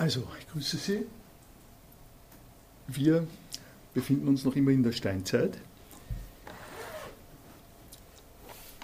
Also, 0.00 0.26
ich 0.38 0.48
grüße 0.48 0.78
Sie. 0.78 1.04
Wir 2.86 3.26
befinden 3.92 4.28
uns 4.28 4.46
noch 4.46 4.56
immer 4.56 4.70
in 4.70 4.82
der 4.82 4.92
Steinzeit, 4.92 5.58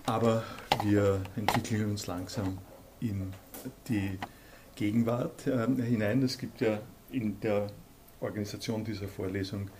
aber 0.04 0.44
wir 0.84 1.22
entwickeln 1.34 1.92
uns 1.92 2.06
langsam 2.06 2.58
in 3.00 3.32
die 3.88 4.18
Gegenwart 4.74 5.46
äh, 5.46 5.66
hinein. 5.82 6.22
Es 6.22 6.36
gibt 6.36 6.60
ja 6.60 6.82
in 7.10 7.40
der 7.40 7.68
Organisation 8.20 8.84
dieser 8.84 9.08
Vorlesung 9.08 9.70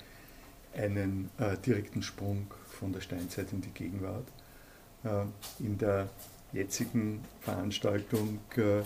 einen 0.74 1.28
äh, 1.36 1.58
direkten 1.58 2.02
Sprung 2.02 2.46
von 2.64 2.94
der 2.94 3.02
Steinzeit 3.02 3.52
in 3.52 3.60
die 3.60 3.72
Gegenwart. 3.72 4.26
Äh, 5.04 5.26
in 5.58 5.76
der 5.76 6.08
jetzigen 6.54 7.20
Veranstaltung 7.42 8.38
äh, 8.56 8.80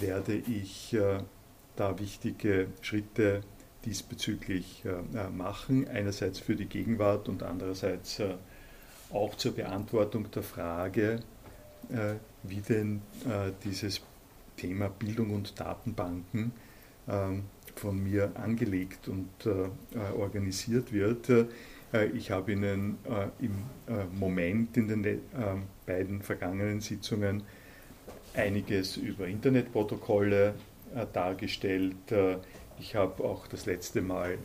werde 0.00 0.36
ich 0.36 0.94
äh, 0.94 1.18
da 1.76 1.98
wichtige 1.98 2.68
Schritte 2.82 3.42
diesbezüglich 3.84 4.84
äh, 4.84 5.30
machen. 5.30 5.88
Einerseits 5.88 6.38
für 6.38 6.56
die 6.56 6.66
Gegenwart 6.66 7.28
und 7.28 7.42
andererseits 7.42 8.20
auch 9.12 9.34
zur 9.34 9.52
Beantwortung 9.56 10.30
der 10.30 10.44
Frage, 10.44 11.18
wie 12.44 12.60
denn 12.60 13.02
dieses 13.64 14.00
Thema 14.56 14.88
Bildung 14.88 15.30
und 15.34 15.58
Datenbanken 15.58 16.52
ähm, 17.08 17.42
von 17.74 18.00
mir 18.00 18.30
angelegt 18.36 19.08
und 19.08 19.28
organisiert 20.16 20.92
wird. 20.92 21.28
Ich 22.14 22.30
habe 22.30 22.52
Ihnen 22.52 22.98
im 23.40 23.64
Moment 24.16 24.76
in 24.76 24.86
den 24.86 25.20
beiden 25.86 26.22
vergangenen 26.22 26.80
Sitzungen 26.80 27.42
einiges 28.34 28.96
über 28.96 29.26
Internetprotokolle 29.26 30.48
äh, 30.48 30.52
dargestellt. 31.12 32.10
Äh, 32.10 32.36
ich 32.78 32.94
habe 32.94 33.22
auch 33.24 33.46
das 33.46 33.66
letzte 33.66 34.00
Mal 34.00 34.38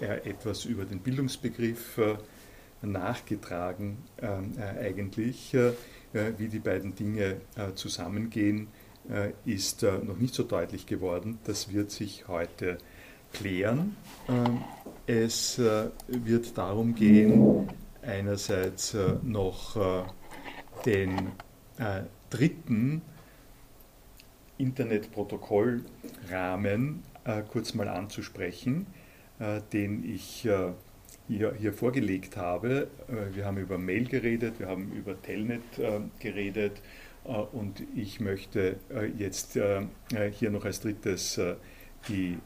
äh, 0.00 0.28
etwas 0.28 0.64
über 0.64 0.84
den 0.84 0.98
Bildungsbegriff 0.98 2.00
nachgetragen, 2.82 3.98
eigentlich. 4.20 5.56
Wie 6.12 6.48
die 6.48 6.58
beiden 6.60 6.94
Dinge 6.94 7.40
zusammengehen, 7.74 8.68
ist 9.44 9.82
noch 9.82 10.16
nicht 10.16 10.34
so 10.34 10.44
deutlich 10.44 10.86
geworden. 10.86 11.38
Das 11.44 11.72
wird 11.72 11.90
sich 11.90 12.28
heute 12.28 12.78
klären. 13.32 13.96
Es 15.06 15.58
wird 15.58 16.56
darum 16.56 16.94
gehen, 16.94 17.68
einerseits 18.02 18.96
noch 19.22 20.06
den 20.86 21.32
dritten 22.30 23.02
Internetprotokollrahmen 24.58 27.02
äh, 27.24 27.42
kurz 27.50 27.74
mal 27.74 27.88
anzusprechen, 27.88 28.86
äh, 29.38 29.60
den 29.72 30.04
ich 30.04 30.44
äh, 30.46 30.72
hier, 31.28 31.54
hier, 31.54 31.72
vorgelegt 31.72 32.36
habe. 32.36 32.88
Äh, 33.08 33.36
wir 33.36 33.44
haben 33.44 33.58
über 33.58 33.78
Mail 33.78 34.08
geredet, 34.08 34.58
wir 34.58 34.66
haben 34.68 34.90
über 34.92 35.20
Telnet 35.20 35.78
äh, 35.78 36.00
geredet 36.20 36.80
äh, 37.24 37.30
und 37.30 37.82
ich 37.94 38.20
möchte 38.20 38.76
jetzt 39.16 39.58
hier 40.32 40.50
noch 40.50 40.64
als 40.64 40.80
drittes 40.80 41.40
die, 42.08 42.36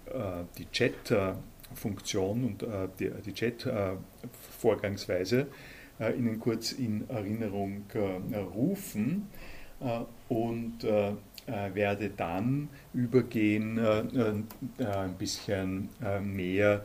die 0.59 0.67
Chat-Funktion 0.73 2.45
und 2.45 2.67
die, 2.99 3.11
die 3.25 3.33
Chat-Vorgangsweise 3.33 5.47
Ihnen 6.01 6.41
kurz 6.41 6.73
in 6.73 7.09
Erinnerung 7.09 7.85
rufen 8.55 9.29
und 10.29 10.85
werde 11.47 12.11
dann 12.11 12.69
übergehen, 12.95 13.79
äh, 13.79 14.01
äh, 14.01 14.85
ein 14.85 15.15
bisschen 15.15 15.89
mehr 16.23 16.85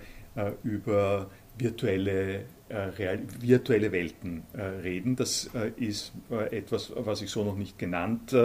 über 0.63 1.31
virtuelle, 1.57 2.45
real, 2.69 3.19
virtuelle 3.39 3.91
Welten 3.91 4.43
reden. 4.83 5.15
Das 5.15 5.49
ist 5.77 6.11
etwas, 6.51 6.93
was 6.95 7.23
ich 7.23 7.31
so 7.31 7.43
noch 7.43 7.55
nicht 7.55 7.79
genannt 7.79 8.35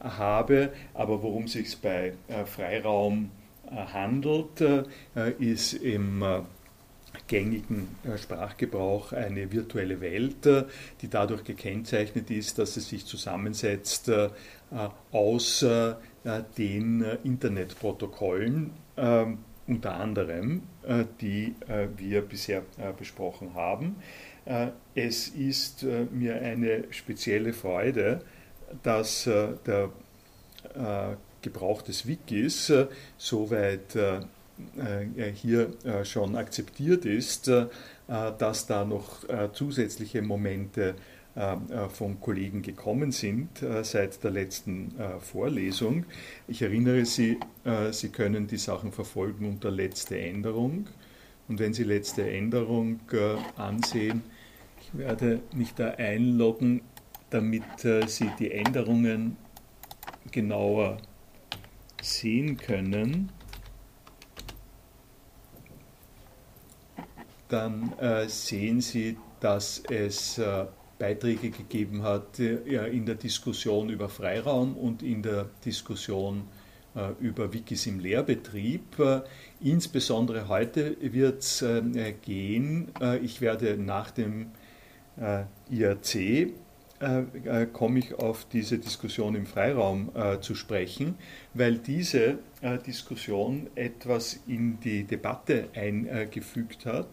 habe, 0.00 0.70
aber 0.94 1.22
worum 1.22 1.44
es 1.44 1.52
sich 1.52 1.76
bei 1.78 2.14
Freiraum 2.46 3.30
handelt, 3.70 4.64
ist 5.38 5.74
im 5.74 6.24
gängigen 7.26 7.88
Sprachgebrauch 8.16 9.12
eine 9.12 9.50
virtuelle 9.50 10.00
Welt, 10.00 10.46
die 11.00 11.08
dadurch 11.08 11.44
gekennzeichnet 11.44 12.30
ist, 12.30 12.58
dass 12.58 12.76
es 12.76 12.88
sich 12.88 13.06
zusammensetzt 13.06 14.08
äh, 14.74 14.88
aus 15.12 15.62
äh, 15.62 15.94
den 16.58 17.02
äh, 17.02 17.18
Internetprotokollen, 17.24 18.70
unter 19.66 19.94
anderem, 19.94 20.62
die 21.20 21.56
wir 21.96 22.22
bisher 22.22 22.62
besprochen 22.96 23.54
haben. 23.54 23.96
Es 24.94 25.28
ist 25.28 25.82
mir 25.82 26.40
eine 26.40 26.84
spezielle 26.90 27.52
Freude, 27.52 28.20
dass 28.84 29.24
der 29.24 29.90
Gebrauch 31.42 31.82
des 31.82 32.06
Wikis 32.06 32.72
soweit 33.18 33.96
hier 35.34 35.70
schon 36.04 36.36
akzeptiert 36.36 37.04
ist, 37.04 37.50
dass 38.06 38.66
da 38.66 38.84
noch 38.84 39.24
zusätzliche 39.52 40.22
Momente 40.22 40.94
äh, 41.36 41.54
äh, 41.54 41.88
von 41.88 42.20
Kollegen 42.20 42.62
gekommen 42.62 43.10
sind 43.10 43.60
äh, 43.60 43.82
seit 43.82 44.22
der 44.22 44.30
letzten 44.30 44.94
Vorlesung. 45.18 46.06
Ich 46.46 46.62
erinnere 46.62 47.04
Sie, 47.04 47.38
Sie 47.90 48.08
können 48.10 48.46
die 48.46 48.56
Sachen 48.56 48.92
verfolgen 48.92 49.48
unter 49.48 49.70
letzte 49.70 50.18
Änderung. 50.18 50.86
Und 51.48 51.58
wenn 51.58 51.74
Sie 51.74 51.82
letzte 51.82 52.30
Änderung 52.30 53.00
ansehen, 53.56 54.22
ich 54.80 54.96
werde 54.98 55.40
mich 55.54 55.74
da 55.74 55.90
einloggen, 55.90 56.82
damit 57.30 57.64
Sie 58.06 58.30
die 58.38 58.52
Änderungen 58.52 59.36
genauer 60.30 60.98
sehen 62.00 62.56
können. 62.56 63.30
Dann 67.54 67.92
sehen 68.26 68.80
Sie, 68.80 69.16
dass 69.40 69.82
es 69.88 70.40
Beiträge 70.98 71.50
gegeben 71.50 72.02
hat 72.02 72.38
äh, 72.38 72.86
in 72.88 73.06
der 73.06 73.16
Diskussion 73.16 73.90
über 73.90 74.08
Freiraum 74.08 74.76
und 74.76 75.02
in 75.02 75.22
der 75.22 75.50
Diskussion 75.64 76.44
äh, 76.94 77.10
über 77.20 77.52
Wikis 77.52 77.86
im 77.86 77.98
Lehrbetrieb. 77.98 78.98
Äh, 78.98 79.20
insbesondere 79.60 80.48
heute 80.48 80.96
wird 81.00 81.42
es 81.42 81.64
gehen, 82.22 82.90
ich 83.22 83.40
werde 83.40 83.76
nach 83.76 84.10
dem 84.10 84.50
IRC 85.70 86.52
komme 87.72 87.98
ich 87.98 88.14
auf 88.14 88.46
diese 88.52 88.78
Diskussion 88.78 89.34
im 89.34 89.46
Freiraum 89.46 90.10
zu 90.40 90.54
sprechen, 90.54 91.16
weil 91.52 91.78
diese 91.78 92.38
Diskussion 92.86 93.68
etwas 93.74 94.40
in 94.46 94.80
die 94.80 95.04
Debatte 95.04 95.68
eingefügt 95.74 96.86
hat, 96.86 97.08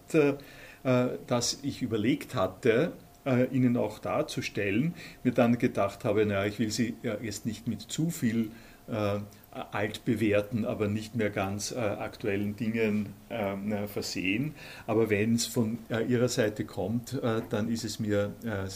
das 0.84 1.60
ich 1.64 1.82
überlegt 1.82 2.36
hatte, 2.36 2.94
äh, 3.26 3.46
Ihnen 3.56 3.78
auch 3.78 4.00
darzustellen, 4.00 4.94
mir 5.24 5.32
dann 5.32 5.58
gedacht 5.58 6.06
habe, 6.06 6.26
naja, 6.26 6.46
ich 6.46 6.60
will 6.60 6.72
Sie 6.72 6.96
jetzt 7.22 7.46
nicht 7.46 7.68
mit 7.68 7.82
zu 7.82 8.10
viel 8.10 8.52
äh, 8.88 9.20
altbewährten, 9.52 10.66
aber 10.66 10.88
nicht 10.88 11.16
mehr 11.16 11.30
ganz 11.30 11.72
äh, 11.72 11.78
aktuellen 11.78 12.56
Dingen 12.56 13.14
äh, 13.30 13.88
versehen. 13.88 14.56
Aber 14.88 15.10
wenn 15.10 15.36
es 15.36 15.46
von 15.46 15.80
äh, 15.90 16.04
Ihrer 16.06 16.30
Seite 16.30 16.66
kommt, 16.66 17.22
äh, 17.22 17.42
dann 17.50 17.70
ist 17.70 17.84
es 17.84 18.00
mir 18.00 18.34
äh, 18.44 18.68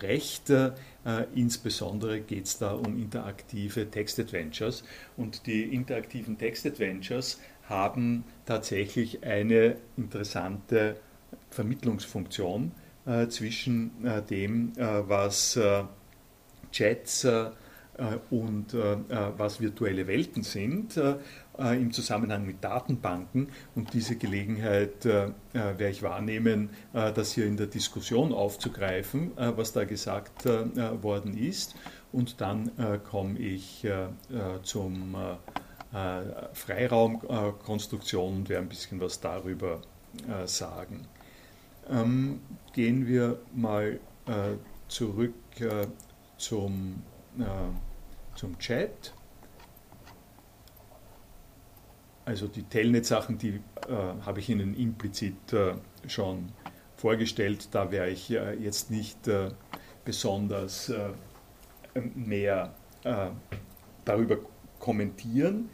sehr 0.00 0.08
recht. 0.08 0.52
insbesondere 1.34 2.20
geht 2.20 2.46
es 2.46 2.58
da 2.58 2.72
um 2.72 2.98
interaktive 2.98 3.90
Text-Adventures. 3.90 4.84
Und 5.16 5.46
die 5.46 5.62
interaktiven 5.74 6.38
Text-Adventures 6.38 7.40
haben 7.68 8.24
tatsächlich 8.46 9.24
eine 9.24 9.76
interessante 9.96 10.96
Vermittlungsfunktion 11.50 12.72
äh, 13.06 13.28
zwischen 13.28 14.04
äh, 14.04 14.22
dem, 14.22 14.72
äh, 14.76 15.08
was 15.08 15.58
Chats 16.72 17.26
und 18.30 18.74
was 18.74 19.60
virtuelle 19.60 20.08
Welten 20.08 20.42
sind 20.42 21.00
im 21.58 21.92
Zusammenhang 21.92 22.44
mit 22.46 22.62
Datenbanken. 22.64 23.48
Und 23.74 23.92
diese 23.94 24.16
Gelegenheit 24.16 25.04
werde 25.04 25.88
ich 25.88 26.02
wahrnehmen, 26.02 26.70
das 26.92 27.32
hier 27.32 27.46
in 27.46 27.56
der 27.56 27.68
Diskussion 27.68 28.32
aufzugreifen, 28.32 29.32
was 29.36 29.72
da 29.72 29.84
gesagt 29.84 30.46
worden 30.46 31.36
ist. 31.36 31.74
Und 32.12 32.40
dann 32.40 32.70
komme 33.08 33.38
ich 33.38 33.86
zum 34.62 35.16
Freiraumkonstruktion 36.52 38.34
und 38.34 38.48
werde 38.48 38.66
ein 38.66 38.68
bisschen 38.68 39.00
was 39.00 39.20
darüber 39.20 39.80
sagen. 40.46 41.06
Ähm, 41.90 42.40
gehen 42.72 43.06
wir 43.06 43.38
mal 43.54 44.00
äh, 44.26 44.56
zurück 44.88 45.34
äh, 45.60 45.86
zum, 46.38 47.02
äh, 47.38 47.42
zum 48.36 48.58
Chat. 48.58 49.12
Also 52.24 52.46
die 52.48 52.62
Telnet-Sachen, 52.62 53.38
die 53.38 53.60
habe 54.24 54.40
ich 54.40 54.48
Ihnen 54.48 54.74
implizit 54.74 55.34
schon 56.06 56.52
vorgestellt. 56.96 57.68
Da 57.72 57.90
werde 57.90 58.12
ich 58.12 58.28
jetzt 58.28 58.90
nicht 58.90 59.18
besonders 60.04 60.92
mehr 62.14 62.74
darüber 64.04 64.38
kommentieren. 64.78 65.68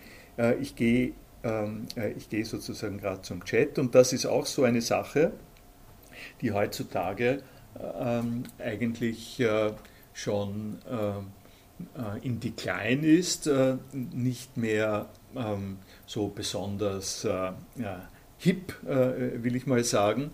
Ich 0.61 0.75
gehe 0.75 1.13
ähm, 1.43 1.87
ich 2.17 2.29
gehe 2.29 2.45
sozusagen 2.45 2.99
gerade 2.99 3.23
zum 3.23 3.45
Chat 3.45 3.79
und 3.79 3.95
das 3.95 4.13
ist 4.13 4.27
auch 4.27 4.47
so 4.47 4.65
eine 4.65 4.83
Sache, 4.83 5.33
die 6.41 6.53
heutzutage 6.53 7.43
ähm, 7.99 8.45
eigentlich 8.59 9.41
äh, 9.41 9.73
schon 10.13 10.79
äh, 10.89 12.27
in 12.27 12.41
Decline 12.41 13.07
ist, 13.07 13.47
äh, 13.47 13.77
nicht 13.93 14.57
mehr 14.57 15.09
ähm, 15.37 15.79
so 16.07 16.29
besonders 16.29 17.27
hip, 18.39 18.75
will 18.83 19.57
ich 19.57 19.67
mal 19.67 19.85
sagen. 19.85 20.31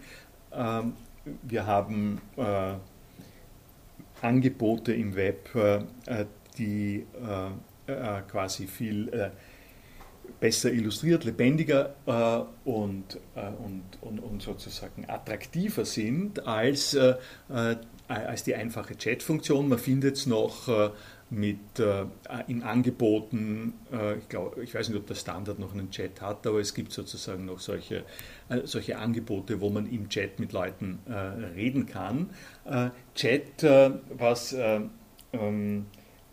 wir 1.43 1.67
haben 1.67 2.21
Angebote 4.23 4.95
im 4.95 5.17
Web, 5.17 5.51
die 6.57 7.05
quasi 8.29 8.67
viel 8.67 9.33
besser 10.41 10.73
illustriert, 10.73 11.25
lebendiger 11.25 11.95
äh, 12.07 12.69
und, 12.69 13.19
äh, 13.35 13.49
und, 13.49 13.83
und, 14.01 14.19
und, 14.19 14.43
sozusagen 14.43 15.09
attraktiver 15.09 15.85
sind 15.85 16.47
als, 16.47 16.95
äh, 16.95 17.15
äh 17.49 17.77
als 18.09 18.45
die 18.45 18.55
einfache 18.55 18.97
Chat-Funktion. 18.97 19.69
Man 19.69 19.79
findet 19.79 20.17
es 20.17 20.27
noch 20.27 20.69
äh, 20.69 20.91
mit, 21.31 21.79
äh, 21.79 22.05
in 22.47 22.63
Angeboten, 22.63 23.75
ich, 24.19 24.29
glaub, 24.29 24.59
ich 24.59 24.75
weiß 24.75 24.89
nicht, 24.89 24.99
ob 24.99 25.07
der 25.07 25.17
Standard 25.17 25.59
noch 25.59 25.73
einen 25.73 25.91
Chat 25.91 26.21
hat, 26.21 26.47
aber 26.47 26.61
es 26.61 26.73
gibt 26.75 26.93
sozusagen 26.93 27.47
noch 27.47 27.59
solche, 27.59 28.05
solche 28.65 28.99
Angebote, 28.99 29.61
wo 29.61 29.71
man 29.71 29.91
im 29.91 30.09
Chat 30.09 30.39
mit 30.39 30.53
Leuten 30.53 31.01
reden 31.57 31.87
kann. 31.87 32.31
Chat, 33.15 33.65
was 34.17 34.57
ähm, 35.33 35.87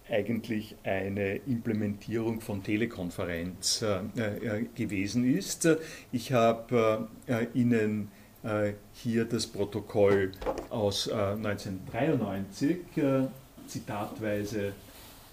eigentlich 0.10 0.76
eine 0.84 1.38
Implementierung 1.38 2.42
von 2.42 2.64
Telekonferenz 2.64 3.82
äh, 3.82 4.60
äh, 4.60 4.66
gewesen 4.76 5.26
ist. 5.26 5.68
Ich 6.12 6.34
habe 6.34 7.08
äh, 7.28 7.48
Ihnen 7.54 8.12
äh, 8.44 8.74
hier 8.94 9.26
das 9.26 9.48
Protokoll 9.48 10.32
aus 10.70 11.10
1993 11.10 12.78
äh, 12.98 13.28
zitatweise 13.68 14.74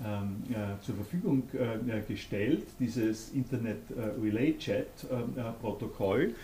ähm, 0.04 0.44
zur 0.82 0.94
Verfügung 0.94 1.42
gestellt, 2.08 2.66
dieses 2.78 3.32
Internet 3.32 3.78
Relay 4.22 4.56
Chat 4.58 4.86
Protokoll. 5.60 6.34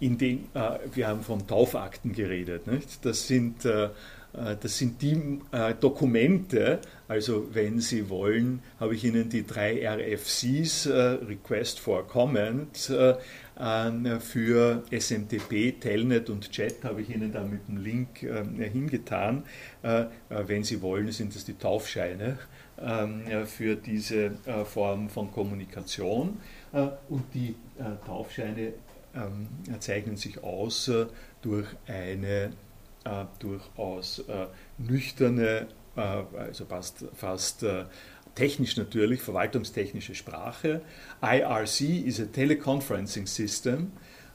in 0.00 0.18
dem, 0.18 0.48
wir 0.94 1.06
haben 1.06 1.22
von 1.22 1.46
Taufakten 1.46 2.12
geredet. 2.12 2.66
Nicht? 2.66 3.04
Das 3.04 3.28
sind 3.28 3.64
äh, 4.34 4.56
das 4.60 4.78
sind 4.78 5.02
die 5.02 5.40
äh, 5.52 5.74
Dokumente, 5.78 6.80
also 7.08 7.48
wenn 7.52 7.80
Sie 7.80 8.08
wollen, 8.08 8.62
habe 8.80 8.94
ich 8.94 9.04
Ihnen 9.04 9.28
die 9.28 9.46
drei 9.46 9.86
RFCs, 9.86 10.86
äh, 10.86 10.92
Request 10.92 11.80
for 11.80 12.06
Comment, 12.06 12.92
für 14.20 14.82
SMTP, 14.90 15.78
Telnet 15.78 16.30
und 16.30 16.50
Chat, 16.50 16.82
habe 16.82 17.02
ich 17.02 17.10
Ihnen 17.10 17.30
da 17.30 17.44
mit 17.44 17.68
dem 17.68 17.76
Link 17.76 18.18
hingetan. 18.18 19.44
Wenn 20.28 20.64
Sie 20.64 20.82
wollen, 20.82 21.12
sind 21.12 21.34
das 21.34 21.44
die 21.44 21.54
Taufscheine 21.54 22.38
ähm, 22.80 23.22
für 23.46 23.76
diese 23.76 24.32
Form 24.64 25.08
von 25.08 25.30
Kommunikation. 25.30 26.38
Und 26.72 27.22
die 27.34 27.54
Taufscheine 28.04 28.72
ähm, 29.14 29.46
zeichnen 29.78 30.16
sich 30.16 30.42
aus 30.42 30.90
durch 31.40 31.68
eine 31.86 32.52
äh, 33.04 33.24
durchaus 33.40 34.20
äh, 34.20 34.46
nüchterne, 34.78 35.66
äh, 35.96 36.00
also 36.00 36.66
fast, 36.66 37.04
fast 37.14 37.66
technisch 38.34 38.76
natürlich, 38.76 39.20
verwaltungstechnische 39.20 40.14
Sprache. 40.14 40.80
IRC 41.20 42.06
is 42.06 42.18
a 42.20 42.26
teleconferencing 42.26 43.26
system 43.26 43.92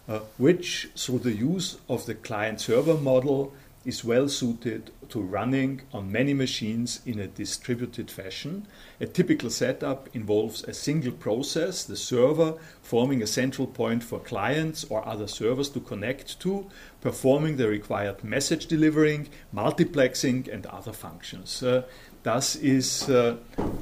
uh, 0.07 0.19
which, 0.37 0.89
through 0.95 1.19
the 1.19 1.33
use 1.33 1.77
of 1.89 2.05
the 2.05 2.15
client-server 2.15 2.95
model, 2.95 3.53
is 3.87 4.03
well 4.03 4.27
suited 4.27 4.91
to 5.07 5.21
running 5.21 5.81
on 5.93 6.11
many 6.11 6.33
machines 6.33 6.99
in 7.05 7.19
a 7.19 7.27
distributed 7.27 8.11
fashion. 8.11 8.67
A 8.99 9.05
typical 9.05 9.49
setup 9.49 10.09
involves 10.13 10.63
a 10.63 10.73
single 10.73 11.13
process, 11.13 11.85
the 11.85 11.95
server, 11.95 12.55
forming 12.81 13.21
a 13.21 13.27
central 13.27 13.65
point 13.65 14.03
for 14.03 14.19
clients 14.19 14.83
or 14.89 15.07
other 15.07 15.27
servers 15.27 15.69
to 15.69 15.79
connect 15.79 16.37
to, 16.41 16.65
performing 16.99 17.55
the 17.55 17.69
required 17.69 18.25
message 18.25 18.67
delivering, 18.67 19.29
multiplexing 19.55 20.51
and 20.51 20.65
other 20.65 20.91
functions. 20.91 21.63
Äh, 21.63 21.83
das 22.23 22.55
ist 22.55 23.09
äh, 23.09 23.33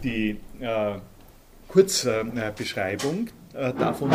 die 0.03 0.37
äh, 0.59 0.95
Kurzbeschreibung 1.67 3.27
davon, 3.53 4.11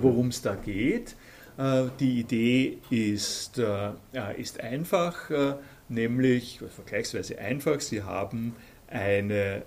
worum 0.00 0.28
es 0.28 0.42
da 0.42 0.54
geht. 0.54 1.16
Äh, 1.60 1.90
die 1.98 2.20
Idee 2.20 2.78
ist, 2.88 3.58
äh, 3.58 3.90
ist 4.38 4.60
einfach, 4.60 5.28
äh, 5.30 5.54
nämlich 5.90 6.60
vergleichsweise 6.74 7.38
einfach. 7.38 7.80
Sie 7.80 8.02
haben 8.02 8.56
eine 8.86 9.62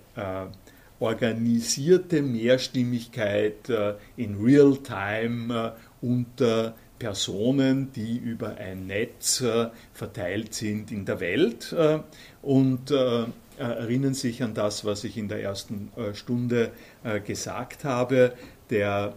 organisierte 1.00 2.22
Mehrstimmigkeit 2.22 3.68
in 4.16 4.36
Real-Time 4.36 5.74
unter 6.00 6.74
Personen, 6.98 7.90
die 7.92 8.16
über 8.16 8.56
ein 8.56 8.86
Netz 8.86 9.42
verteilt 9.92 10.54
sind 10.54 10.92
in 10.92 11.04
der 11.04 11.20
Welt 11.20 11.74
und 12.42 12.92
erinnern 13.58 14.14
sich 14.14 14.42
an 14.42 14.54
das, 14.54 14.84
was 14.84 15.04
ich 15.04 15.16
in 15.16 15.28
der 15.28 15.42
ersten 15.42 15.90
Stunde 16.12 16.72
gesagt 17.24 17.84
habe. 17.84 18.34
Der 18.70 19.14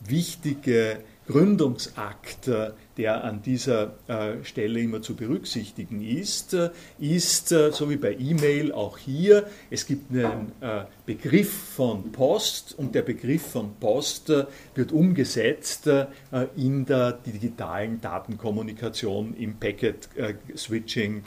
wichtige 0.00 0.98
Gründungsakt, 1.26 2.48
der 2.96 3.24
an 3.24 3.42
dieser 3.42 3.94
äh, 4.08 4.44
Stelle 4.44 4.80
immer 4.80 5.02
zu 5.02 5.14
berücksichtigen 5.14 6.00
ist, 6.02 6.54
äh, 6.54 6.70
ist, 6.98 7.52
äh, 7.52 7.70
so 7.72 7.90
wie 7.90 7.96
bei 7.96 8.16
E-Mail 8.18 8.72
auch 8.72 8.96
hier, 8.98 9.46
es 9.70 9.86
gibt 9.86 10.10
einen 10.10 10.52
Begriff 11.04 11.52
von 11.52 12.12
Post 12.12 12.74
und 12.78 12.94
der 12.94 13.02
Begriff 13.02 13.42
von 13.42 13.74
Post 13.78 14.32
wird 14.74 14.92
umgesetzt 14.92 15.88
in 16.56 16.86
der 16.86 17.12
digitalen 17.12 18.00
Datenkommunikation 18.00 19.34
im 19.34 19.56
Packet 19.56 20.08
Switching 20.56 21.22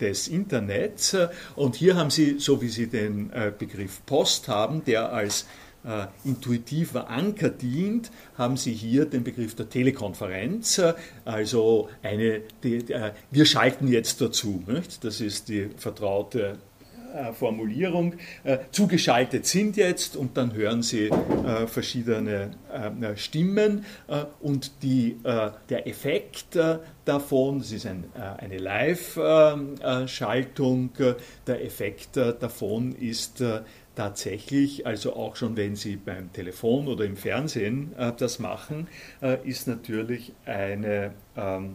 des 0.00 0.28
Internets. 0.28 1.16
Und 1.56 1.76
hier 1.76 1.96
haben 1.96 2.10
Sie, 2.10 2.38
so 2.38 2.60
wie 2.60 2.68
Sie 2.68 2.86
den 2.86 3.30
Begriff 3.58 4.04
Post 4.06 4.48
haben, 4.48 4.84
der 4.84 5.12
als 5.12 5.46
äh, 5.86 6.06
intuitiver 6.24 7.08
Anker 7.08 7.50
dient, 7.50 8.10
haben 8.36 8.56
Sie 8.56 8.72
hier 8.72 9.04
den 9.06 9.22
Begriff 9.22 9.54
der 9.54 9.68
Telekonferenz, 9.68 10.78
äh, 10.78 10.94
also 11.24 11.88
eine, 12.02 12.40
die, 12.62 12.78
äh, 12.92 13.12
wir 13.30 13.46
schalten 13.46 13.86
jetzt 13.88 14.20
dazu. 14.20 14.62
Nicht? 14.66 15.04
Das 15.04 15.20
ist 15.20 15.48
die 15.48 15.68
vertraute 15.76 16.58
äh, 17.14 17.32
Formulierung. 17.32 18.14
Zugeschaltet 18.72 19.46
sind 19.46 19.76
jetzt 19.76 20.16
und 20.16 20.36
dann 20.36 20.54
hören 20.54 20.82
Sie 20.82 21.08
verschiedene 21.66 22.50
Stimmen 23.14 23.84
und 24.40 24.82
die, 24.82 25.16
der 25.24 25.86
Effekt 25.86 26.58
davon, 27.04 27.60
das 27.60 27.70
ist 27.72 27.86
ein, 27.86 28.04
eine 28.14 28.58
Live-Schaltung, 28.58 30.90
der 31.46 31.64
Effekt 31.64 32.16
davon 32.16 32.96
ist, 32.96 33.42
tatsächlich, 33.96 34.86
also 34.86 35.16
auch 35.16 35.34
schon 35.34 35.56
wenn 35.56 35.74
Sie 35.74 35.96
beim 35.96 36.32
Telefon 36.32 36.86
oder 36.86 37.04
im 37.04 37.16
Fernsehen 37.16 37.92
äh, 37.98 38.12
das 38.16 38.38
machen, 38.38 38.86
äh, 39.20 39.38
ist 39.48 39.66
natürlich 39.66 40.32
eine, 40.44 41.12
ähm, 41.36 41.74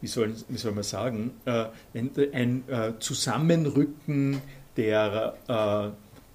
wie, 0.00 0.06
soll, 0.06 0.34
wie 0.48 0.56
soll 0.56 0.72
man 0.72 0.84
sagen, 0.84 1.32
äh, 1.44 1.66
ein, 1.92 2.10
ein 2.32 2.68
äh, 2.68 2.92
Zusammenrücken 3.00 4.40
der 4.76 5.34
äh, 5.48 5.90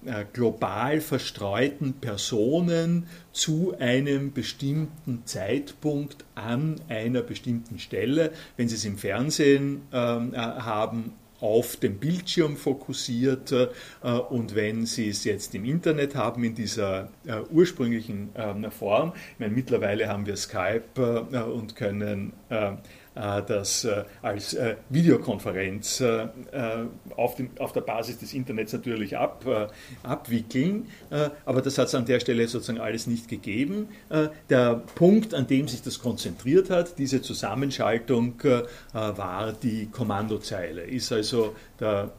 äh, 0.06 0.26
global 0.34 1.00
verstreuten 1.00 1.94
Personen 1.94 3.06
zu 3.32 3.74
einem 3.78 4.34
bestimmten 4.34 5.22
Zeitpunkt 5.24 6.26
an 6.34 6.78
einer 6.90 7.22
bestimmten 7.22 7.78
Stelle. 7.78 8.32
Wenn 8.58 8.68
Sie 8.68 8.74
es 8.74 8.84
im 8.84 8.98
Fernsehen 8.98 9.80
ähm, 9.92 10.36
haben, 10.36 11.14
auf 11.44 11.76
den 11.76 11.98
Bildschirm 11.98 12.56
fokussiert 12.56 13.52
äh, 13.52 13.68
und 14.08 14.54
wenn 14.54 14.86
Sie 14.86 15.10
es 15.10 15.24
jetzt 15.24 15.54
im 15.54 15.66
Internet 15.66 16.14
haben 16.14 16.42
in 16.42 16.54
dieser 16.54 17.10
äh, 17.26 17.40
ursprünglichen 17.50 18.30
ähm, 18.34 18.70
Form, 18.70 19.12
ich 19.34 19.38
meine, 19.38 19.52
mittlerweile 19.52 20.08
haben 20.08 20.24
wir 20.24 20.36
Skype 20.36 20.84
äh, 20.96 21.38
und 21.40 21.76
können 21.76 22.32
das 23.14 23.86
als 24.22 24.56
Videokonferenz 24.88 26.02
auf, 27.16 27.36
dem, 27.36 27.50
auf 27.58 27.72
der 27.72 27.82
Basis 27.82 28.18
des 28.18 28.34
Internets 28.34 28.72
natürlich 28.72 29.16
ab, 29.16 29.44
abwickeln. 30.02 30.88
aber 31.44 31.62
das 31.62 31.78
hat 31.78 31.88
es 31.88 31.94
an 31.94 32.06
der 32.06 32.20
Stelle 32.20 32.48
sozusagen 32.48 32.80
alles 32.80 33.06
nicht 33.06 33.28
gegeben. 33.28 33.88
der 34.50 34.82
Punkt, 34.94 35.34
an 35.34 35.46
dem 35.46 35.68
sich 35.68 35.82
das 35.82 36.00
konzentriert 36.00 36.70
hat, 36.70 36.98
diese 36.98 37.22
Zusammenschaltung, 37.22 38.34
war 38.92 39.52
die 39.52 39.86
Kommandozeile. 39.86 40.82
Ist 40.82 41.12
also 41.12 41.54
der 41.78 42.10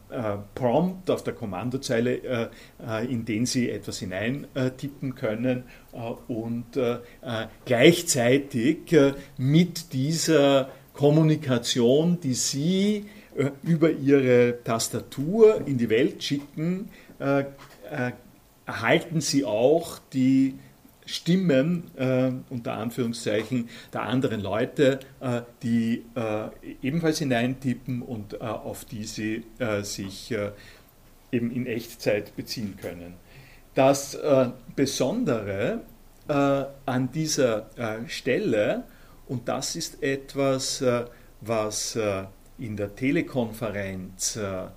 Prompt 0.53 1.09
auf 1.09 1.23
der 1.23 1.33
Kommandozeile, 1.33 2.49
in 3.09 3.25
den 3.25 3.45
Sie 3.45 3.69
etwas 3.69 3.99
hineintippen 3.99 5.15
können 5.15 5.63
und 6.27 6.65
gleichzeitig 7.65 8.95
mit 9.37 9.93
dieser 9.93 10.69
Kommunikation, 10.95 12.19
die 12.21 12.33
Sie 12.33 13.05
äh, 13.35 13.51
über 13.63 13.91
Ihre 13.91 14.63
Tastatur 14.63 15.61
in 15.67 15.77
die 15.77 15.89
Welt 15.89 16.23
schicken, 16.23 16.89
äh, 17.19 17.41
äh, 17.41 18.11
erhalten 18.65 19.21
Sie 19.21 19.45
auch 19.45 19.99
die 20.13 20.55
Stimmen 21.07 21.91
unter 22.49 22.73
Anführungszeichen 22.73 23.69
der 23.93 24.01
anderen 24.01 24.41
Leute, 24.41 25.01
die 25.61 26.03
ebenfalls 26.81 27.19
hineintippen 27.19 28.01
und 28.01 28.41
auf 28.41 28.85
die 28.85 29.03
Sie 29.03 29.43
sich 29.83 30.33
eben 31.31 31.51
in 31.51 31.67
Echtzeit 31.67 32.35
beziehen 32.35 32.75
können. 32.81 33.13
Das 33.75 34.17
Besondere 34.75 35.81
an 36.27 37.11
dieser 37.13 37.67
Stelle 38.07 38.85
und 39.27 39.47
das 39.47 39.75
ist 39.75 40.01
etwas, 40.03 40.81
äh, 40.81 41.05
was 41.41 41.95
äh, 41.95 42.25
in 42.57 42.77
der 42.77 42.95
Telekonferenz 42.95 44.37
äh, 44.37 44.67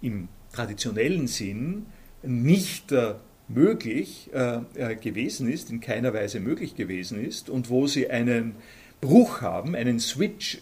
im 0.00 0.28
traditionellen 0.52 1.26
Sinn 1.26 1.86
nicht 2.22 2.94
möglich 3.48 4.30
gewesen 4.32 5.50
ist, 5.50 5.70
in 5.70 5.80
keiner 5.80 6.12
Weise 6.12 6.40
möglich 6.40 6.74
gewesen 6.74 7.24
ist 7.24 7.48
und 7.48 7.70
wo 7.70 7.86
sie 7.86 8.10
einen 8.10 8.56
Bruch 9.00 9.40
haben, 9.40 9.74
einen 9.74 9.98
Switch 9.98 10.58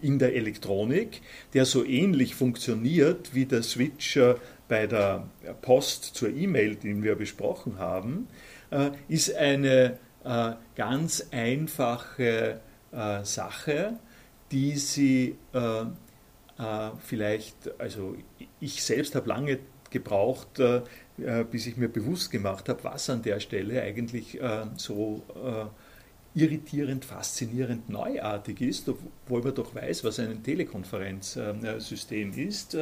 in 0.00 0.18
der 0.18 0.34
Elektronik, 0.34 1.20
der 1.52 1.64
so 1.64 1.84
ähnlich 1.84 2.34
funktioniert 2.34 3.34
wie 3.34 3.46
der 3.46 3.62
Switch 3.62 4.18
bei 4.68 4.86
der 4.86 5.28
Post 5.60 6.04
zur 6.14 6.30
E-Mail, 6.30 6.76
den 6.76 7.02
wir 7.02 7.16
besprochen 7.16 7.78
haben, 7.78 8.28
ist 9.08 9.34
eine 9.34 9.98
äh, 10.24 10.52
ganz 10.76 11.28
einfache 11.32 12.60
äh, 12.92 13.24
Sache, 13.24 13.98
die 14.50 14.76
Sie 14.76 15.36
äh, 15.52 15.84
vielleicht, 17.00 17.80
also 17.80 18.14
ich 18.60 18.84
selbst 18.84 19.16
habe 19.16 19.28
lange 19.28 19.58
gebraucht, 19.90 20.60
bis 21.50 21.66
ich 21.66 21.76
mir 21.76 21.88
bewusst 21.88 22.30
gemacht 22.30 22.68
habe, 22.68 22.84
was 22.84 23.10
an 23.10 23.22
der 23.22 23.40
Stelle 23.40 23.82
eigentlich 23.82 24.38
so 24.76 25.22
irritierend, 26.34 27.04
faszinierend, 27.04 27.88
neuartig 27.88 28.60
ist, 28.60 28.88
obwohl 28.88 29.42
man 29.42 29.54
doch 29.54 29.74
weiß, 29.74 30.04
was 30.04 30.20
ein 30.20 30.42
Telekonferenzsystem 30.44 32.32
ist. 32.34 32.76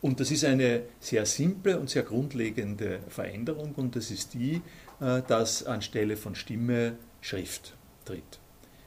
Und 0.00 0.20
das 0.20 0.30
ist 0.30 0.44
eine 0.44 0.82
sehr 1.00 1.24
simple 1.24 1.78
und 1.78 1.88
sehr 1.88 2.02
grundlegende 2.02 3.00
Veränderung 3.08 3.72
und 3.76 3.96
das 3.96 4.10
ist 4.10 4.34
die, 4.34 4.60
äh, 5.00 5.22
dass 5.26 5.64
anstelle 5.64 6.16
von 6.16 6.34
Stimme 6.34 6.96
Schrift 7.20 7.74
tritt. 8.04 8.40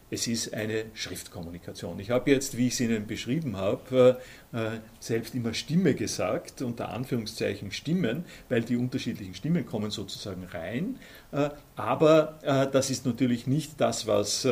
Es 0.09 0.27
ist 0.27 0.53
eine 0.53 0.85
Schriftkommunikation. 0.93 1.97
Ich 2.01 2.09
habe 2.09 2.31
jetzt, 2.31 2.57
wie 2.57 2.67
ich 2.67 2.73
es 2.73 2.81
Ihnen 2.81 3.07
beschrieben 3.07 3.55
habe, 3.55 4.19
äh, 4.51 4.75
äh, 4.75 4.79
selbst 4.99 5.33
immer 5.35 5.53
Stimme 5.53 5.93
gesagt, 5.93 6.61
unter 6.61 6.89
Anführungszeichen 6.89 7.71
Stimmen, 7.71 8.25
weil 8.49 8.61
die 8.61 8.75
unterschiedlichen 8.75 9.33
Stimmen 9.35 9.65
kommen 9.65 9.89
sozusagen 9.89 10.43
rein. 10.43 10.97
Aber 11.77 12.39
das 12.73 12.89
ist 12.89 13.05
natürlich 13.05 13.47
nicht 13.47 13.79
das, 13.79 14.05
was 14.05 14.45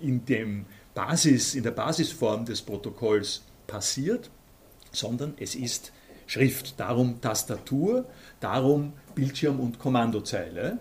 in, 0.00 0.26
dem 0.26 0.66
Basis, 0.94 1.54
in 1.54 1.62
der 1.62 1.70
Basisform 1.70 2.44
des 2.44 2.60
Protokolls 2.60 3.44
passiert, 3.66 4.30
sondern 4.92 5.32
es 5.38 5.54
ist 5.54 5.92
Schrift. 6.28 6.78
Darum 6.78 7.20
Tastatur, 7.20 8.04
darum 8.38 8.92
Bildschirm 9.18 9.58
und 9.58 9.80
Kommandozeile. 9.80 10.78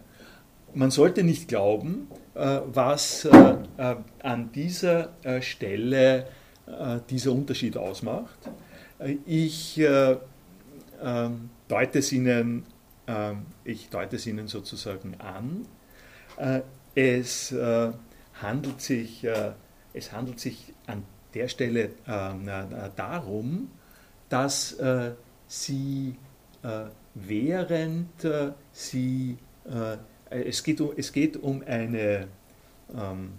Man 0.76 0.92
sollte 0.92 1.24
nicht 1.24 1.48
glauben, 1.48 2.08
äh, 2.36 2.60
was 2.68 3.26
äh, 3.26 3.56
äh, 3.78 3.96
an 4.22 4.52
dieser 4.52 5.14
Stelle 5.42 6.28
dieser 7.10 7.32
Unterschied 7.32 7.78
ausmacht. 7.78 8.38
Ich 9.26 9.80
ähm, 9.80 11.50
deute 11.70 12.00
es 12.00 12.12
Ihnen, 12.12 12.66
ich 13.64 13.88
deute 13.88 14.18
es 14.18 14.28
Ihnen 14.28 14.50
sozusagen 14.50 15.16
an. 15.22 15.66
Es 16.94 17.56
handelt 18.34 18.82
sich, 18.82 19.26
es 19.94 20.12
handelt 20.12 20.42
sich 20.42 20.74
an 20.88 21.04
der 21.34 21.48
Stelle 21.48 21.92
darum, 22.98 23.70
dass 24.28 24.76
Sie 25.48 26.16
während 27.26 28.24
äh, 28.24 28.52
sie, 28.72 29.38
äh, 29.66 29.98
es, 30.30 30.64
geht 30.64 30.82
um, 30.82 30.92
es 30.96 31.12
geht 31.12 31.38
um 31.38 31.64
eine 31.66 32.28
ähm, 32.96 33.34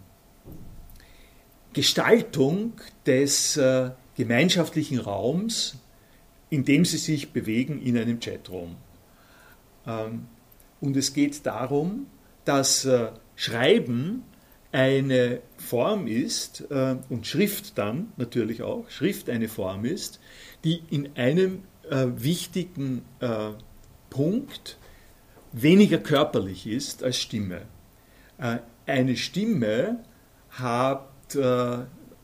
Gestaltung 1.72 2.72
des 3.06 3.56
äh, 3.56 3.90
gemeinschaftlichen 4.16 4.98
Raums, 4.98 5.76
in 6.50 6.64
dem 6.64 6.84
sie 6.84 6.98
sich 6.98 7.32
bewegen 7.32 7.80
in 7.80 7.96
einem 7.96 8.20
Chatroom. 8.20 8.76
Ähm, 9.86 10.26
und 10.80 10.96
es 10.96 11.12
geht 11.12 11.44
darum, 11.46 12.06
dass 12.44 12.84
äh, 12.84 13.10
Schreiben 13.36 14.24
eine 14.72 15.40
Form 15.56 16.06
ist 16.06 16.64
äh, 16.70 16.96
und 17.08 17.26
Schrift 17.26 17.78
dann 17.78 18.12
natürlich 18.16 18.62
auch, 18.62 18.88
Schrift 18.90 19.30
eine 19.30 19.48
Form 19.48 19.84
ist, 19.84 20.20
die 20.64 20.82
in 20.90 21.16
einem 21.16 21.62
äh, 21.90 22.06
wichtigen 22.16 23.02
Punkt 24.10 24.78
weniger 25.52 25.98
körperlich 25.98 26.66
ist 26.66 27.02
als 27.02 27.18
Stimme. 27.18 27.62
Äh, 28.38 28.58
eine 28.86 29.16
Stimme 29.16 30.04
hat 30.50 31.34
äh, 31.34 31.74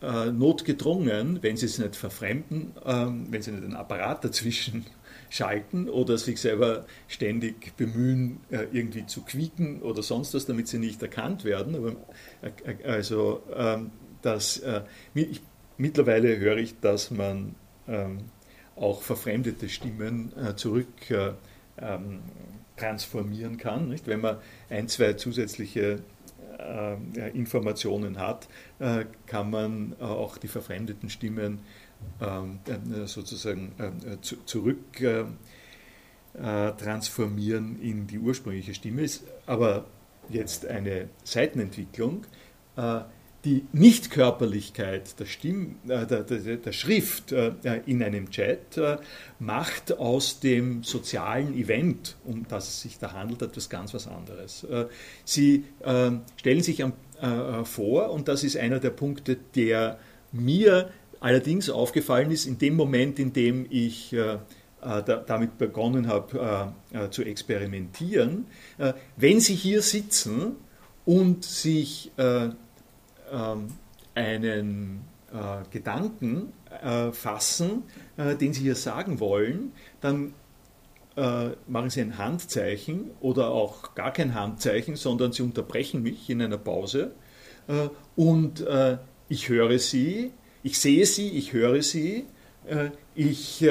äh, 0.02 0.32
notgedrungen, 0.32 1.42
wenn 1.42 1.56
sie 1.56 1.66
es 1.66 1.78
nicht 1.78 1.96
verfremden, 1.96 2.72
ähm, 2.84 3.26
wenn 3.30 3.42
sie 3.42 3.52
nicht 3.52 3.64
einen 3.64 3.76
Apparat 3.76 4.24
dazwischen 4.24 4.86
schalten 5.30 5.88
oder 5.88 6.16
sich 6.16 6.40
selber 6.40 6.86
ständig 7.08 7.76
bemühen, 7.76 8.40
irgendwie 8.50 9.04
zu 9.06 9.22
quieken 9.22 9.82
oder 9.82 10.00
sonst 10.02 10.32
was, 10.34 10.46
damit 10.46 10.68
sie 10.68 10.78
nicht 10.78 11.02
erkannt 11.02 11.44
werden. 11.44 11.96
Also 12.84 13.42
ähm, 13.52 13.90
das, 14.22 14.62
ich, 15.14 15.40
mittlerweile 15.76 16.38
höre 16.38 16.58
ich, 16.58 16.78
dass 16.78 17.10
man 17.10 17.56
ähm, 17.88 18.18
auch 18.76 19.02
verfremdete 19.02 19.68
Stimmen 19.68 20.32
zurück 20.56 20.86
ähm, 21.80 22.20
transformieren 22.76 23.56
kann. 23.56 23.88
Nicht? 23.88 24.06
Wenn 24.06 24.20
man 24.20 24.38
ein, 24.70 24.88
zwei 24.88 25.14
zusätzliche 25.14 26.00
äh, 26.58 27.30
Informationen 27.30 28.18
hat, 28.18 28.48
äh, 28.78 29.04
kann 29.26 29.50
man 29.50 29.94
äh, 30.00 30.04
auch 30.04 30.38
die 30.38 30.48
verfremdeten 30.48 31.10
Stimmen 31.10 31.60
ähm, 32.20 32.60
äh, 32.66 33.06
sozusagen 33.06 33.72
äh, 33.78 34.20
zu, 34.20 34.36
zurück 34.44 35.00
äh, 35.00 35.24
transformieren 36.34 37.80
in 37.80 38.06
die 38.08 38.18
ursprüngliche 38.18 38.74
Stimme. 38.74 39.02
Ist 39.02 39.24
aber 39.46 39.84
jetzt 40.28 40.66
eine 40.66 41.08
Seitenentwicklung 41.22 42.26
die 43.44 43.66
Nichtkörperlichkeit 43.72 45.18
der, 45.20 45.26
Stimm, 45.26 45.76
äh, 45.86 46.06
der, 46.06 46.22
der, 46.22 46.56
der, 46.56 46.72
Schrift 46.72 47.32
äh, 47.32 47.52
in 47.84 48.02
einem 48.02 48.30
Chat 48.30 48.78
äh, 48.78 48.96
macht 49.38 49.98
aus 49.98 50.40
dem 50.40 50.82
sozialen 50.82 51.54
Event, 51.54 52.16
um 52.24 52.46
das 52.48 52.68
es 52.68 52.80
sich 52.80 52.98
da 52.98 53.12
handelt, 53.12 53.42
etwas 53.42 53.68
ganz 53.68 53.92
was 53.92 54.06
anderes. 54.06 54.64
Äh, 54.64 54.86
sie 55.24 55.64
ähm, 55.84 56.22
stellen 56.36 56.62
sich 56.62 56.82
am, 56.82 56.94
äh, 57.20 57.64
vor, 57.64 58.10
und 58.10 58.28
das 58.28 58.44
ist 58.44 58.56
einer 58.56 58.80
der 58.80 58.90
Punkte, 58.90 59.36
der 59.54 59.98
mir 60.32 60.90
allerdings 61.20 61.68
aufgefallen 61.68 62.30
ist, 62.30 62.46
in 62.46 62.58
dem 62.58 62.74
Moment, 62.76 63.18
in 63.18 63.32
dem 63.32 63.66
ich 63.68 64.12
äh, 64.12 64.38
damit 65.26 65.56
begonnen 65.56 66.08
habe 66.08 66.74
zu 67.10 67.22
experimentieren, 67.22 68.44
wenn 69.16 69.40
Sie 69.40 69.54
hier 69.54 69.80
sitzen 69.80 70.56
und 71.06 71.42
sich 71.42 72.12
einen 74.14 75.04
äh, 75.34 75.68
Gedanken 75.72 76.52
äh, 76.80 77.10
fassen, 77.10 77.82
äh, 78.16 78.36
den 78.36 78.52
Sie 78.52 78.62
hier 78.62 78.76
sagen 78.76 79.18
wollen, 79.18 79.72
dann 80.00 80.34
machen 81.68 81.90
Sie 81.90 82.00
ein 82.00 82.18
Handzeichen 82.18 83.12
oder 83.20 83.50
auch 83.50 83.94
gar 83.94 84.12
kein 84.12 84.34
Handzeichen, 84.34 84.96
sondern 84.96 85.30
Sie 85.30 85.42
unterbrechen 85.42 86.02
mich 86.02 86.28
in 86.28 86.42
einer 86.42 86.58
Pause 86.58 87.12
und 88.16 88.66
ich 89.28 89.48
höre 89.48 89.78
sie, 89.78 90.32
ich 90.64 90.76
sehe 90.76 91.06
sie, 91.06 91.28
ich 91.28 91.52
höre 91.52 91.82
sie, 91.82 92.26
ich 93.14 93.64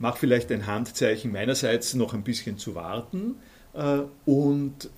mache 0.00 0.18
vielleicht 0.18 0.50
ein 0.50 0.66
Handzeichen 0.66 1.30
meinerseits 1.30 1.94
noch 1.94 2.14
ein 2.14 2.24
bisschen 2.24 2.58
zu 2.58 2.74
warten 2.74 3.36
und 4.26 4.90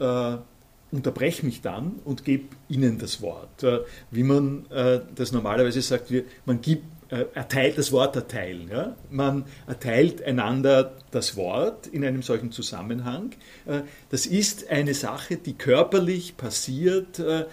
unterbreche 0.95 1.45
mich 1.45 1.61
dann 1.61 2.01
und 2.05 2.25
gebe 2.25 2.45
Ihnen 2.69 2.99
das 2.99 3.21
Wort. 3.21 3.67
Wie 4.11 4.23
man 4.23 4.67
das 5.15 5.33
normalerweise 5.33 5.83
sagt, 5.83 6.13
man 6.47 6.61
gibt 6.61 6.85
äh, 7.15 7.27
erteilt, 7.35 7.77
das 7.77 7.93
Wort 7.93 8.17
erteilen. 8.17 8.71
Man 9.11 9.45
erteilt 9.67 10.23
einander 10.23 10.97
das 11.11 11.37
Wort 11.37 11.87
in 11.87 12.05
einem 12.05 12.23
solchen 12.23 12.51
Zusammenhang. 12.51 13.33
Äh, 13.67 13.83
das 14.11 14.27
ist 14.27 14.71
eine 14.71 14.95
Sache, 14.95 15.37
die 15.37 15.53
körperlich 15.53 16.37
passiert, 16.37 17.19
äh, 17.19 17.45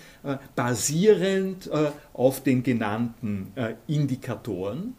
basierend 0.55 1.69
auf 2.13 2.43
den 2.43 2.63
genannten 2.63 3.53
Indikatoren. 3.87 4.95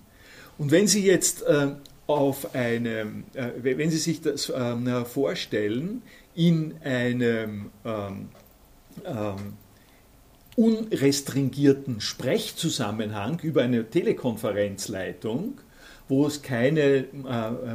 Und 0.58 0.70
wenn 0.70 0.86
Sie 0.86 1.04
jetzt 1.04 1.44
auf 2.06 2.54
einem, 2.54 3.24
wenn 3.34 3.90
Sie 3.90 3.98
sich 3.98 4.20
das 4.20 4.52
vorstellen, 5.06 6.02
in 6.34 6.74
einem 6.82 7.70
ähm, 7.84 8.28
ähm, 9.04 9.54
unrestringierten 10.56 12.00
Sprechzusammenhang 12.00 13.40
über 13.40 13.62
eine 13.62 13.88
Telekonferenzleitung, 13.88 15.60
wo 16.08 16.26
es 16.26 16.42
keine 16.42 16.82
äh, 16.82 17.06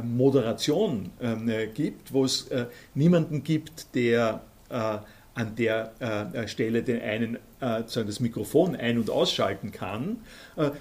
Moderation 0.04 1.10
äh, 1.20 1.66
gibt, 1.66 2.12
wo 2.12 2.24
es 2.24 2.48
äh, 2.48 2.66
niemanden 2.94 3.42
gibt, 3.42 3.94
der 3.94 4.42
äh, 4.70 4.98
an 5.34 5.54
der 5.56 5.92
äh, 6.00 6.48
Stelle 6.48 6.82
den 6.82 7.00
einen 7.00 7.36
äh, 7.60 7.82
das 7.82 8.20
Mikrofon 8.20 8.76
ein- 8.76 8.98
und 8.98 9.10
ausschalten 9.10 9.70
kann, 9.70 10.18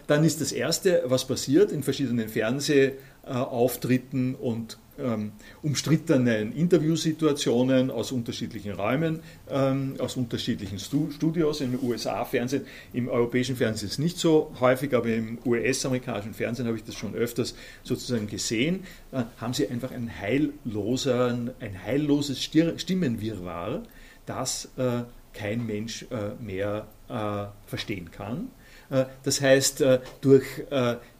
dann 0.08 0.24
ist 0.24 0.42
das 0.42 0.52
Erste, 0.52 1.04
was 1.06 1.26
passiert 1.26 1.72
in 1.72 1.84
verschiedenen 1.84 2.28
Fernsehauftritten 2.28 4.34
und 4.34 4.80
ähm, 5.00 5.32
umstrittenen 5.62 6.52
Interviewsituationen 6.54 7.92
aus 7.92 8.12
unterschiedlichen 8.12 8.74
Räumen, 8.74 9.20
ähm, 9.50 9.96
aus 10.00 10.18
unterschiedlichen 10.18 10.80
Stu 10.80 11.12
Studios 11.12 11.62
im 11.62 11.80
USA-Fernsehen. 11.82 12.66
Im 12.94 13.08
europäischen 13.08 13.56
Fernsehen 13.56 13.88
ist 13.88 13.94
es 13.94 14.00
nicht 14.00 14.18
so 14.18 14.54
häufig, 14.60 14.94
aber 14.96 15.08
im 15.08 15.38
US-amerikanischen 15.46 16.34
Fernsehen 16.34 16.68
habe 16.68 16.78
ich 16.78 16.84
das 16.84 16.96
schon 16.96 17.16
öfters 17.16 17.56
sozusagen 17.84 18.28
gesehen. 18.28 18.84
Äh, 19.12 19.24
haben 19.38 19.54
sie 19.54 19.68
einfach 19.68 19.92
ein, 19.92 20.12
heilloser, 20.20 21.38
ein 21.60 21.84
heilloses 21.86 22.42
Stimmenwirrwarr, 22.44 23.84
das 24.26 24.70
äh, 24.78 25.04
kein 25.34 25.66
Mensch 25.66 26.06
äh, 26.10 26.42
mehr 26.44 26.88
äh, 27.10 27.46
verstehen 27.68 28.12
kann. 28.12 28.50
Äh, 28.90 29.06
das 29.24 29.42
heißt, 29.42 29.82
äh, 29.82 30.00
durch 30.22 30.46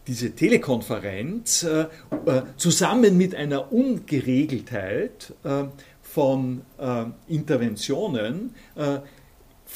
diese 0.08 0.32
Telekonferenz 0.32 1.64
äh, 1.64 1.82
äh, 2.26 2.44
zusammen 2.56 3.18
mit 3.18 3.36
einer 3.36 3.72
Ungeregeltheit 3.72 5.34
äh, 5.44 5.66
von 6.02 6.62
äh, 6.80 7.06
Interventionen 7.28 8.56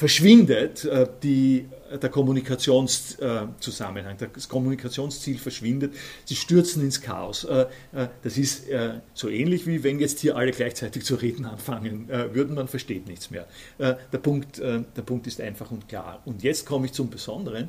verschwindet 0.02 0.84
äh, 0.86 1.08
die, 1.22 1.68
der 2.02 2.10
Kommunikationszusammenhang, 2.10 4.18
das 4.34 4.50
Kommunikationsziel 4.50 5.38
verschwindet, 5.38 5.94
sie 6.26 6.36
stürzen 6.36 6.84
ins 6.84 7.02
Chaos. 7.02 7.46
das 8.24 8.38
ist 8.38 8.68
so 9.14 9.28
ähnlich 9.28 9.68
wie 9.68 9.84
wenn 9.84 10.00
jetzt 10.00 10.22
hier 10.22 10.38
alle 10.38 10.54
gleichzeitig 10.54 11.04
zu 11.04 11.16
reden 11.16 11.44
anfangen 11.46 12.08
würden, 12.08 12.56
man 12.56 12.70
versteht 12.70 13.08
nichts 13.08 13.30
mehr. 13.30 13.46
der, 13.78 14.20
Punkt, 14.20 14.60
der 14.60 15.02
Punkt 15.06 15.28
ist 15.28 15.42
einfach 15.42 15.70
und 15.70 15.90
klar. 15.90 16.22
Und 16.24 16.44
jetzt 16.44 16.66
komme 16.66 16.86
ich 16.86 16.94
zum 16.94 17.10
Besonderen. 17.10 17.68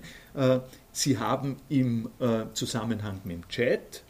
Sie 0.93 1.19
haben 1.19 1.57
im 1.69 2.09
äh, 2.21 2.45
Zusammenhang 2.53 3.21
mit 3.25 3.39
dem 3.39 3.49
Chat 3.49 4.05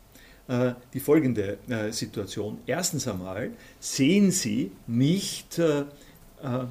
äh, 0.49 0.73
die 0.93 1.01
folgende 1.01 1.59
äh, 1.69 1.93
Situation. 1.93 2.59
Erstens 2.67 3.07
einmal 3.07 3.53
sehen 3.79 4.33
Sie 4.33 4.73
nicht, 4.87 5.59
äh, 5.59 5.81
äh, 5.81 5.85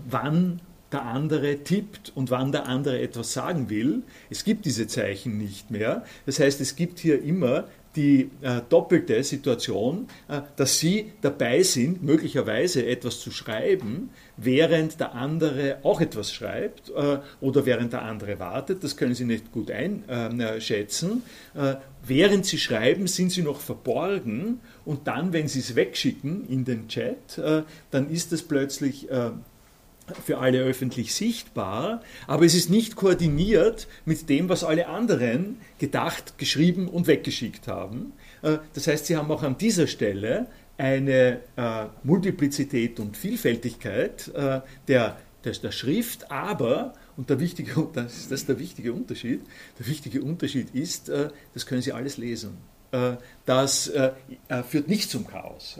wann 0.10 0.60
der 0.92 1.04
andere 1.04 1.64
tippt 1.64 2.12
und 2.16 2.32
wann 2.32 2.52
der 2.52 2.68
andere 2.68 3.00
etwas 3.00 3.34
sagen 3.34 3.70
will. 3.70 4.04
Es 4.30 4.44
gibt 4.44 4.66
diese 4.66 4.88
Zeichen 4.88 5.38
nicht 5.38 5.72
mehr. 5.72 6.04
Das 6.26 6.40
heißt, 6.40 6.60
es 6.62 6.76
gibt 6.76 7.00
hier 7.00 7.22
immer 7.22 7.66
die 7.96 8.30
äh, 8.42 8.62
doppelte 8.70 9.24
Situation, 9.24 10.08
äh, 10.28 10.42
dass 10.56 10.80
Sie 10.80 11.12
dabei 11.22 11.64
sind, 11.64 12.04
möglicherweise 12.04 12.86
etwas 12.86 13.20
zu 13.20 13.32
schreiben, 13.32 14.10
während 14.38 15.00
der 15.00 15.14
andere 15.14 15.78
auch 15.84 16.00
etwas 16.00 16.34
schreibt 16.34 16.90
äh, 16.90 17.20
oder 17.42 17.66
während 17.66 17.94
der 17.94 18.04
andere 18.04 18.40
wartet. 18.40 18.84
Das 18.84 18.96
können 18.96 19.14
Sie 19.14 19.26
nicht 19.26 19.52
gut 19.52 19.72
einschätzen. 19.72 21.24
Äh, 21.54 21.76
während 22.06 22.46
Sie 22.46 22.58
schreiben, 22.58 23.08
sind 23.08 23.32
Sie 23.32 23.44
noch 23.44 23.60
verborgen 23.60 24.62
und 24.86 25.08
dann, 25.08 25.34
wenn 25.34 25.48
Sie 25.48 25.60
es 25.60 25.76
wegschicken 25.76 26.48
in 26.48 26.64
den 26.64 26.88
Chat, 26.88 27.38
äh, 27.38 27.64
dann 27.92 28.10
ist 28.10 28.32
es 28.32 28.44
plötzlich 28.44 29.10
äh, 29.12 29.32
für 30.26 30.40
alle 30.40 30.60
öffentlich 30.60 31.14
sichtbar, 31.14 32.02
aber 32.28 32.46
es 32.46 32.54
ist 32.54 32.70
nicht 32.70 32.96
koordiniert 32.96 33.88
mit 34.06 34.30
dem, 34.30 34.50
was 34.50 34.64
alle 34.64 34.88
anderen 34.88 35.58
gedacht, 35.80 36.38
geschrieben 36.38 36.88
und 36.88 37.08
weggeschickt 37.08 37.68
haben. 37.68 38.14
Äh, 38.42 38.58
das 38.74 38.88
heißt, 38.88 39.06
sie 39.06 39.18
haben 39.18 39.32
auch 39.32 39.44
an 39.44 39.58
dieser 39.58 39.88
Stelle 39.88 40.48
eine 40.78 41.42
äh, 41.56 41.86
Multiplizität 42.04 43.00
und 43.00 43.16
Vielfältigkeit 43.16 44.30
äh, 44.30 44.62
der, 44.88 45.18
der, 45.44 45.54
der, 45.54 45.72
Schrift, 45.72 46.32
aber, 46.32 46.94
und 47.18 47.30
der 47.30 47.40
wichtige, 47.40 47.88
das, 47.94 48.32
ist 48.32 48.50
der 48.50 48.60
wichtige 48.60 48.94
Unterschied, 48.94 49.42
der 49.80 49.88
wichtige 49.88 50.22
Unterschied 50.22 50.74
ist, 50.74 51.10
das 51.54 51.66
können 51.66 51.82
Sie 51.82 51.94
alles 51.94 52.18
lesen. 52.18 52.58
Äh, 52.92 53.14
das 53.46 53.88
äh, 53.88 54.12
äh, 54.50 54.64
führt 54.64 54.88
nicht 54.88 55.10
zum 55.10 55.28
Chaos. 55.28 55.80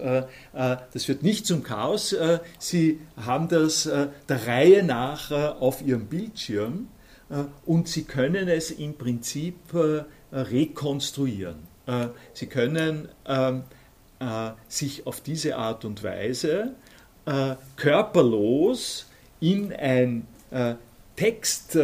Das 0.54 1.06
führt 1.06 1.24
nicht 1.24 1.46
zum 1.46 1.64
Chaos. 1.64 2.16
Sie 2.60 3.00
haben 3.24 3.48
das 3.48 3.84
der 3.84 4.48
Reihe 4.48 4.84
nach 4.84 5.32
auf 5.32 5.82
Ihrem 5.82 6.08
Bildschirm 6.08 6.88
und 7.66 7.88
Sie 7.88 8.04
können 8.04 8.48
es 8.50 8.72
im 8.72 8.96
Prinzip 8.96 9.56
rekonstruieren. 10.32 11.60
Sie 12.34 12.48
können 12.48 13.08
ähm, 13.26 13.64
sich 14.68 15.08
auf 15.08 15.22
diese 15.22 15.56
Art 15.56 15.86
und 15.86 16.04
Weise 16.04 16.76
körperlos 17.78 19.06
in 19.40 19.72
ein 19.72 20.28
Text 21.16 21.78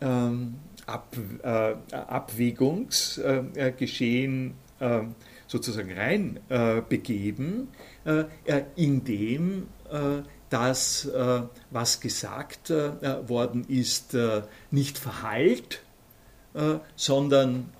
ähm, 0.00 0.56
Ab, 0.86 1.16
äh, 1.42 1.74
Abwägungsgeschehen 1.94 4.54
äh, 4.78 5.00
sozusagen 5.48 5.92
rein 5.92 6.38
äh, 6.48 6.80
begeben, 6.80 7.68
äh, 8.04 8.24
indem 8.76 9.66
äh, 9.90 10.22
das, 10.48 11.06
äh, 11.06 11.42
was 11.70 12.00
gesagt 12.00 12.70
worden 12.70 13.64
ist, 13.68 14.16
nicht 14.70 14.96
verhallt, 14.96 15.82
sondern 16.94 17.72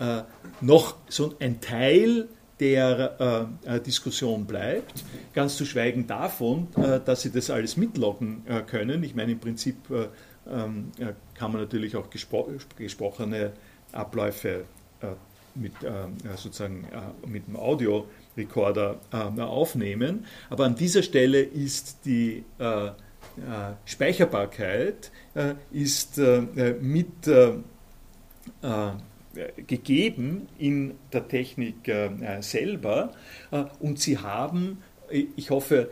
noch 0.61 0.97
so 1.09 1.33
ein 1.39 1.61
Teil 1.61 2.27
der 2.61 3.49
äh, 3.65 3.81
Diskussion 3.81 4.47
bleibt, 4.47 5.05
ganz 5.35 5.57
zu 5.57 5.65
schweigen 5.65 6.07
davon, 6.07 6.69
äh, 6.77 7.01
dass 7.05 7.23
sie 7.23 7.31
das 7.31 7.51
alles 7.51 7.77
mitloggen 7.77 8.43
äh, 8.47 8.63
können. 8.63 9.03
Ich 9.05 9.15
meine, 9.15 9.33
im 9.33 9.41
Prinzip 9.41 9.77
ähm, 10.49 10.93
kann 11.37 11.53
man 11.53 11.61
natürlich 11.61 11.97
auch 11.97 12.11
gespro 12.11 12.51
gesprochene 12.77 13.53
Abläufe 13.93 14.65
äh, 15.01 15.07
mit, 15.55 15.73
äh, 15.83 16.37
sozusagen, 16.37 16.85
äh, 16.85 17.27
mit 17.27 17.47
dem 17.47 17.57
Audiorekorder 17.57 19.01
äh, 19.13 19.41
aufnehmen. 19.41 20.27
Aber 20.51 20.65
an 20.65 20.75
dieser 20.75 21.03
Stelle 21.03 21.41
ist 21.41 22.05
die 22.05 22.45
äh, 22.59 22.87
äh, 22.87 22.93
Speicherbarkeit 23.85 25.11
ist 25.71 26.19
mit 26.81 27.31
gegeben 29.67 30.49
in 30.57 30.95
der 31.13 31.29
Technik 31.29 31.93
selber 32.41 33.13
und 33.81 33.99
Sie 33.99 34.17
haben, 34.17 34.83
ich 35.11 35.51
hoffe, 35.51 35.91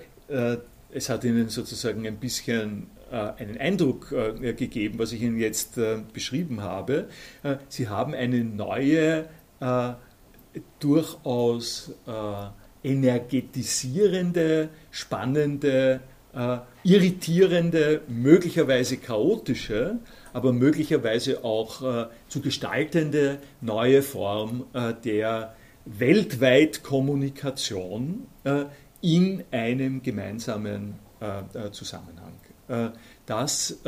es 0.90 1.11
hat 1.11 1.24
Ihnen 1.24 1.50
sozusagen 1.50 2.07
ein 2.07 2.16
bisschen 2.16 2.87
einen 3.14 3.59
Eindruck 3.59 4.12
äh, 4.12 4.53
gegeben, 4.55 4.98
was 4.98 5.12
ich 5.12 5.22
Ihnen 5.22 5.38
jetzt 5.38 5.79
äh, 5.79 5.98
beschrieben 6.12 6.62
habe. 6.62 7.09
Sie 7.68 7.88
haben 7.88 8.14
eine 8.14 8.42
neue, 8.44 9.27
durchaus 10.79 11.92
energetisierende, 12.83 14.68
spannende, 14.90 16.00
irritierende, 16.83 18.03
möglicherweise 18.09 18.96
chaotische, 18.96 19.98
aber 20.33 20.53
möglicherweise 20.53 21.44
auch 21.44 22.09
zu 22.29 22.40
gestaltende 22.40 23.38
neue 23.61 24.03
Form 24.03 24.64
der 25.05 25.55
weltweit 25.85 26.83
Kommunikation 26.83 28.27
in 29.00 29.44
einem 29.50 30.03
gemeinsamen 30.03 30.94
Zusammenhang. 31.72 32.35
Das 33.27 33.79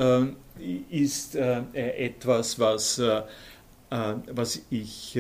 ist 0.91 1.35
etwas, 1.37 2.59
was, 2.59 3.03
was 3.89 4.63
ich 4.71 5.19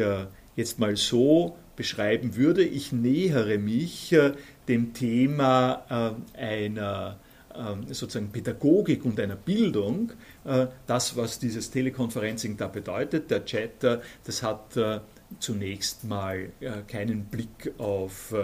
jetzt 0.56 0.78
mal 0.78 0.96
so 0.96 1.56
beschreiben 1.76 2.36
würde. 2.36 2.64
Ich 2.64 2.92
nähere 2.92 3.58
mich 3.58 4.16
dem 4.68 4.94
Thema 4.94 6.16
einer 6.34 7.18
sozusagen 7.88 8.30
Pädagogik 8.30 9.04
und 9.04 9.18
einer 9.18 9.36
Bildung, 9.36 10.12
das, 10.86 11.16
was 11.16 11.38
dieses 11.38 11.70
Telekonferencing 11.70 12.56
da 12.56 12.68
bedeutet, 12.68 13.30
der 13.30 13.44
Chat, 13.44 13.82
das 14.24 14.42
hat 14.42 14.78
zunächst 15.40 16.04
mal 16.04 16.50
keinen 16.86 17.24
Blick 17.24 17.72
auf 17.78 18.34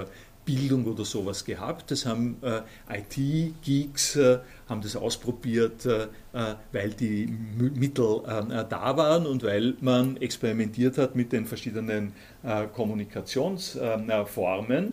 Bildung 0.45 0.87
oder 0.87 1.05
sowas 1.05 1.45
gehabt. 1.45 1.91
Das 1.91 2.07
haben 2.07 2.37
äh, 2.43 2.63
IT-Geeks 2.99 4.17
äh, 4.17 4.39
haben 4.69 4.81
das 4.81 4.97
ausprobiert, 4.97 5.87
äh, 5.87 6.05
äh 6.33 6.55
weil 6.73 6.91
die 6.91 7.25
M 7.25 7.73
Mittel 7.75 8.23
äh, 8.27 8.65
da 8.69 8.97
waren 8.97 9.27
und 9.27 9.43
weil 9.43 9.75
man 9.81 10.17
experimentiert 10.17 10.99
hat 10.99 11.15
mit 11.15 11.33
den 11.33 11.47
verschiedenen 11.47 12.13
äh, 12.43 12.67
Kommunikationsformen. 12.67 14.93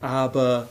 aber 0.00 0.68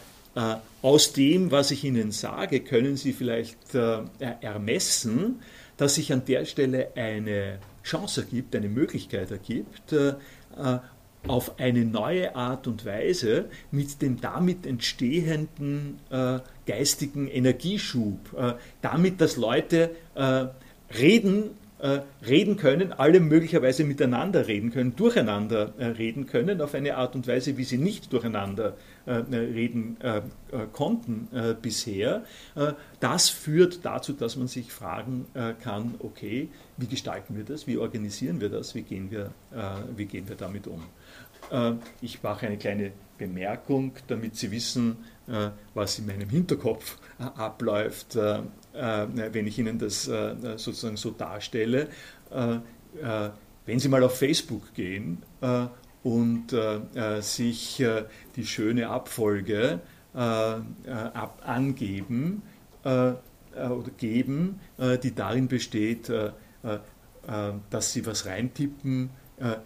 aus 0.82 1.12
dem, 1.12 1.52
was 1.52 1.72
ich 1.72 1.84
Ihnen 1.84 2.12
sage, 2.12 2.62
können 2.62 2.96
Sie 2.96 3.12
vielleicht 3.12 3.76
ermessen, 3.76 5.42
dass 5.76 5.96
sich 5.96 6.14
an 6.14 6.24
der 6.24 6.46
Stelle 6.46 6.94
eine 6.96 7.60
Chance 7.84 8.22
ergibt, 8.22 8.56
eine 8.56 8.70
Möglichkeit 8.70 9.30
ergibt, 9.30 9.94
auf 11.28 11.60
eine 11.60 11.86
neue 11.86 12.36
Art 12.36 12.68
und 12.68 12.86
Weise 12.86 13.46
mit 13.72 14.02
dem 14.02 14.20
damit 14.22 14.66
entstehenden 14.66 16.00
äh, 16.10 16.40
geistigen 16.66 17.28
Energieschub, 17.28 18.34
äh, 18.36 18.54
damit, 18.82 19.22
dass 19.22 19.38
Leute 19.38 19.92
äh, 20.16 20.46
reden, 20.98 21.52
äh, 21.80 22.02
reden 22.28 22.58
können, 22.58 22.92
alle 22.92 23.20
möglicherweise 23.20 23.84
miteinander 23.84 24.48
reden 24.48 24.72
können, 24.72 24.96
durcheinander 24.96 25.74
äh, 25.78 25.86
reden 25.86 26.26
können, 26.26 26.60
auf 26.62 26.74
eine 26.74 26.98
Art 26.98 27.16
und 27.16 27.28
Weise, 27.28 27.58
wie 27.58 27.64
sie 27.64 27.78
nicht 27.78 28.12
durcheinander 28.14 28.76
äh, 29.06 29.14
reden 29.14 29.98
konnten 30.74 31.28
bisher. 31.62 32.24
das 33.00 33.30
führt 33.30 33.84
dazu, 33.84 34.14
dass 34.14 34.36
man 34.36 34.48
sich 34.48 34.72
fragen 34.72 35.26
kann, 35.64 35.96
okay, 36.00 36.50
wie 36.78 36.86
gestalten 36.86 37.36
wir 37.36 37.44
das, 37.44 37.66
wie 37.66 37.78
organisieren 37.78 38.42
wir 38.42 38.50
das, 38.50 38.76
wie 38.76 38.84
gehen 38.84 39.10
wir, 39.10 39.32
wie 39.96 40.06
gehen 40.06 40.30
wir 40.30 40.36
damit 40.36 40.68
um. 40.68 40.84
Äh, 41.50 41.74
ich 42.02 42.22
mache 42.24 42.48
eine 42.48 42.58
kleine 42.58 42.92
Bemerkung, 43.18 43.94
damit 44.08 44.36
Sie 44.36 44.52
wissen, 44.52 44.98
äh, 45.28 45.50
was 45.74 46.00
in 46.00 46.06
meinem 46.06 46.30
Hinterkopf 46.30 46.98
äh, 47.20 47.24
abläuft, 47.24 48.18
wenn 48.74 49.48
ich 49.48 49.60
Ihnen 49.60 49.80
das 49.80 50.06
sozusagen 50.06 50.96
so 50.96 51.12
darstelle. 51.12 51.90
Wenn 52.30 53.80
Sie 53.80 53.90
mal 53.90 54.04
auf 54.04 54.18
Facebook 54.18 54.74
gehen 54.74 55.22
und 56.04 56.56
sich 57.20 57.84
die 58.36 58.46
schöne 58.46 58.88
Abfolge 58.88 59.82
angeben 60.14 62.44
oder 62.86 63.92
geben, 63.98 64.62
die 65.04 65.14
darin 65.14 65.50
besteht, 65.50 66.10
dass 67.70 67.94
Sie 67.94 68.06
was 68.06 68.26
reintippen, 68.26 69.10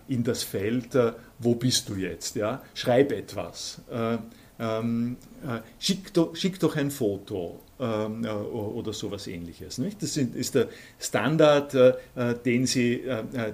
in 0.07 0.23
das 0.23 0.41
Feld, 0.41 0.97
wo 1.39 1.55
bist 1.55 1.89
du 1.89 1.95
jetzt? 1.95 2.35
Ja? 2.35 2.61
Schreib 2.73 3.11
etwas. 3.11 3.81
Äh, 3.91 4.17
ähm, 4.57 5.17
schick, 5.79 6.13
doch, 6.13 6.35
schick, 6.35 6.59
doch, 6.59 6.75
ein 6.77 6.89
Foto 6.89 7.59
ähm, 7.79 8.25
oder 8.25 8.93
sowas 8.93 9.27
ähnliches. 9.27 9.77
Nicht? 9.77 10.01
Das 10.01 10.15
ist 10.15 10.55
der 10.55 10.69
Standard, 10.97 11.75
den, 12.45 12.65
Sie, 12.65 13.03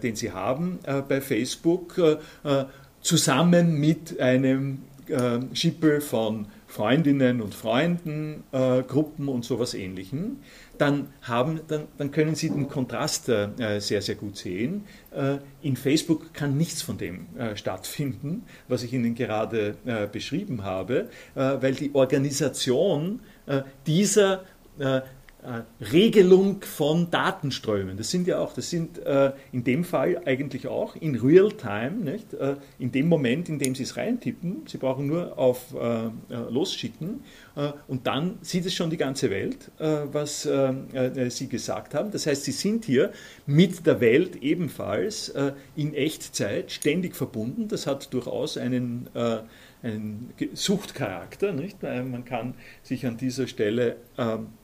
den 0.04 0.15
Sie 0.15 0.32
haben 0.32 0.78
bei 1.08 1.20
Facebook, 1.20 2.00
zusammen 3.02 3.80
mit 3.80 4.20
einem 4.20 4.84
Schippel 5.54 6.02
von 6.02 6.46
Freundinnen 6.71 7.41
und 7.41 7.53
Freunden, 7.53 8.43
Gruppen 8.51 9.27
und 9.27 9.43
sowas 9.43 9.73
ähnlichem 9.73 10.38
dann, 10.81 11.10
haben, 11.21 11.62
dann, 11.67 11.88
dann 11.99 12.10
können 12.10 12.34
Sie 12.34 12.49
den 12.49 12.67
Kontrast 12.67 13.29
äh, 13.29 13.79
sehr, 13.79 14.01
sehr 14.01 14.15
gut 14.15 14.36
sehen. 14.36 14.86
Äh, 15.12 15.38
in 15.62 15.75
Facebook 15.75 16.34
kann 16.34 16.57
nichts 16.57 16.81
von 16.81 16.97
dem 16.97 17.27
äh, 17.38 17.55
stattfinden, 17.55 18.43
was 18.67 18.81
ich 18.81 18.91
Ihnen 18.91 19.13
gerade 19.13 19.75
äh, 19.86 20.07
beschrieben 20.07 20.63
habe, 20.63 21.10
äh, 21.36 21.39
weil 21.62 21.75
die 21.75 21.93
Organisation 21.93 23.19
äh, 23.45 23.62
dieser 23.86 24.43
äh, 24.79 25.01
Regelung 25.91 26.62
von 26.62 27.10
Datenströmen. 27.10 27.97
Das 27.97 28.12
sind 28.12 28.27
ja 28.27 28.39
auch, 28.39 28.54
das 28.54 28.69
sind 28.69 28.99
äh, 28.99 29.32
in 29.51 29.63
dem 29.63 29.84
Fall 29.84 30.21
eigentlich 30.25 30.67
auch 30.67 30.95
in 30.95 31.15
Real-Time, 31.15 31.91
nicht? 32.04 32.34
Äh, 32.34 32.58
in 32.77 32.91
dem 32.91 33.08
Moment, 33.08 33.49
in 33.49 33.58
dem 33.58 33.73
Sie 33.73 33.84
es 33.84 33.97
reintippen, 33.97 34.63
Sie 34.67 34.77
brauchen 34.77 35.08
nur 35.08 35.39
auf 35.39 35.73
äh, 35.73 36.06
äh, 36.06 36.10
Losschicken 36.49 37.21
und 37.88 38.08
dann 38.08 38.38
sieht 38.41 38.65
es 38.65 38.73
schon 38.73 38.89
die 38.89 38.97
ganze 38.97 39.30
Welt, 39.30 39.71
was 39.77 40.47
Sie 41.30 41.49
gesagt 41.49 41.93
haben. 41.93 42.10
Das 42.10 42.25
heißt, 42.25 42.45
Sie 42.45 42.54
sind 42.54 42.86
hier 42.86 43.12
mit 43.45 43.86
der 43.86 43.99
Welt 43.99 44.38
ebenfalls 44.38 45.34
in 45.75 45.93
Echtzeit 45.93 46.71
ständig 46.71 47.13
verbunden. 47.13 47.67
Das 47.67 47.88
hat 47.88 48.13
durchaus 48.13 48.58
einen 48.58 49.10
einen 49.84 50.34
Suchtcharakter. 50.54 51.51
Nicht? 51.51 51.84
Man 51.84 52.23
kann 52.23 52.54
sich 52.84 53.06
an 53.06 53.17
dieser 53.17 53.47
Stelle 53.47 53.97
ähm, 54.17 54.47
äh, 54.47 54.61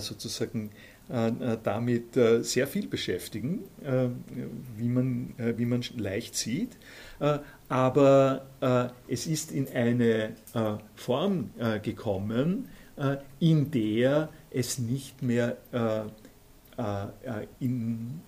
sozusagen 0.00 0.70
äh, 1.10 1.28
äh, 1.28 1.58
damit 1.64 2.14
sehr 2.42 2.68
viel 2.68 2.86
beschäftigen, 2.86 3.64
wie 4.76 4.88
man, 4.88 5.34
wie 5.38 5.64
man 5.64 5.82
leicht 5.96 6.36
sieht. 6.36 6.76
Aber 7.68 8.46
es 9.08 9.26
ist 9.26 9.50
in 9.52 9.68
eine 9.68 10.34
Form 10.94 11.50
gekommen, 11.82 12.68
in 13.40 13.70
der 13.70 14.28
es 14.50 14.78
nicht 14.78 15.22
mehr 15.22 15.56
in, 17.58 18.20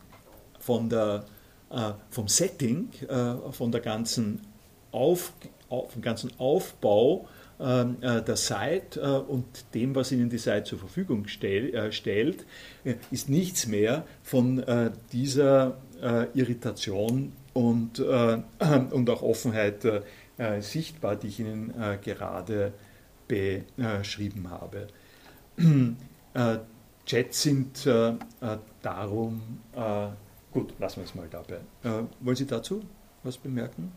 von 0.59 0.89
der, 0.89 1.25
vom 2.11 2.29
Setting, 2.29 2.89
von 3.51 3.73
der 3.73 3.81
ganzen 3.81 4.41
Auf, 4.91 5.33
vom 5.69 6.03
ganzen 6.03 6.31
Aufbau 6.39 7.27
äh, 7.27 7.42
der 7.63 8.37
Site 8.37 9.01
äh, 9.01 9.31
und 9.31 9.47
dem, 9.75 9.95
was 9.95 10.11
Ihnen 10.13 10.29
die 10.29 10.39
Site 10.39 10.65
zur 10.65 10.79
Verfügung 10.79 11.27
äh, 11.27 11.93
stellt, 11.93 12.45
ist 13.11 13.29
nichts 13.29 13.67
mehr 13.67 14.05
von 14.23 14.65
dieser 15.13 15.77
Irritation 16.35 17.33
und, 17.53 18.01
und 18.01 19.11
auch 19.11 19.23
Offenheit 19.23 19.87
sichtbar, 20.59 21.15
die 21.15 21.29
ich 21.29 21.39
Ihnen 21.39 21.73
gerade 22.03 22.73
beschrieben 23.29 24.51
habe. 24.51 24.89
Chats 27.07 27.43
sind 27.43 27.87
darum, 28.83 29.61
gut, 30.51 30.75
lassen 30.81 30.97
wir 30.97 31.05
es 31.05 31.15
mal 31.15 31.29
dabei. 31.31 31.61
wollen 32.19 32.37
Sie 32.37 32.47
dazu 32.47 32.83
was 33.23 33.39
bemerken? 33.39 33.93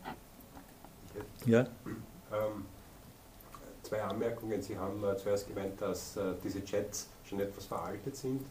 Ja. 1.45 1.62
Ähm, 2.32 2.65
zwei 3.85 4.01
Anmerkungen. 4.01 4.61
Sie 4.61 4.77
haben 4.77 5.03
äh, 5.03 5.15
zuerst 5.17 5.47
gemeint, 5.47 5.81
dass 5.81 6.17
äh, 6.17 6.33
diese 6.43 6.63
Chats 6.63 7.09
schon 7.23 7.39
etwas 7.39 7.65
veraltet 7.65 8.15
sind. 8.15 8.41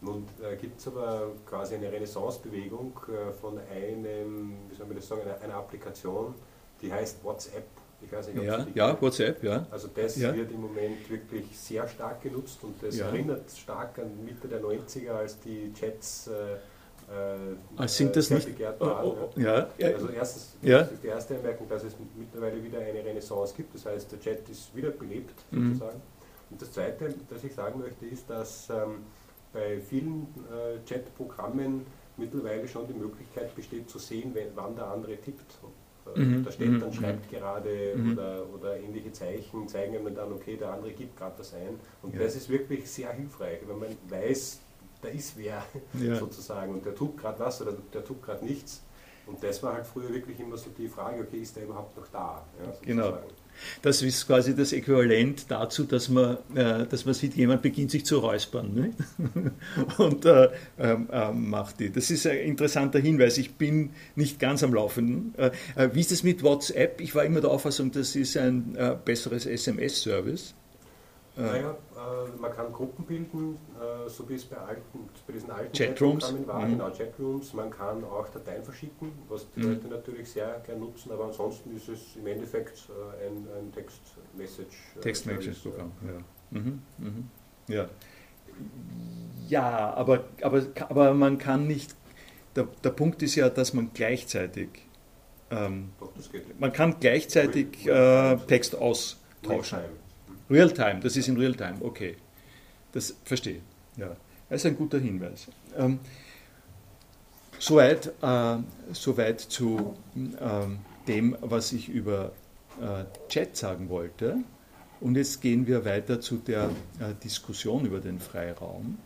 Nun 0.00 0.26
äh, 0.42 0.56
gibt 0.56 0.80
es 0.80 0.86
aber 0.88 1.32
quasi 1.46 1.76
eine 1.76 1.90
Renaissance-Bewegung 1.90 2.98
von 3.40 3.60
einem, 3.72 4.54
wie 4.68 4.74
soll 4.74 4.86
man 4.86 4.96
das 4.96 5.06
sagen, 5.06 5.22
einer, 5.22 5.40
einer, 5.40 5.54
Applikation, 5.54 6.34
die 6.80 6.92
heißt 6.92 7.22
WhatsApp. 7.24 7.66
Ich 8.04 8.12
weiß 8.12 8.26
nicht, 8.28 8.38
ob 8.38 8.44
ja, 8.44 8.66
ja, 8.74 9.00
WhatsApp, 9.00 9.44
ja. 9.44 9.64
Also 9.70 9.88
das 9.94 10.16
ja. 10.16 10.34
wird 10.34 10.50
im 10.50 10.60
Moment 10.60 11.08
wirklich 11.08 11.56
sehr 11.56 11.86
stark 11.86 12.20
genutzt 12.20 12.58
und 12.64 12.82
das 12.82 12.96
ja. 12.96 13.06
erinnert 13.06 13.48
stark 13.52 13.96
an 14.00 14.24
Mitte 14.24 14.48
der 14.48 14.60
90er, 14.60 15.12
als 15.12 15.38
die 15.38 15.72
Chats 15.72 16.26
äh, 16.26 16.56
äh, 17.12 17.56
also 17.76 17.94
sind 17.94 18.16
das 18.16 18.30
nicht. 18.30 18.48
Oh, 18.80 18.84
oh, 18.84 19.16
oh, 19.36 19.40
ja, 19.40 19.68
also 19.82 20.08
erstens, 20.08 20.56
ja. 20.62 20.78
das 20.78 20.92
ist 20.92 21.02
die 21.02 21.08
erste 21.08 21.36
Anmerkung, 21.36 21.68
dass 21.68 21.84
es 21.84 21.94
mittlerweile 22.16 22.62
wieder 22.62 22.78
eine 22.78 23.04
Renaissance 23.04 23.54
gibt. 23.54 23.74
Das 23.74 23.86
heißt, 23.86 24.12
der 24.12 24.20
Chat 24.20 24.48
ist 24.48 24.74
wieder 24.74 24.90
belebt 24.90 25.34
mhm. 25.50 25.74
sozusagen. 25.74 26.00
Und 26.50 26.62
das 26.62 26.72
Zweite, 26.72 27.14
das 27.28 27.44
ich 27.44 27.54
sagen 27.54 27.80
möchte, 27.80 28.06
ist, 28.06 28.28
dass 28.28 28.68
ähm, 28.70 29.04
bei 29.52 29.80
vielen 29.80 30.26
äh, 30.50 30.84
Chat-Programmen 30.86 31.86
mittlerweile 32.16 32.66
schon 32.68 32.86
die 32.86 32.94
Möglichkeit 32.94 33.54
besteht 33.54 33.88
zu 33.90 33.98
sehen, 33.98 34.34
wenn, 34.34 34.48
wann 34.54 34.74
der 34.74 34.86
andere 34.86 35.16
tippt. 35.16 35.58
Äh, 36.14 36.18
mhm. 36.18 36.44
Da 36.44 36.50
steht 36.50 36.70
mhm. 36.70 36.80
dann, 36.80 36.92
schreibt 36.92 37.30
gerade 37.30 37.94
mhm. 37.94 38.12
oder, 38.12 38.46
oder 38.54 38.76
ähnliche 38.78 39.12
Zeichen, 39.12 39.68
zeigen 39.68 39.96
einem 39.96 40.14
dann, 40.14 40.32
okay, 40.32 40.56
der 40.56 40.72
andere 40.72 40.92
gibt 40.92 41.16
gerade 41.16 41.34
das 41.38 41.54
ein. 41.54 41.78
Und 42.02 42.14
ja. 42.14 42.20
das 42.20 42.36
ist 42.36 42.48
wirklich 42.48 42.90
sehr 42.90 43.12
hilfreich, 43.12 43.60
wenn 43.66 43.78
man 43.78 43.96
weiß, 44.08 44.61
da 45.02 45.08
ist 45.08 45.36
wer 45.36 45.62
ja. 46.00 46.14
sozusagen 46.18 46.72
und 46.72 46.86
der 46.86 46.94
tut 46.94 47.18
gerade 47.18 47.38
was 47.40 47.60
oder 47.60 47.74
der 47.92 48.04
tut 48.04 48.22
gerade 48.22 48.44
nichts. 48.44 48.82
Und 49.26 49.42
das 49.42 49.62
war 49.62 49.74
halt 49.74 49.86
früher 49.86 50.12
wirklich 50.12 50.40
immer 50.40 50.56
so 50.56 50.70
die 50.76 50.88
Frage, 50.88 51.20
okay, 51.20 51.38
ist 51.38 51.54
der 51.54 51.64
überhaupt 51.64 51.96
noch 51.96 52.08
da? 52.08 52.44
Ja, 52.64 52.72
genau. 52.82 53.18
Das 53.82 54.02
ist 54.02 54.26
quasi 54.26 54.56
das 54.56 54.72
Äquivalent 54.72 55.50
dazu, 55.50 55.84
dass 55.84 56.08
man, 56.08 56.38
äh, 56.54 56.86
dass 56.86 57.04
man 57.04 57.14
sieht, 57.14 57.34
jemand 57.34 57.62
beginnt 57.62 57.90
sich 57.90 58.04
zu 58.04 58.18
räuspern 58.18 58.74
ne? 58.74 58.90
und 59.98 60.24
äh, 60.24 60.48
ähm, 60.78 61.08
äh, 61.12 61.32
macht 61.32 61.78
die. 61.78 61.92
Das 61.92 62.10
ist 62.10 62.26
ein 62.26 62.38
interessanter 62.38 62.98
Hinweis. 62.98 63.38
Ich 63.38 63.54
bin 63.54 63.90
nicht 64.16 64.40
ganz 64.40 64.62
am 64.64 64.74
Laufenden. 64.74 65.34
Äh, 65.36 65.50
äh, 65.76 65.90
wie 65.92 66.00
ist 66.00 66.12
es 66.12 66.22
mit 66.22 66.42
WhatsApp? 66.42 67.00
Ich 67.00 67.14
war 67.14 67.24
immer 67.24 67.40
der 67.40 67.50
Auffassung, 67.50 67.92
das 67.92 68.16
ist 68.16 68.36
ein 68.36 68.74
äh, 68.74 68.96
besseres 69.04 69.46
SMS-Service. 69.46 70.54
Naja, 71.34 71.76
man 72.38 72.52
kann 72.52 72.72
Gruppen 72.72 73.06
bilden, 73.06 73.56
so 74.06 74.28
wie 74.28 74.34
es 74.34 74.44
bei, 74.44 74.56
alten, 74.58 75.08
bei 75.26 75.32
diesen 75.32 75.50
alten 75.50 75.72
Chatrooms 75.72 76.34
war, 76.46 76.60
mhm. 76.60 76.72
genau, 76.72 76.90
Chatrooms. 76.90 77.54
Man 77.54 77.70
kann 77.70 78.04
auch 78.04 78.28
Dateien 78.28 78.62
verschicken, 78.62 79.12
was 79.28 79.46
die 79.52 79.60
mhm. 79.60 79.72
Leute 79.72 79.88
natürlich 79.88 80.30
sehr 80.30 80.60
gerne 80.66 80.80
nutzen, 80.80 81.10
aber 81.10 81.24
ansonsten 81.24 81.74
ist 81.74 81.88
es 81.88 82.16
im 82.16 82.26
Endeffekt 82.26 82.86
ein, 83.26 83.46
ein 83.58 83.72
Text-Message. 83.72 84.76
Text-Message-Programm, 85.00 85.92
ja. 86.06 86.58
Mhm. 86.58 86.82
Mhm. 86.98 87.28
ja. 87.68 87.88
Ja, 89.48 89.94
aber, 89.94 90.24
aber, 90.40 90.62
aber 90.88 91.14
man 91.14 91.38
kann 91.38 91.66
nicht, 91.66 91.94
der, 92.56 92.68
der 92.84 92.90
Punkt 92.90 93.22
ist 93.22 93.34
ja, 93.34 93.48
dass 93.48 93.74
man 93.74 93.90
gleichzeitig, 93.92 94.68
ähm, 95.50 95.90
Doch, 96.00 96.10
man 96.58 96.72
kann 96.72 96.96
gleichzeitig 97.00 97.86
äh, 97.86 98.36
Text 98.46 98.74
austauschen. 98.76 99.80
Realtime, 100.52 101.00
das 101.00 101.16
ist 101.16 101.28
in 101.28 101.36
Realtime, 101.36 101.76
okay. 101.80 102.16
Das 102.92 103.16
verstehe. 103.24 103.60
Ja, 103.96 104.16
das 104.48 104.60
ist 104.60 104.66
ein 104.66 104.76
guter 104.76 104.98
Hinweis. 104.98 105.48
Ähm, 105.76 105.98
soweit, 107.58 108.12
äh, 108.22 108.56
soweit 108.92 109.40
zu 109.40 109.96
äh, 110.14 111.08
dem, 111.08 111.36
was 111.40 111.72
ich 111.72 111.88
über 111.88 112.32
äh, 112.80 113.04
Chat 113.28 113.56
sagen 113.56 113.88
wollte. 113.88 114.38
Und 115.00 115.16
jetzt 115.16 115.40
gehen 115.40 115.66
wir 115.66 115.84
weiter 115.84 116.20
zu 116.20 116.36
der 116.36 116.70
äh, 117.00 117.14
Diskussion 117.24 117.86
über 117.86 118.00
den 118.00 118.20
Freiraum. 118.20 118.98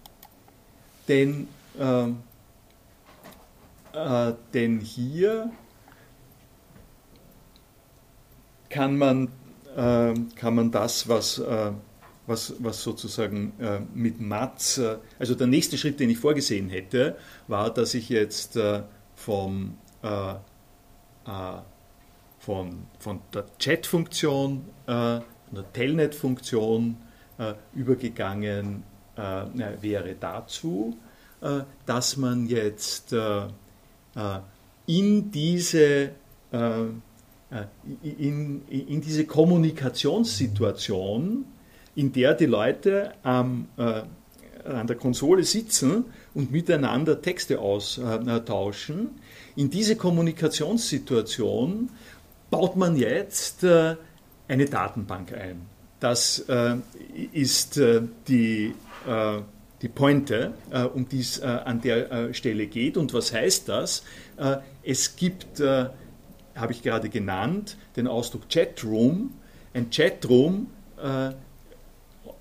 Denn, 1.09 1.49
ähm, 1.79 2.19
äh, 3.93 4.33
denn 4.53 4.81
hier 4.81 5.51
kann 8.69 8.99
man 8.99 9.29
kann 9.77 10.55
man 10.55 10.71
das, 10.71 11.09
was, 11.09 11.39
äh, 11.39 11.73
was, 12.27 12.55
was 12.59 12.83
sozusagen 12.83 13.53
äh, 13.61 13.81
mit 13.95 14.21
Matz, 14.21 14.81
also 15.19 15.35
der 15.35 15.47
nächste 15.47 15.77
Schritt, 15.77 16.01
den 16.01 16.11
ich 16.11 16.19
vorgesehen 16.19 16.69
hätte, 16.71 17.17
war, 17.47 17.73
dass 17.73 17.95
ich 17.95 18.09
jetzt 18.09 18.59
vom, 19.15 19.77
von, 22.39 22.87
von 22.99 23.21
der 23.35 23.45
Chat-Funktion, 23.59 24.65
der 24.87 25.23
Telnet-Funktion 25.73 26.97
übergegangen 27.75 28.83
wäre 29.17 30.15
dazu, 30.19 30.97
dass 31.87 32.17
man 32.17 32.47
jetzt 32.47 33.15
in 34.87 35.31
diese 35.31 36.11
äh, 36.53 36.85
in, 38.03 38.63
in 38.69 39.01
diese 39.01 39.25
Kommunikationssituation, 39.25 41.45
in 41.95 42.13
der 42.13 42.35
die 42.35 42.47
Leute 42.47 43.13
ähm, 43.25 43.69
äh, 43.77 44.03
an 44.65 44.87
der 44.87 44.97
Konsole 44.97 45.45
sitzen 45.45 46.07
und 46.35 46.51
miteinander 46.51 47.23
Texte 47.23 47.61
austauschen, 47.61 49.11
in 49.55 49.71
diese 49.71 49.95
Kommunikationssituation 49.97 51.91
baut 52.51 52.77
man 52.77 52.97
jetzt 52.97 53.63
äh, 53.65 53.97
eine 54.49 54.67
Datenbank 54.67 55.33
ein. 55.33 55.63
Das 56.01 56.41
äh, 56.49 56.77
ist 57.33 57.79
äh, 57.79 58.03
die, 58.29 58.75
äh, 59.07 59.41
die 59.83 59.89
Pointe, 59.89 60.55
um 60.95 61.09
die 61.09 61.21
es 61.21 61.41
an 61.41 61.83
der 61.83 62.33
Stelle 62.33 62.67
geht. 62.67 62.97
Und 62.97 63.13
was 63.13 63.33
heißt 63.33 63.69
das? 63.69 64.03
es 64.83 65.17
gibt 65.17 65.61
habe 66.57 66.73
ich 66.73 66.83
gerade 66.83 67.09
genannt, 67.09 67.77
den 67.97 68.07
Ausdruck 68.07 68.49
Chatroom. 68.49 69.33
Ein 69.75 69.91
Chatroom, 69.91 70.69
äh, 71.03 71.31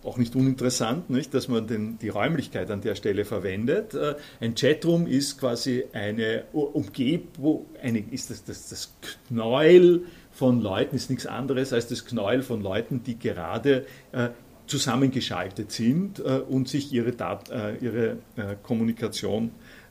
auch 0.04 0.18
nicht 0.18 0.36
uninteressant, 0.36 1.10
nicht, 1.10 1.34
dass 1.34 1.48
man 1.48 1.68
den, 1.68 1.98
die 2.00 2.10
Räumlichkeit 2.10 2.70
an 2.70 2.82
der 2.82 2.96
Stelle 2.96 3.26
verwendet. 3.26 3.94
Äh, 3.94 4.16
ein 4.40 4.56
Chatroom 4.56 5.08
ist 5.08 5.40
quasi 5.40 5.84
eine 5.94 6.46
Umgebung, 6.54 7.66
eine, 7.82 8.00
ist 8.00 8.30
das, 8.30 8.44
das, 8.44 8.70
das 8.70 8.94
Knäuel 9.28 10.04
von 10.32 10.62
Leuten, 10.62 10.96
ist 10.96 11.10
nichts 11.10 11.26
anderes 11.26 11.74
als 11.74 11.88
das 11.88 12.06
Knäuel 12.06 12.42
von 12.42 12.62
Leuten, 12.62 13.04
die 13.04 13.18
gerade 13.18 13.86
äh, 14.12 14.30
zusammengeschaltet 14.68 15.72
sind 15.72 16.20
äh, 16.20 16.40
und 16.40 16.68
sich 16.68 16.92
ihre, 16.92 17.12
Dat 17.12 17.50
äh, 17.50 17.76
ihre 17.78 18.18
äh, 18.36 18.56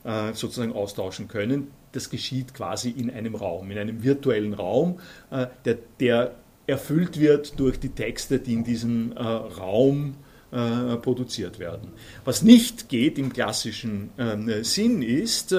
Kommunikation 0.05 0.35
sozusagen 0.35 0.73
austauschen 0.73 1.27
können 1.27 1.71
das 1.95 2.09
geschieht 2.09 2.53
quasi 2.53 2.89
in 2.89 3.09
einem 3.09 3.35
Raum, 3.35 3.71
in 3.71 3.77
einem 3.77 4.03
virtuellen 4.03 4.53
Raum, 4.53 4.99
äh, 5.31 5.47
der, 5.63 5.77
der 5.99 6.35
erfüllt 6.67 7.19
wird 7.19 7.59
durch 7.59 7.79
die 7.79 7.89
Texte, 7.89 8.39
die 8.39 8.53
in 8.53 8.63
diesem 8.63 9.13
äh, 9.13 9.21
Raum 9.21 10.15
äh, 10.51 10.97
produziert 10.97 11.59
werden. 11.59 11.93
Was 12.25 12.41
nicht 12.41 12.89
geht 12.89 13.17
im 13.17 13.31
klassischen 13.31 14.09
ähm, 14.17 14.63
Sinn 14.63 15.01
ist, 15.01 15.55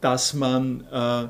dass 0.00 0.34
man 0.34 0.84
äh, 0.92 1.28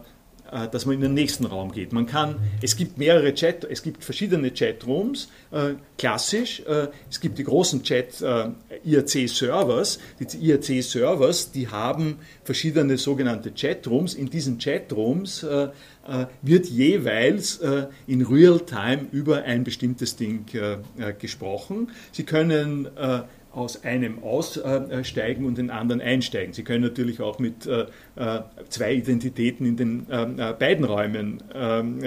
dass 0.70 0.87
man 0.87 0.94
in 0.94 1.00
den 1.02 1.14
nächsten 1.14 1.44
Raum 1.44 1.72
geht. 1.72 1.92
Man 1.92 2.06
kann, 2.06 2.37
es 2.62 2.76
gibt 2.76 2.98
mehrere 2.98 3.34
Chat, 3.34 3.64
es 3.64 3.82
gibt 3.82 4.04
verschiedene 4.04 4.50
Chatrooms, 4.50 5.28
äh, 5.50 5.74
klassisch. 5.96 6.62
Äh, 6.66 6.88
es 7.11 7.20
gibt 7.20 7.38
die 7.38 7.44
großen 7.44 7.82
Chat 7.82 8.20
äh, 8.22 8.48
IRC-Servers. 8.84 9.98
Die 10.20 10.48
IRC-Servers, 10.50 11.52
die 11.52 11.68
haben 11.68 12.18
verschiedene 12.44 12.98
sogenannte 12.98 13.52
Chatrooms. 13.52 14.14
In 14.14 14.30
diesen 14.30 14.58
Chatrooms 14.58 15.42
äh, 15.42 15.68
äh, 16.06 16.26
wird 16.42 16.66
jeweils 16.66 17.61
in 18.06 18.22
Real-Time 18.22 19.08
über 19.12 19.42
ein 19.42 19.64
bestimmtes 19.64 20.16
Ding 20.16 20.46
gesprochen. 21.18 21.90
Sie 22.12 22.24
können 22.24 22.88
aus 23.52 23.82
einem 23.82 24.22
aussteigen 24.22 25.46
und 25.46 25.58
den 25.58 25.70
anderen 25.70 26.00
einsteigen. 26.00 26.52
Sie 26.52 26.64
können 26.64 26.84
natürlich 26.84 27.20
auch 27.20 27.38
mit 27.38 27.66
äh, 27.66 27.87
äh, 28.16 28.42
zwei 28.68 28.94
Identitäten 28.94 29.66
in 29.66 29.76
den 29.76 30.06
äh, 30.11 30.54
beiden 30.58 30.84
Räumen 30.84 31.42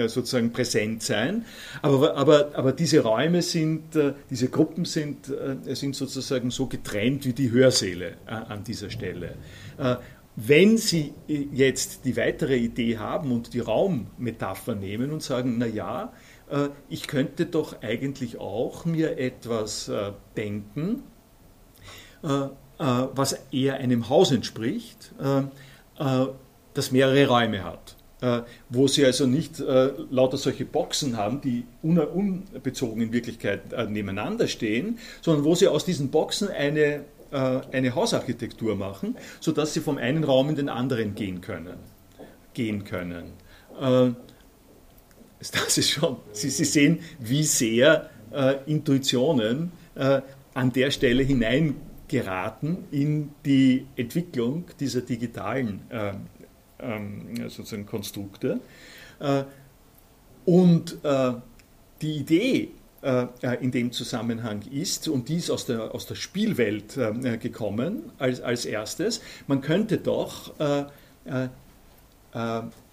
sozusagen 0.06 0.52
präsent 0.52 1.02
sein. 1.02 1.44
Aber, 1.82 2.16
aber, 2.16 2.50
aber 2.54 2.72
diese 2.72 3.00
Räume 3.00 3.42
sind, 3.42 3.82
diese 4.30 4.48
Gruppen 4.48 4.84
sind, 4.84 5.32
sind 5.64 5.96
sozusagen 5.96 6.50
so 6.50 6.66
getrennt 6.66 7.24
wie 7.24 7.32
die 7.32 7.50
Hörsäle 7.50 8.14
an 8.26 8.64
dieser 8.64 8.90
Stelle. 8.90 9.34
Wenn 10.36 10.78
Sie 10.78 11.12
jetzt 11.26 12.04
die 12.04 12.16
weitere 12.16 12.56
Idee 12.56 12.98
haben 12.98 13.32
und 13.32 13.54
die 13.54 13.60
Raummetapher 13.60 14.74
nehmen 14.74 15.10
und 15.10 15.22
sagen, 15.22 15.56
na 15.58 15.66
ja, 15.66 16.12
ich 16.88 17.06
könnte 17.06 17.46
doch 17.46 17.82
eigentlich 17.82 18.38
auch 18.38 18.84
mir 18.84 19.18
etwas 19.18 19.90
denken, 20.36 21.02
was 22.22 23.38
eher 23.52 23.76
einem 23.76 24.08
Haus 24.08 24.30
entspricht, 24.30 25.12
äh, 25.20 26.26
das 26.74 26.90
mehrere 26.90 27.26
Räume 27.26 27.64
hat. 27.64 27.96
wo 28.68 28.86
sie 28.86 29.04
also 29.04 29.26
nicht 29.26 29.58
lauter 29.58 30.36
solche 30.36 30.64
Boxen 30.64 31.16
haben, 31.16 31.40
die 31.40 31.64
unbezogen 31.82 33.02
in 33.02 33.12
Wirklichkeit 33.12 33.90
nebeneinander 33.90 34.46
stehen, 34.46 35.00
sondern 35.22 35.44
wo 35.44 35.56
sie 35.56 35.66
aus 35.66 35.84
diesen 35.84 36.12
Boxen 36.12 36.46
eine, 36.48 37.04
eine 37.32 37.96
Hausarchitektur 37.96 38.76
machen, 38.76 39.16
sodass 39.40 39.74
sie 39.74 39.80
vom 39.80 39.98
einen 39.98 40.22
Raum 40.22 40.50
in 40.50 40.54
den 40.54 40.68
anderen 40.68 41.16
gehen 41.16 41.40
können. 41.40 41.78
Gehen 42.54 42.84
können. 42.84 43.32
das 45.40 45.78
ist 45.78 45.90
schon, 45.90 46.18
Sie, 46.32 46.50
sie 46.50 46.64
sehen, 46.64 47.00
wie 47.18 47.42
sehr 47.42 48.08
Intuitionen 48.66 49.72
an 50.54 50.72
der 50.72 50.92
Stelle 50.92 51.24
hinein 51.24 51.74
geraten 52.12 52.84
in 52.90 53.30
die 53.46 53.86
Entwicklung 53.96 54.66
dieser 54.78 55.00
digitalen 55.00 55.80
äh, 55.88 56.10
äh, 56.78 57.48
sozusagen 57.48 57.86
Konstrukte. 57.86 58.60
Äh, 59.18 59.44
und 60.44 60.98
äh, 61.04 61.32
die 62.02 62.16
Idee 62.16 62.68
äh, 63.00 63.26
in 63.62 63.70
dem 63.70 63.92
Zusammenhang 63.92 64.60
ist, 64.70 65.08
und 65.08 65.30
die 65.30 65.36
ist 65.36 65.50
aus 65.50 65.64
der, 65.64 65.94
aus 65.94 66.04
der 66.04 66.16
Spielwelt 66.16 66.98
äh, 66.98 67.38
gekommen 67.38 68.12
als, 68.18 68.42
als 68.42 68.66
erstes, 68.66 69.22
man 69.46 69.62
könnte 69.62 69.98
doch 69.98 70.52
man, 71.24 71.50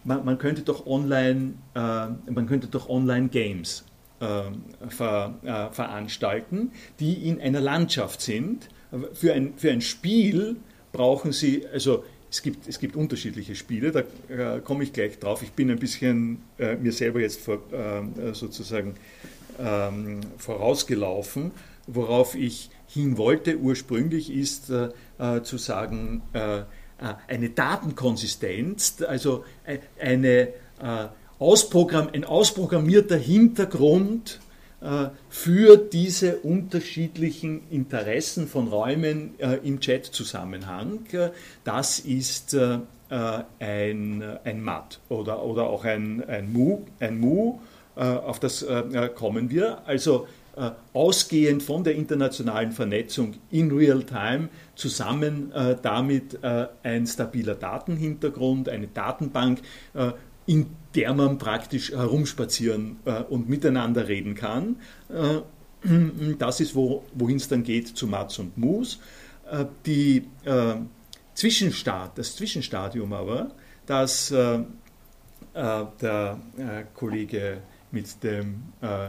man, 0.04 0.38
könnte 0.38 0.62
doch 0.62 0.86
online, 0.86 1.56
man 1.74 2.46
könnte 2.48 2.68
doch 2.68 2.88
online 2.90 3.30
Games 3.30 3.84
ver, 4.20 5.70
veranstalten, 5.72 6.72
die 7.00 7.28
in 7.28 7.42
einer 7.42 7.60
Landschaft 7.60 8.22
sind, 8.22 8.70
für 9.14 9.34
ein, 9.34 9.54
für 9.58 9.72
ein 9.72 9.82
Spiel 9.82 10.58
brauchen 10.92 11.32
Sie, 11.32 11.66
also 11.68 12.04
es, 12.30 12.42
gibt, 12.42 12.68
es 12.68 12.80
gibt 12.80 12.96
unterschiedliche 12.96 13.56
Spiele, 13.56 13.92
da 13.92 14.00
äh, 14.30 14.60
komme 14.62 14.84
ich 14.84 14.94
gleich 14.94 15.20
drauf. 15.20 15.42
Ich 15.42 15.52
bin 15.52 15.70
ein 15.70 15.80
bisschen 15.80 16.42
äh, 16.58 16.76
mir 16.76 16.92
selber 16.92 17.20
jetzt 17.20 17.42
vor, 17.42 17.62
äh, 17.72 18.34
sozusagen 18.34 18.96
ähm, 19.60 20.22
vorausgelaufen. 20.38 21.52
Worauf 21.88 22.36
ich 22.36 22.70
hin 22.88 23.18
wollte 23.18 23.58
ursprünglich 23.58 24.32
ist 24.32 24.70
äh, 24.70 24.90
äh, 25.18 25.42
zu 25.44 25.58
sagen, 25.58 26.22
äh, 26.34 26.62
eine 27.28 27.50
Datenkonsistenz, 27.50 29.02
also 29.08 29.46
eine, 29.98 30.50
Ausprogramm, 31.40 32.10
ein 32.12 32.26
ausprogrammierter 32.26 33.16
Hintergrund 33.16 34.42
für 35.30 35.76
diese 35.76 36.38
unterschiedlichen 36.38 37.64
Interessen 37.70 38.48
von 38.48 38.70
Räumen 38.70 39.32
im 39.64 39.82
Chat-Zusammenhang. 39.82 41.00
Das 41.66 42.00
ist 42.00 42.56
ein, 42.56 44.24
ein 44.44 44.64
MAT 44.64 45.00
oder, 45.10 45.44
oder 45.44 45.70
auch 45.70 45.84
ein, 45.84 46.24
ein 46.26 46.54
MU. 46.54 46.86
Ein 47.00 47.20
MU 47.20 47.60
auf 47.96 48.40
das 48.40 48.66
kommen 49.16 49.50
wir. 49.50 49.86
Also 49.86 50.28
äh, 50.60 50.72
ausgehend 50.92 51.64
von 51.64 51.86
der 51.86 51.96
internationalen 51.96 52.74
Vernetzung 52.74 53.36
in 53.50 53.72
Real-Time 53.72 54.50
zusammen 54.76 55.54
äh, 55.54 55.78
damit 55.82 56.44
äh, 56.44 56.68
ein 56.84 57.08
stabiler 57.08 57.56
Datenhintergrund, 57.56 58.68
eine 58.68 58.88
Datenbank, 58.88 59.60
in 60.46 60.66
der 60.96 61.14
man 61.14 61.38
praktisch 61.38 61.92
herumspazieren 61.92 62.98
und 63.30 63.48
miteinander 63.48 64.08
reden 64.08 64.36
kann. 64.36 64.78
Das 66.40 66.60
ist, 66.60 66.76
wo, 66.76 67.04
wohin 67.14 67.38
es 67.38 67.48
dann 67.48 67.64
geht 67.64 67.88
zu 67.88 68.08
Mats 68.08 68.40
und 68.40 68.58
Mus. 68.58 69.00
Die 69.86 70.26
Zwischenstart, 71.36 72.18
das 72.18 72.36
Zwischenstadium 72.36 73.14
aber, 73.14 73.52
das 73.86 74.34
der 75.54 76.38
Kollege 76.96 77.62
mit 77.92 78.24
dem 78.24 78.64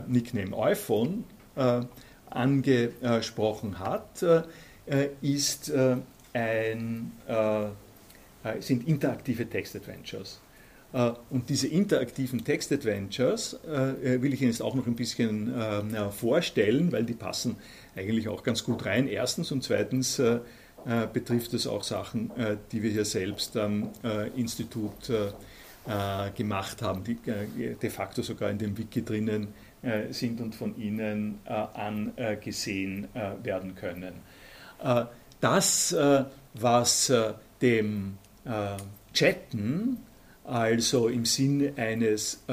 Nickname 0.07 0.57
iPhone 0.59 1.25
äh, 1.57 1.83
angesprochen 2.31 3.81
hat, 3.81 4.23
äh, 4.23 4.43
ist 5.21 5.69
äh, 5.71 5.97
ein, 6.33 7.11
sind 8.61 8.87
interaktive 8.87 9.49
Text-Adventures. 9.49 10.41
Und 10.93 11.49
diese 11.49 11.69
interaktiven 11.69 12.45
Text-Adventures 12.45 13.61
will 13.65 14.35
ich 14.35 14.43
Ihnen 14.43 14.51
jetzt 14.51 14.63
auch 14.63 14.75
noch 14.75 14.87
ein 14.87 14.97
bisschen 14.97 15.53
vorstellen, 16.11 16.91
weil 16.91 17.05
die 17.05 17.15
passen 17.15 17.57
eigentlich 17.95 18.29
auch 18.29 18.43
ganz 18.43 18.65
gut 18.65 18.87
rein. 18.87 19.07
Erstens 19.07 19.53
und 19.53 19.63
zweitens 19.63 20.21
betrifft 21.13 21.55
es 21.55 21.69
auch 21.69 21.85
Sachen, 21.85 22.33
die 22.73 22.83
wir 22.83 22.91
hier 22.91 23.05
selbst 23.05 23.57
am 23.57 23.91
Institut 24.35 25.13
gemacht 26.37 26.83
haben, 26.83 27.05
die 27.05 27.17
de 27.81 27.91
facto 27.91 28.23
sogar 28.23 28.51
in 28.51 28.59
dem 28.59 28.77
Wiki 28.77 29.05
drinnen 29.05 29.49
äh, 29.83 30.13
sind 30.13 30.43
und 30.43 30.55
von 30.55 30.77
Ihnen 30.79 31.39
äh, 31.47 31.53
angesehen 31.53 33.09
äh, 33.15 33.33
werden 33.43 33.75
können. 33.75 34.13
Das, 35.41 35.97
was 36.55 37.13
dem 37.61 38.19
Chatten, 39.13 39.99
also 40.51 41.09
im 41.09 41.25
Sinne 41.25 41.73
eines 41.77 42.45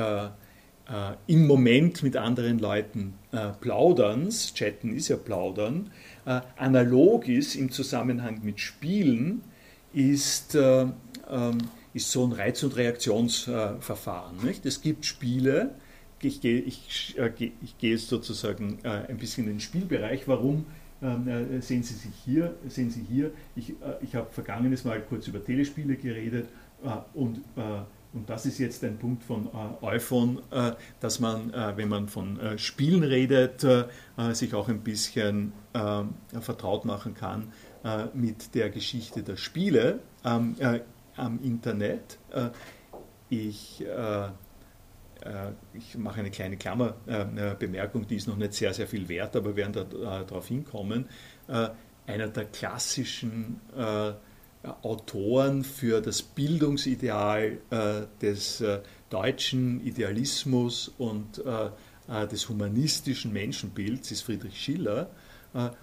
im 1.28 1.48
Moment 1.48 2.02
mit 2.02 2.16
anderen 2.16 2.60
Leuten 2.60 3.16
Plauderns, 3.60 4.54
Chatten 4.54 4.96
ist 4.96 5.10
ja 5.10 5.18
Plaudern, 5.18 5.92
analog 6.56 7.28
ist 7.28 7.56
im 7.56 7.72
Zusammenhang 7.72 8.40
mit 8.44 8.62
Spielen, 8.62 9.42
ist, 9.94 10.56
ähm, 10.56 11.58
ist 11.94 12.12
so 12.12 12.26
ein 12.26 12.32
Reiz- 12.32 12.64
und 12.64 12.78
Reaktionsverfahren. 12.78 14.46
Nicht? 14.46 14.66
Es 14.66 14.82
gibt 14.82 15.06
Spiele, 15.06 15.76
ich 16.22 16.42
gehe, 16.42 16.60
ich, 16.60 17.16
äh, 17.18 17.32
ich 17.62 17.78
gehe 17.78 17.92
jetzt 17.92 18.08
sozusagen 18.08 18.80
äh, 18.84 19.08
ein 19.08 19.18
bisschen 19.18 19.46
in 19.46 19.54
den 19.54 19.60
Spielbereich. 19.60 20.28
Warum 20.28 20.66
ähm, 21.02 21.28
äh, 21.28 21.62
sehen 21.62 21.84
Sie 21.84 21.94
sich 21.94 22.14
hier? 22.26 22.56
Sehen 22.68 22.90
Sie 22.90 23.02
hier? 23.02 23.32
Ich, 23.56 23.74
ich 24.02 24.16
habe 24.16 24.32
vergangenes 24.32 24.84
Mal 24.84 25.02
kurz 25.02 25.28
über 25.28 25.44
Telespiele 25.44 25.96
geredet 25.96 26.48
und 27.14 27.42
und 28.14 28.30
das 28.30 28.46
ist 28.46 28.58
jetzt 28.58 28.84
ein 28.84 28.98
Punkt 28.98 29.24
von 29.24 29.48
äh, 29.82 29.86
iPhone, 29.86 30.42
äh, 30.50 30.72
dass 31.00 31.20
man, 31.20 31.54
äh, 31.54 31.76
wenn 31.76 31.90
man 31.90 32.08
von 32.08 32.40
Spielen 32.58 33.04
redet, 33.04 33.66
sich 34.34 34.56
auch 34.56 34.70
ein 34.70 34.82
bisschen 34.82 35.54
vertraut 36.42 36.86
machen 36.86 37.14
kann 37.14 37.52
mit 38.14 38.56
der 38.56 38.70
Geschichte 38.70 39.22
der 39.22 39.36
Spiele 39.36 40.00
am 40.24 40.56
Internet. 41.44 42.18
Ich 43.30 43.86
äh, 45.28 45.52
ich 45.74 45.98
mache 45.98 46.20
eine 46.20 46.32
kleine 46.32 46.58
Klammerbemerkung, 46.58 48.04
äh, 48.04 48.06
die 48.06 48.16
ist 48.16 48.28
noch 48.28 48.38
nicht 48.38 48.54
sehr, 48.54 48.74
sehr 48.74 48.88
viel 48.88 49.10
wert, 49.10 49.36
aber 49.36 49.56
wir 49.56 49.68
werden 49.68 49.74
da, 49.74 50.24
darauf 50.24 50.48
hinkommen. 50.48 51.10
Äh, 51.48 51.70
einer 52.06 52.28
der 52.28 52.46
klassischen 52.46 53.60
Autoren 54.82 55.64
für 55.64 56.02
das 56.02 56.22
Bildungsideal 56.22 57.60
des 58.22 58.64
deutschen 59.10 59.86
Idealismus 59.86 60.92
und 60.98 61.42
des 62.32 62.50
humanistischen 62.50 63.34
Menschenbilds 63.34 64.12
ist 64.12 64.22
Friedrich 64.24 64.60
Schiller. 64.60 65.10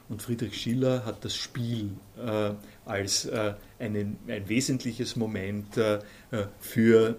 Und 0.09 0.23
Friedrich 0.23 0.61
Schiller 0.61 1.05
hat 1.05 1.25
das 1.25 1.35
Spiel 1.35 1.91
als 2.85 3.29
einen, 3.79 4.19
ein 4.29 4.49
wesentliches 4.49 5.17
Moment 5.17 5.81
für 6.61 7.17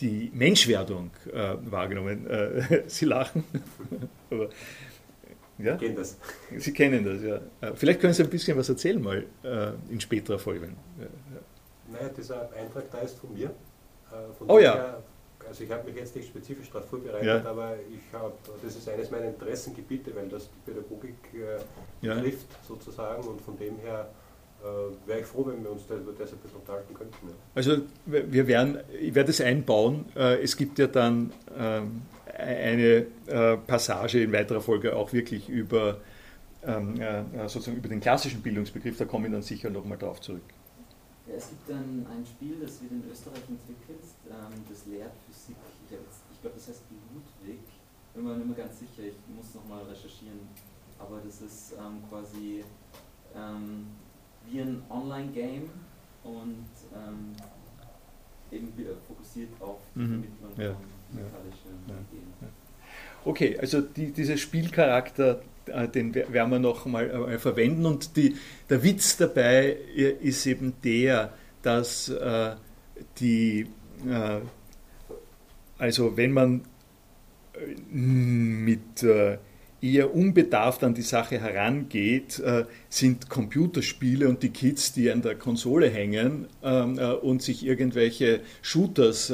die 0.00 0.30
Menschwerdung 0.34 1.10
wahrgenommen. 1.32 2.26
Sie 2.86 3.04
lachen. 3.04 3.44
Ja? 5.64 5.76
kennen 5.76 5.96
das. 5.96 6.16
Sie 6.56 6.72
kennen 6.72 7.04
das, 7.04 7.22
ja. 7.22 7.74
Vielleicht 7.74 8.00
können 8.00 8.12
Sie 8.12 8.22
ein 8.22 8.30
bisschen 8.30 8.56
was 8.56 8.68
erzählen 8.68 9.02
mal 9.02 9.24
in 9.88 10.00
späterer 10.00 10.38
Folge. 10.38 10.68
Naja, 11.90 12.08
dieser 12.16 12.50
Eintrag 12.52 12.90
da 12.90 12.98
ist 12.98 13.18
von 13.18 13.32
mir. 13.34 13.50
Von 14.38 14.50
oh 14.50 14.58
ja 14.58 14.98
also 15.50 15.64
ich 15.64 15.70
habe 15.70 15.84
mich 15.84 15.96
jetzt 15.96 16.14
nicht 16.14 16.28
spezifisch 16.28 16.70
darauf 16.70 16.88
vorbereitet, 16.88 17.26
ja. 17.26 17.44
aber 17.44 17.74
ich 17.92 18.12
habe, 18.12 18.32
das 18.62 18.76
ist 18.76 18.88
eines 18.88 19.10
meiner 19.10 19.26
Interessengebiete, 19.26 20.14
weil 20.14 20.28
das 20.28 20.48
die 20.48 20.70
Pädagogik 20.70 21.16
äh, 21.34 22.06
ja. 22.06 22.20
trifft 22.20 22.46
sozusagen 22.66 23.26
und 23.26 23.40
von 23.40 23.58
dem 23.58 23.76
her 23.78 24.08
äh, 24.08 24.19
wäre 25.06 25.20
ich 25.20 25.26
froh, 25.26 25.46
wenn 25.46 25.62
wir 25.62 25.70
uns 25.70 25.86
da 25.86 25.96
über 25.96 26.12
das 26.12 26.32
ein 26.32 26.38
bisschen 26.38 26.58
unterhalten 26.58 26.94
könnten. 26.94 27.28
Ja. 27.28 27.34
Also 27.54 27.78
wir 28.06 28.46
werden, 28.46 28.78
ich 29.00 29.14
werde 29.14 29.30
es 29.30 29.40
einbauen. 29.40 30.06
Äh, 30.14 30.42
es 30.42 30.56
gibt 30.56 30.78
ja 30.78 30.86
dann 30.86 31.32
ähm, 31.56 32.02
eine 32.36 33.06
äh, 33.26 33.56
Passage 33.56 34.22
in 34.22 34.32
weiterer 34.32 34.60
Folge 34.60 34.96
auch 34.96 35.12
wirklich 35.12 35.48
über, 35.48 36.00
ähm, 36.64 37.00
sozusagen 37.46 37.78
über 37.78 37.88
den 37.88 38.00
klassischen 38.00 38.42
Bildungsbegriff, 38.42 38.96
da 38.98 39.04
komme 39.04 39.26
ich 39.26 39.32
dann 39.32 39.42
sicher 39.42 39.70
nochmal 39.70 39.98
drauf 39.98 40.20
zurück. 40.20 40.42
Ja, 41.26 41.34
es 41.36 41.48
gibt 41.50 41.70
ein, 41.70 42.06
ein 42.10 42.24
Spiel, 42.26 42.56
das 42.60 42.80
wird 42.82 42.92
in 42.92 43.04
Österreich 43.10 43.42
entwickelt, 43.48 44.04
ähm, 44.28 44.64
das 44.68 44.86
lehrt 44.86 45.12
Physik. 45.26 45.56
Ich, 45.88 45.96
ich 45.96 46.40
glaube, 46.40 46.56
das 46.56 46.68
heißt 46.68 46.82
Ludwig. 47.14 47.60
Bin 48.14 48.24
mir 48.24 48.36
nicht 48.36 48.46
mehr 48.46 48.66
ganz 48.66 48.78
sicher, 48.78 49.06
ich 49.06 49.14
muss 49.34 49.54
nochmal 49.54 49.84
recherchieren. 49.84 50.40
Aber 50.98 51.20
das 51.24 51.40
ist 51.40 51.72
ähm, 51.78 52.02
quasi 52.08 52.64
ähm, 53.34 53.86
wie 54.48 54.60
ein 54.60 54.82
Online-Game 54.90 55.70
und 56.24 56.66
ähm, 56.94 57.34
eben 58.50 58.72
fokussiert 59.06 59.50
auf 59.60 59.78
die 59.94 60.00
mhm. 60.00 60.08
Vermittlung 60.08 60.50
ja. 60.56 60.72
von 60.72 60.84
physikalischen 61.08 61.70
ja. 61.88 61.94
Ideen. 61.94 62.32
Ja. 62.40 62.48
Okay, 63.24 63.58
also 63.58 63.80
die, 63.80 64.12
dieser 64.12 64.36
Spielcharakter, 64.36 65.42
äh, 65.66 65.88
den 65.88 66.14
werden 66.14 66.50
wir 66.50 66.58
noch 66.58 66.86
mal 66.86 67.10
äh, 67.10 67.38
verwenden. 67.38 67.86
Und 67.86 68.16
die, 68.16 68.36
der 68.68 68.82
Witz 68.82 69.16
dabei 69.16 69.76
äh, 69.96 70.12
ist 70.20 70.46
eben 70.46 70.74
der, 70.82 71.32
dass 71.62 72.08
äh, 72.08 72.54
die, 73.18 73.66
äh, 74.08 74.40
also 75.78 76.16
wenn 76.16 76.32
man 76.32 76.62
mit 77.90 79.04
eher 79.82 80.14
unbedarft 80.14 80.84
an 80.84 80.94
die 80.94 81.02
Sache 81.02 81.40
herangeht, 81.40 82.42
sind 82.88 83.30
Computerspiele 83.30 84.28
und 84.28 84.42
die 84.42 84.50
Kids, 84.50 84.92
die 84.92 85.10
an 85.10 85.22
der 85.22 85.36
Konsole 85.36 85.88
hängen 85.88 86.46
ähm, 86.62 86.98
und 87.22 87.42
sich 87.42 87.64
irgendwelche 87.64 88.40
Shooters 88.62 89.32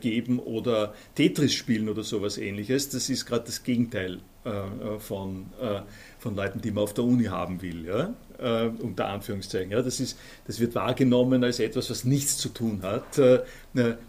geben 0.00 0.38
oder 0.38 0.94
Tetris 1.14 1.54
spielen 1.54 1.88
oder 1.88 2.02
sowas 2.02 2.38
ähnliches, 2.38 2.90
das 2.90 3.08
ist 3.08 3.26
gerade 3.26 3.44
das 3.46 3.62
Gegenteil 3.62 4.20
äh, 4.44 4.98
von, 4.98 5.46
äh, 5.60 5.82
von 6.18 6.34
Leuten, 6.34 6.60
die 6.60 6.72
man 6.72 6.82
auf 6.82 6.94
der 6.94 7.04
Uni 7.04 7.24
haben 7.24 7.62
will? 7.62 8.12
Äh, 8.42 8.70
unter 8.80 9.06
Anführungszeichen. 9.06 9.70
Ja? 9.70 9.82
Das, 9.82 10.00
ist, 10.00 10.18
das 10.48 10.58
wird 10.58 10.74
wahrgenommen 10.74 11.44
als 11.44 11.60
etwas, 11.60 11.90
was 11.90 12.04
nichts 12.04 12.38
zu 12.38 12.48
tun 12.48 12.80
hat 12.82 13.20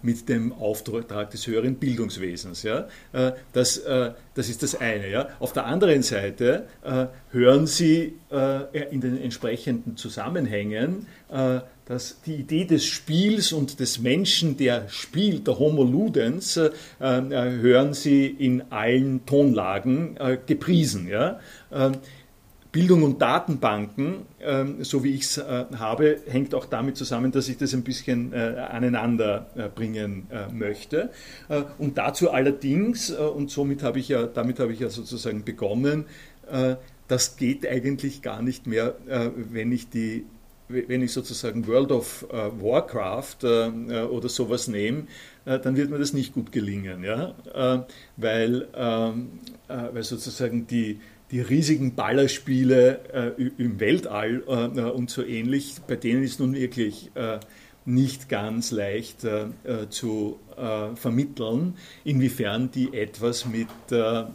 mit 0.02 0.28
dem 0.28 0.52
Auftrag 0.52 1.30
des 1.30 1.46
höheren 1.46 1.76
Bildungswesens. 1.76 2.64
Ja? 2.64 2.88
das, 3.54 3.82
das 4.34 4.50
ist 4.50 4.64
das 4.64 4.76
eine. 4.76 5.10
Ja? 5.10 5.30
Auf 5.40 5.54
der 5.54 5.66
anderen 5.66 6.04
Seite 6.04 6.68
hören 7.32 7.68
Sie 7.68 8.16
in 8.92 9.02
den 9.02 9.22
entsprechenden 9.22 9.96
Zusammenhängen, 9.96 11.08
dass 11.86 12.22
die 12.26 12.36
Idee 12.36 12.66
des 12.66 12.86
Spiels 12.86 13.54
und 13.54 13.80
des 13.80 14.00
Menschen, 14.00 14.58
der 14.58 14.90
spielt, 14.90 15.48
der 15.48 15.60
Homo 15.60 15.84
Ludens, 15.84 16.60
hören 17.00 17.94
Sie 17.94 18.26
in 18.28 18.64
allen 18.72 19.26
Tonlagen 19.26 20.18
gepriesen. 20.46 21.08
Ja? 21.08 21.40
Bildung 22.74 23.04
und 23.04 23.22
Datenbanken, 23.22 24.26
ähm, 24.42 24.84
so 24.84 25.04
wie 25.04 25.12
ich 25.12 25.22
es 25.22 25.38
äh, 25.38 25.66
habe, 25.78 26.20
hängt 26.28 26.56
auch 26.56 26.66
damit 26.66 26.98
zusammen, 26.98 27.32
dass 27.32 27.48
ich 27.48 27.58
das 27.58 27.76
ein 27.76 27.84
bisschen 27.84 28.34
äh, 28.34 28.38
aneinander 28.68 29.46
äh, 29.56 29.70
bringen 29.70 30.28
möchte. 30.52 31.12
und 31.78 31.98
dazu 32.00 32.32
allerdings, 32.32 33.12
und 33.12 33.52
somit 33.52 33.84
habe 33.84 34.00
ich 34.00 34.10
ja, 34.10 34.24
damit 34.24 34.60
habe 34.60 34.74
ich 34.74 34.80
ja 34.80 34.90
sozusagen 34.90 35.44
begonnen, 35.44 36.06
das 37.08 37.36
geht 37.38 37.68
eigentlich 37.68 38.22
gar 38.22 38.42
nicht 38.42 38.66
mehr, 38.66 38.96
wenn 39.36 39.72
ich 39.72 39.90
die 39.90 40.26
wenn 40.68 41.04
ich 41.04 41.12
sozusagen 41.12 41.68
World 41.68 41.92
of 41.92 42.26
Warcraft 42.32 43.44
oder 43.44 44.30
sowas 44.30 44.68
nehme, 44.68 45.04
dann 45.46 45.76
wird 45.76 45.92
mir 45.92 46.00
das 46.00 46.14
nicht 46.14 46.34
gut 46.34 46.52
gelingen, 46.52 47.04
ja? 47.04 47.36
weil, 48.18 48.68
ähm, 48.76 49.40
weil 49.68 50.04
sozusagen 50.04 50.66
die, 50.66 51.00
die 51.34 51.42
riesigen 51.42 51.96
Ballerspiele 51.96 53.36
äh, 53.38 53.44
im 53.58 53.80
Weltall 53.80 54.44
äh, 54.48 54.82
und 54.82 55.10
so 55.10 55.24
ähnlich, 55.24 55.78
bei 55.88 55.96
denen 55.96 56.22
ist 56.22 56.40
nun 56.40 56.54
wirklich 56.54 57.10
äh, 57.16 57.40
nicht 57.86 58.30
ganz 58.30 58.70
leicht 58.70 59.24
äh, 59.24 59.46
äh, 59.64 59.90
zu 59.90 60.40
äh, 60.56 60.96
vermitteln, 60.96 61.74
inwiefern 62.04 62.70
die 62.70 62.94
etwas 62.94 63.48
mit, 63.48 63.68
der, 63.90 64.30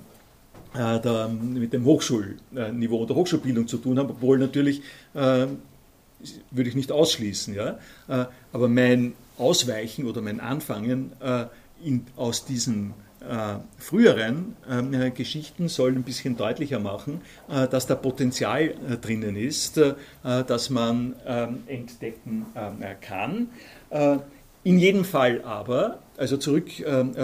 mit 1.29 1.73
dem 1.73 1.85
Hochschulniveau 1.85 3.07
der 3.07 3.17
Hochschulbildung 3.17 3.69
zu 3.69 3.79
tun 3.79 3.99
haben, 3.99 4.11
obwohl 4.11 4.39
natürlich 4.39 4.83
würde 5.15 6.69
ich 6.69 6.75
nicht 6.75 6.93
ausschließen. 6.93 7.55
Ja? 7.55 7.79
aber 8.53 8.69
mein 8.69 9.15
Ausweichen 9.39 10.05
oder 10.05 10.21
mein 10.21 10.41
Anfangen 10.41 11.13
in, 11.83 12.07
aus 12.17 12.45
diesen 12.45 12.91
äh, 12.91 13.08
früheren 13.79 14.57
äh, 14.69 15.11
Geschichten 15.11 15.69
sollen 15.69 15.97
ein 15.97 16.03
bisschen 16.03 16.37
deutlicher 16.37 16.79
machen, 16.79 17.21
äh, 17.51 17.69
dass 17.69 17.87
da 17.87 17.95
Potenzial 17.95 18.63
äh, 18.63 18.97
drinnen 19.01 19.37
ist, 19.37 19.79
äh, 19.79 19.95
das 20.23 20.71
man 20.71 21.15
ähm, 21.27 21.65
entdecken 21.67 22.47
äh, 22.55 22.95
kann. 23.01 23.49
in 24.65 24.79
jedem 24.79 25.05
Fall 25.05 25.43
aber, 25.43 26.01
also 26.17 26.37
zurück 26.37 26.69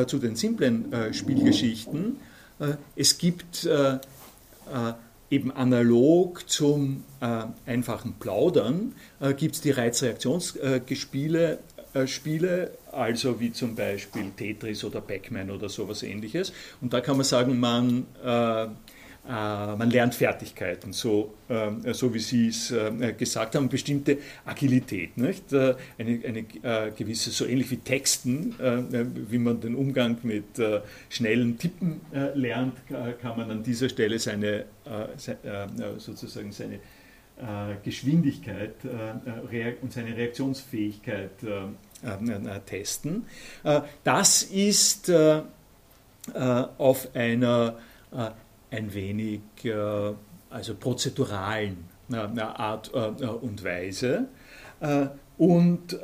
zu 0.06 0.18
den 0.18 0.34
simplen 0.36 1.12
Spielgeschichten, 1.12 2.16
es 2.96 3.18
gibt 3.18 3.68
eben 5.30 5.50
analog 5.52 6.48
zum 6.48 7.04
einfachen 7.66 8.14
Plaudern, 8.14 8.94
gibt 9.36 9.56
es 9.56 9.60
die 9.60 9.72
Reizreaktionsspiele 9.72 11.52
äh, 11.52 11.58
Spiele, 12.06 12.72
also 12.92 13.38
wie 13.40 13.52
zum 13.52 13.74
Beispiel 13.74 14.30
Tetris 14.36 14.84
oder 14.84 15.00
Pac-Man 15.00 15.50
oder 15.50 15.68
sowas 15.68 16.02
ähnliches. 16.02 16.52
Und 16.80 16.92
da 16.92 17.00
kann 17.00 17.16
man 17.16 17.24
sagen, 17.24 17.58
man, 17.58 18.06
äh, 18.24 18.66
äh, 19.26 19.76
man 19.76 19.90
lernt 19.90 20.14
Fertigkeiten, 20.14 20.92
so, 20.92 21.32
äh, 21.48 21.94
so 21.94 22.12
wie 22.12 22.18
Sie 22.18 22.48
es 22.48 22.70
äh, 22.70 23.14
gesagt 23.16 23.54
haben, 23.54 23.70
bestimmte 23.70 24.18
Agilität. 24.44 25.16
Nicht? 25.16 25.50
Äh, 25.52 25.76
eine, 25.98 26.20
eine 26.26 26.44
gewisse, 26.94 27.30
so 27.30 27.46
ähnlich 27.46 27.70
wie 27.70 27.78
Texten, 27.78 28.54
wie 29.30 29.38
man 29.38 29.60
den 29.60 29.74
Umgang 29.74 30.18
mit 30.22 30.44
schnellen 31.08 31.58
Tippen 31.58 32.00
lernt, 32.34 32.74
kann 33.20 33.36
man 33.36 33.50
an 33.50 33.62
dieser 33.62 33.88
Stelle 33.88 34.18
seine, 34.18 34.66
sozusagen 35.98 36.52
seine 36.52 36.80
Geschwindigkeit 37.82 38.74
und 39.82 39.92
seine 39.92 40.16
Reaktionsfähigkeit 40.16 41.30
testen. 42.66 43.26
Das 44.04 44.42
ist 44.44 45.10
auf 46.78 47.08
einer 47.14 47.78
ein 48.70 48.94
wenig 48.94 49.40
also 50.50 50.74
prozeduralen 50.74 51.84
Art 52.38 52.90
und 52.90 53.64
Weise 53.64 54.26
und, 55.38 55.98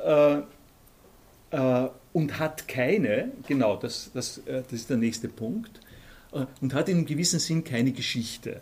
und 2.13 2.39
hat 2.39 2.67
keine, 2.67 3.31
genau, 3.47 3.77
das, 3.77 4.11
das, 4.13 4.43
das 4.45 4.73
ist 4.73 4.91
der 4.91 4.97
nächste 4.97 5.29
Punkt, 5.29 5.81
und 6.61 6.75
hat 6.75 6.89
in 6.89 6.99
einem 6.99 7.07
gewissen 7.07 7.39
Sinn 7.39 7.65
keine 7.65 7.93
Geschichte. 7.93 8.61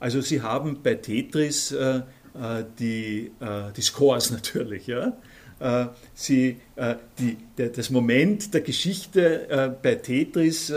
Also 0.00 0.20
Sie 0.20 0.42
haben 0.42 0.82
bei 0.82 0.94
Tetris 0.94 1.72
äh, 1.72 2.00
äh, 2.34 2.64
die, 2.78 3.32
äh, 3.40 3.72
die 3.76 3.82
Scores 3.82 4.30
natürlich, 4.32 4.86
ja. 4.86 5.16
Äh, 5.58 5.88
Sie, 6.14 6.56
äh, 6.76 6.94
die, 7.18 7.36
der, 7.58 7.68
das 7.68 7.90
Moment 7.90 8.54
der 8.54 8.62
Geschichte 8.62 9.50
äh, 9.50 9.70
bei 9.82 9.96
Tetris 9.96 10.72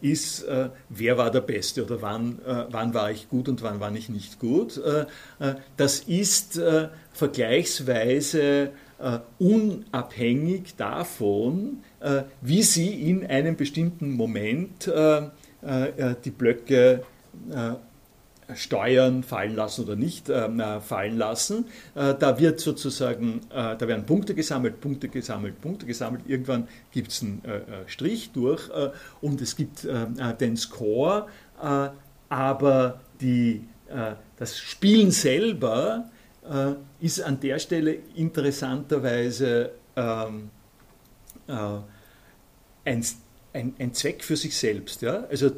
ist, 0.00 0.46
wer 0.88 1.18
war 1.18 1.30
der 1.30 1.42
Beste 1.42 1.84
oder 1.84 2.00
wann, 2.00 2.38
wann 2.70 2.94
war 2.94 3.10
ich 3.10 3.28
gut 3.28 3.50
und 3.50 3.62
wann 3.62 3.80
war 3.80 3.94
ich 3.94 4.08
nicht 4.08 4.38
gut. 4.38 4.80
das 5.76 5.98
ist 6.00 6.58
vergleichsweise 7.12 8.70
unabhängig 9.38 10.74
davon, 10.76 11.82
wie 12.40 12.62
Sie 12.62 13.10
in 13.10 13.26
einem 13.26 13.56
bestimmten 13.56 14.12
Moment 14.12 14.90
die 14.90 16.30
Blöcke 16.30 17.02
Steuern 18.54 19.22
fallen 19.22 19.54
lassen 19.54 19.84
oder 19.84 19.96
nicht 19.96 20.28
äh, 20.28 20.80
fallen 20.80 21.18
lassen. 21.18 21.66
Äh, 21.94 22.14
da 22.18 22.38
wird 22.38 22.60
sozusagen, 22.60 23.40
äh, 23.50 23.76
da 23.76 23.88
werden 23.88 24.06
Punkte 24.06 24.34
gesammelt, 24.34 24.80
Punkte 24.80 25.08
gesammelt, 25.08 25.60
Punkte 25.60 25.86
gesammelt. 25.86 26.22
Irgendwann 26.26 26.68
gibt 26.90 27.12
es 27.12 27.22
einen 27.22 27.42
äh, 27.44 27.56
äh, 27.56 27.62
Strich 27.86 28.30
durch 28.32 28.68
äh, 28.70 28.90
und 29.20 29.40
es 29.40 29.56
gibt 29.56 29.86
den 30.40 30.56
Score, 30.56 31.26
aber 32.28 33.00
die, 33.20 33.64
das 34.36 34.58
Spielen 34.58 35.10
selber 35.10 36.08
ist 37.00 37.20
an 37.20 37.40
der 37.40 37.58
Stelle 37.58 37.98
interessanterweise 38.14 39.72
ähm, 39.96 40.50
ein, 41.48 43.04
ein, 43.52 43.74
ein, 43.78 43.94
Zweck 43.94 44.22
für 44.22 44.36
sich 44.36 44.56
selbst. 44.56 45.02
Ja? 45.02 45.24
Also 45.30 45.50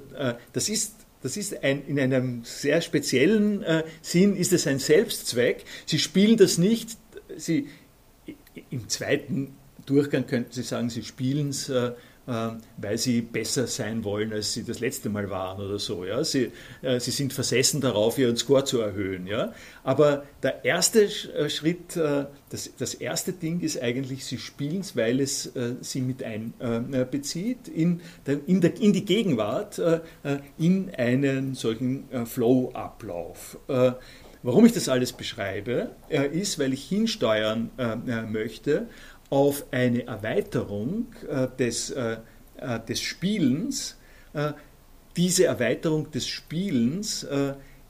das 0.52 0.68
ist 0.68 0.99
das 1.22 1.36
ist 1.36 1.62
ein, 1.62 1.86
in 1.86 2.00
einem 2.00 2.44
sehr 2.44 2.80
speziellen 2.80 3.62
äh, 3.62 3.84
Sinn 4.00 4.36
ist 4.36 4.52
es 4.52 4.66
ein 4.66 4.78
Selbstzweck. 4.78 5.64
Sie 5.86 5.98
spielen 5.98 6.36
das 6.36 6.58
nicht, 6.58 6.96
Sie, 7.36 7.68
im 8.70 8.88
zweiten 8.88 9.54
Durchgang 9.86 10.26
könnten 10.26 10.52
Sie 10.52 10.62
sagen, 10.62 10.90
Sie 10.90 11.02
spielen 11.02 11.50
es 11.50 11.68
äh, 11.68 11.92
weil 12.26 12.98
sie 12.98 13.22
besser 13.22 13.66
sein 13.66 14.04
wollen, 14.04 14.32
als 14.32 14.52
sie 14.52 14.62
das 14.62 14.78
letzte 14.80 15.08
Mal 15.08 15.30
waren 15.30 15.60
oder 15.60 15.78
so. 15.78 16.04
Ja? 16.04 16.22
Sie, 16.22 16.52
äh, 16.82 17.00
sie 17.00 17.10
sind 17.10 17.32
versessen 17.32 17.80
darauf, 17.80 18.18
ihren 18.18 18.36
Score 18.36 18.64
zu 18.64 18.80
erhöhen. 18.80 19.26
Ja? 19.26 19.52
Aber 19.82 20.24
der 20.42 20.64
erste 20.64 21.04
äh, 21.04 21.50
Schritt, 21.50 21.96
das, 21.96 22.70
das 22.78 22.94
erste 22.94 23.32
Ding 23.32 23.60
ist 23.60 23.80
eigentlich, 23.82 24.24
sie 24.24 24.38
spielen 24.38 24.80
es, 24.80 24.96
weil 24.96 25.20
es 25.20 25.52
sie 25.80 26.00
mit 26.00 26.22
einbezieht 26.22 27.68
in, 27.68 28.00
in, 28.46 28.60
der, 28.60 28.80
in 28.80 28.92
die 28.92 29.04
Gegenwart, 29.04 29.80
in 30.58 30.90
einen 30.94 31.54
solchen 31.54 32.04
Flow-Ablauf. 32.26 33.58
Warum 34.42 34.64
ich 34.64 34.72
das 34.72 34.88
alles 34.88 35.12
beschreibe, 35.12 35.90
ist, 36.08 36.58
weil 36.58 36.72
ich 36.72 36.84
hinsteuern 36.84 37.70
möchte 38.30 38.86
auf 39.30 39.64
eine 39.70 40.06
Erweiterung 40.06 41.06
äh, 41.28 41.46
des, 41.56 41.90
äh, 41.90 42.18
äh, 42.56 42.80
des 42.80 43.00
Spielens. 43.00 43.96
diese 45.16 45.46
Erweiterung 45.46 46.08
des 46.12 46.28
Spielens 46.28 47.26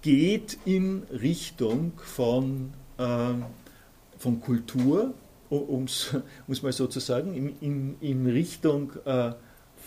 geht 0.01 0.57
in 0.65 1.03
Richtung 1.13 1.93
von, 2.03 2.73
von 2.97 4.41
Kultur, 4.41 5.13
um 5.51 5.85
es 5.85 6.15
mal 6.63 6.73
so 6.73 6.87
zu 6.87 6.99
sagen, 6.99 7.35
in, 7.35 7.59
in, 7.61 8.01
in 8.01 8.27
Richtung 8.27 8.93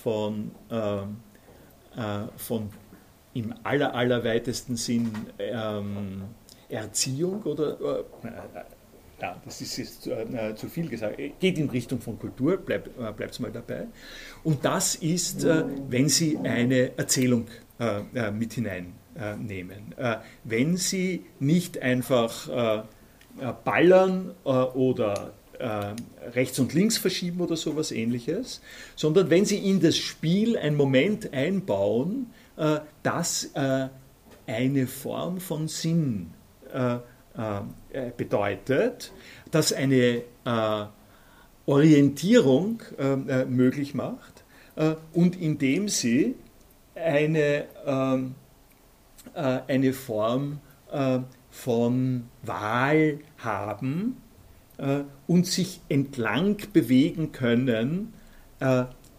von, 0.03 0.51
von 2.37 2.69
im 3.33 3.55
aller, 3.63 3.95
allerweitesten 3.95 4.75
Sinn 4.75 5.11
ähm, 5.39 6.25
Erziehung 6.69 7.41
oder 7.43 8.05
ja, 9.23 9.41
das 9.45 9.61
ist 9.61 9.77
jetzt 9.77 10.07
äh, 10.07 10.53
zu 10.53 10.67
viel 10.67 10.89
gesagt, 10.89 11.17
geht 11.39 11.57
in 11.57 11.69
Richtung 11.69 12.01
von 12.01 12.19
Kultur, 12.19 12.57
bleibt 12.57 12.89
es 12.97 13.39
äh, 13.39 13.41
mal 13.41 13.51
dabei. 13.51 13.87
Und 14.43 14.65
das 14.65 14.95
ist, 14.95 15.45
äh, 15.45 15.63
wenn 15.87 16.09
Sie 16.09 16.37
eine 16.39 16.97
Erzählung 16.97 17.47
äh, 17.79 18.01
äh, 18.13 18.31
mit 18.31 18.51
hineinnehmen. 18.51 19.93
Äh, 19.97 20.17
wenn 20.43 20.75
Sie 20.75 21.23
nicht 21.39 21.81
einfach 21.81 22.83
ballern 23.63 24.35
oder 24.45 25.33
rechts 26.35 26.59
und 26.59 26.73
links 26.73 26.97
verschieben 26.97 27.41
oder 27.41 27.55
sowas 27.55 27.91
ähnliches, 27.91 28.61
sondern 28.95 29.31
wenn 29.31 29.45
Sie 29.45 29.57
in 29.57 29.79
das 29.79 29.97
Spiel 29.97 30.55
einen 30.55 30.75
Moment 30.75 31.33
einbauen, 31.33 32.27
das 33.01 33.49
eine 34.45 34.87
Form 34.87 35.39
von 35.39 35.67
Sinn 35.67 36.29
bedeutet, 38.17 39.11
dass 39.51 39.73
eine 39.73 40.21
Orientierung 41.65 42.81
möglich 43.47 43.95
macht 43.95 44.43
und 45.13 45.41
indem 45.41 45.89
sie 45.89 46.35
eine, 46.95 47.65
ähm, 47.85 48.35
eine 49.33 49.93
Form 49.93 50.59
von 51.49 52.23
Wahl 52.43 53.19
haben 53.39 54.17
und 55.27 55.47
sich 55.47 55.81
entlang 55.89 56.57
bewegen 56.73 57.31
können 57.31 58.13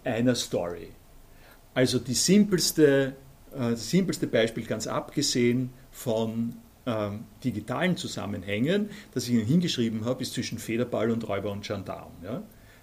einer 0.04 0.34
Story. 0.34 0.88
Also 1.74 1.98
die 1.98 2.14
simpelste, 2.14 3.14
äh, 3.52 3.70
das 3.70 3.90
simpelste 3.90 4.26
Beispiel, 4.26 4.64
ganz 4.64 4.86
abgesehen 4.86 5.70
von 5.90 6.54
ähm, 6.86 7.24
digitalen 7.42 7.96
Zusammenhängen, 7.96 8.90
das 9.12 9.24
ich 9.28 9.34
Ihnen 9.34 9.46
hingeschrieben 9.46 10.04
habe, 10.04 10.22
ist 10.22 10.34
zwischen 10.34 10.58
Federball 10.58 11.10
und 11.10 11.26
Räuber 11.28 11.50
und 11.50 11.66
Gendarm. 11.66 12.12
Ja? 12.22 12.42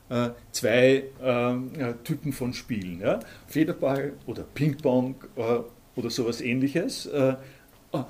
Äh, 0.10 0.32
zwei 0.52 1.04
äh, 1.22 1.94
Typen 2.04 2.34
von 2.34 2.54
Spielen. 2.54 3.00
Ja? 3.00 3.20
Federball 3.48 4.14
oder 4.26 4.44
Ping-Pong 4.44 5.16
äh, 5.36 5.60
oder 5.96 6.10
sowas 6.10 6.42
ähnliches. 6.42 7.06
Äh, 7.06 7.36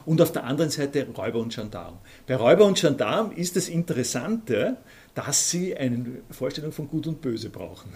und 0.06 0.22
auf 0.22 0.32
der 0.32 0.44
anderen 0.44 0.70
Seite 0.70 1.08
Räuber 1.18 1.40
und 1.40 1.54
Gendarm. 1.54 1.98
Bei 2.28 2.36
Räuber 2.36 2.66
und 2.66 2.80
Gendarm 2.80 3.32
ist 3.32 3.56
das 3.56 3.68
Interessante, 3.68 4.78
dass 5.16 5.50
sie 5.50 5.76
eine 5.76 6.22
Vorstellung 6.30 6.72
von 6.72 6.88
Gut 6.88 7.08
und 7.08 7.22
Böse 7.22 7.50
brauchen. 7.50 7.92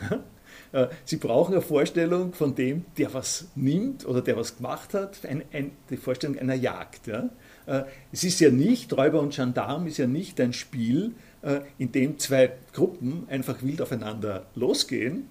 Äh, 0.72 0.88
sie 1.04 1.18
brauchen 1.18 1.54
eine 1.54 1.62
Vorstellung 1.62 2.34
von 2.34 2.56
dem, 2.56 2.86
der 2.98 3.14
was 3.14 3.48
nimmt 3.56 4.06
oder 4.06 4.22
der 4.22 4.36
was 4.38 4.58
gemacht 4.58 4.94
hat, 4.94 5.26
ein, 5.26 5.44
ein, 5.54 5.72
die 5.90 5.98
Vorstellung 5.98 6.38
einer 6.38 6.56
Jagd. 6.56 7.08
Ja? 7.08 7.30
Äh, 7.66 7.84
es 8.12 8.24
ist 8.24 8.40
ja 8.40 8.50
nicht, 8.50 8.96
Räuber 8.96 9.22
und 9.22 9.36
Gendarm 9.36 9.88
ist 9.88 9.98
ja 9.98 10.08
nicht 10.08 10.40
ein 10.42 10.54
Spiel, 10.54 11.14
äh, 11.42 11.62
in 11.78 11.92
dem 11.92 12.20
zwei 12.20 12.52
Gruppen 12.74 13.28
einfach 13.30 13.62
wild 13.62 13.82
aufeinander 13.82 14.46
losgehen. 14.56 15.30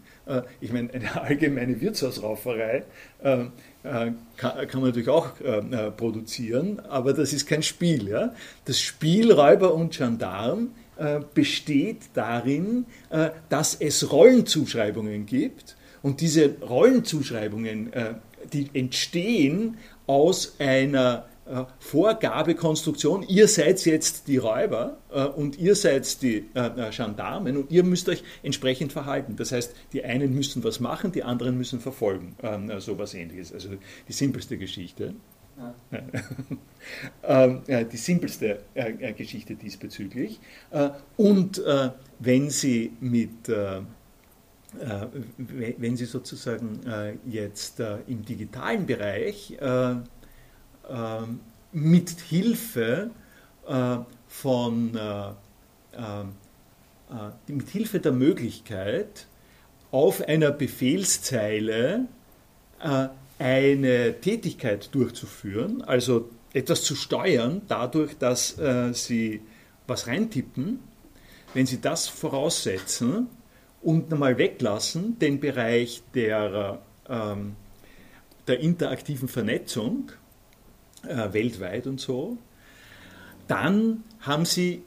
Ich 0.63 0.73
meine, 0.73 0.91
eine 0.95 1.21
allgemeine 1.21 1.83
Wirtshausrauferei 1.83 2.85
kann, 3.23 3.53
man 3.83 4.83
natürlich 4.83 5.11
auch 5.11 5.33
produzieren, 5.99 6.81
aber 6.81 7.13
das 7.13 7.35
ist 7.35 7.47
kein 7.47 7.63
Spiel. 7.63 8.31
Das 8.65 8.81
Spiel 8.81 9.31
Räuber 9.31 9.75
und 9.75 9.95
Gendarm 9.95 10.71
äh, 10.97 11.21
besteht 11.35 12.03
darin, 12.15 12.87
äh, 13.11 13.31
dass 13.49 13.75
es 13.75 14.13
Rollenzuschreibungen 14.13 15.27
gibt 15.27 15.75
und 16.03 16.21
diese 16.21 16.55
Rollenzuschreibungen, 16.61 17.93
äh, 17.93 18.15
die 18.53 18.71
entstehen 18.75 19.77
aus 20.07 20.55
einer 20.61 21.27
Vorgabekonstruktion, 21.79 23.23
ihr 23.23 23.49
seid 23.49 23.85
jetzt 23.85 24.29
die 24.29 24.39
Räuber 24.39 24.99
und 25.37 25.59
ihr 25.59 25.75
seid 25.75 26.23
die 26.23 26.47
Gendarmen 26.97 27.57
und 27.57 27.71
ihr 27.71 27.85
müsst 27.85 28.09
euch 28.09 28.25
entsprechend 28.43 28.93
verhalten. 28.93 29.37
Das 29.37 29.53
heißt, 29.53 29.75
die 29.93 30.05
einen 30.05 30.35
müssen 30.35 30.65
was 30.65 30.81
machen, 30.81 31.13
die 31.13 31.23
anderen 31.23 31.59
müssen 31.59 31.81
verfolgen. 31.81 32.37
Ähm, 32.43 32.73
so 32.81 32.99
was 32.99 33.15
ähnliches. 33.15 33.53
Also 33.53 33.71
die 34.09 34.13
simpelste 34.13 34.57
Geschichte. 34.57 35.15
Ähm, 37.23 37.63
die 37.67 37.97
simpelste 37.97 38.59
äh, 38.75 38.91
äh, 38.91 39.13
Geschichte 39.15 39.55
diesbezüglich. 39.55 40.39
Äh, 40.71 40.91
und 41.17 41.63
wenn 42.19 42.51
Sie 42.51 42.93
mit 43.01 43.51
wenn 45.49 45.97
Sie 45.97 46.05
sozusagen 46.05 46.81
jetzt 47.25 47.81
im 48.09 48.25
digitalen 48.25 48.85
Bereich 48.87 49.57
mit 51.73 52.11
Hilfe 52.11 53.11
von 54.29 54.99
mit 57.47 57.69
Hilfe 57.69 58.01
der 58.01 58.13
Möglichkeit 58.13 59.27
auf 59.91 60.21
einer 60.21 60.51
Befehlszeile 60.51 62.07
eine 63.39 64.21
Tätigkeit 64.21 64.95
durchzuführen, 64.95 65.83
also 65.83 66.29
etwas 66.53 66.83
zu 66.83 66.95
steuern, 66.95 67.63
dadurch, 67.69 68.17
dass 68.17 68.59
äh, 68.59 68.95
Sie 68.95 69.43
was 69.87 70.07
reintippen, 70.07 70.79
wenn 71.53 71.67
Sie 71.67 71.81
das 71.81 72.09
voraussetzen 72.09 73.27
und 73.83 74.11
nochmal 74.11 74.39
weglassen, 74.39 75.19
den 75.19 75.41
Bereich 75.41 76.03
der, 76.15 76.79
ähm, 77.09 77.57
der 78.47 78.61
interaktiven 78.61 79.29
Vernetzung 79.29 80.13
äh, 81.09 81.33
weltweit 81.33 81.87
und 81.87 82.01
so, 82.01 82.39
dann 83.49 84.05
haben 84.21 84.45
Sie 84.45 84.83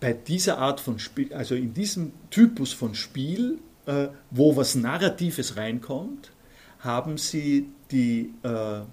bei 0.00 0.12
dieser 0.12 0.58
Art 0.58 0.80
von 0.80 0.98
Spiel, 0.98 1.32
also 1.32 1.54
in 1.54 1.72
diesem 1.72 2.12
Typus 2.30 2.72
von 2.72 2.94
Spiel, 2.94 3.58
äh, 3.86 4.08
wo 4.30 4.56
was 4.56 4.74
Narratives 4.74 5.56
reinkommt, 5.56 6.32
haben 6.80 7.16
Sie 7.16 7.68
die 7.90 8.34
äh, 8.42 8.80
äh, 8.80 8.84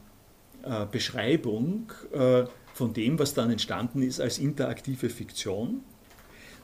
Beschreibung 0.90 1.92
äh, 2.14 2.46
von 2.74 2.94
dem, 2.94 3.20
was 3.20 3.34
dann 3.34 3.52
entstanden 3.52 4.02
ist, 4.02 4.22
als 4.22 4.40
interaktive 4.40 5.10
Fiktion, 5.10 5.82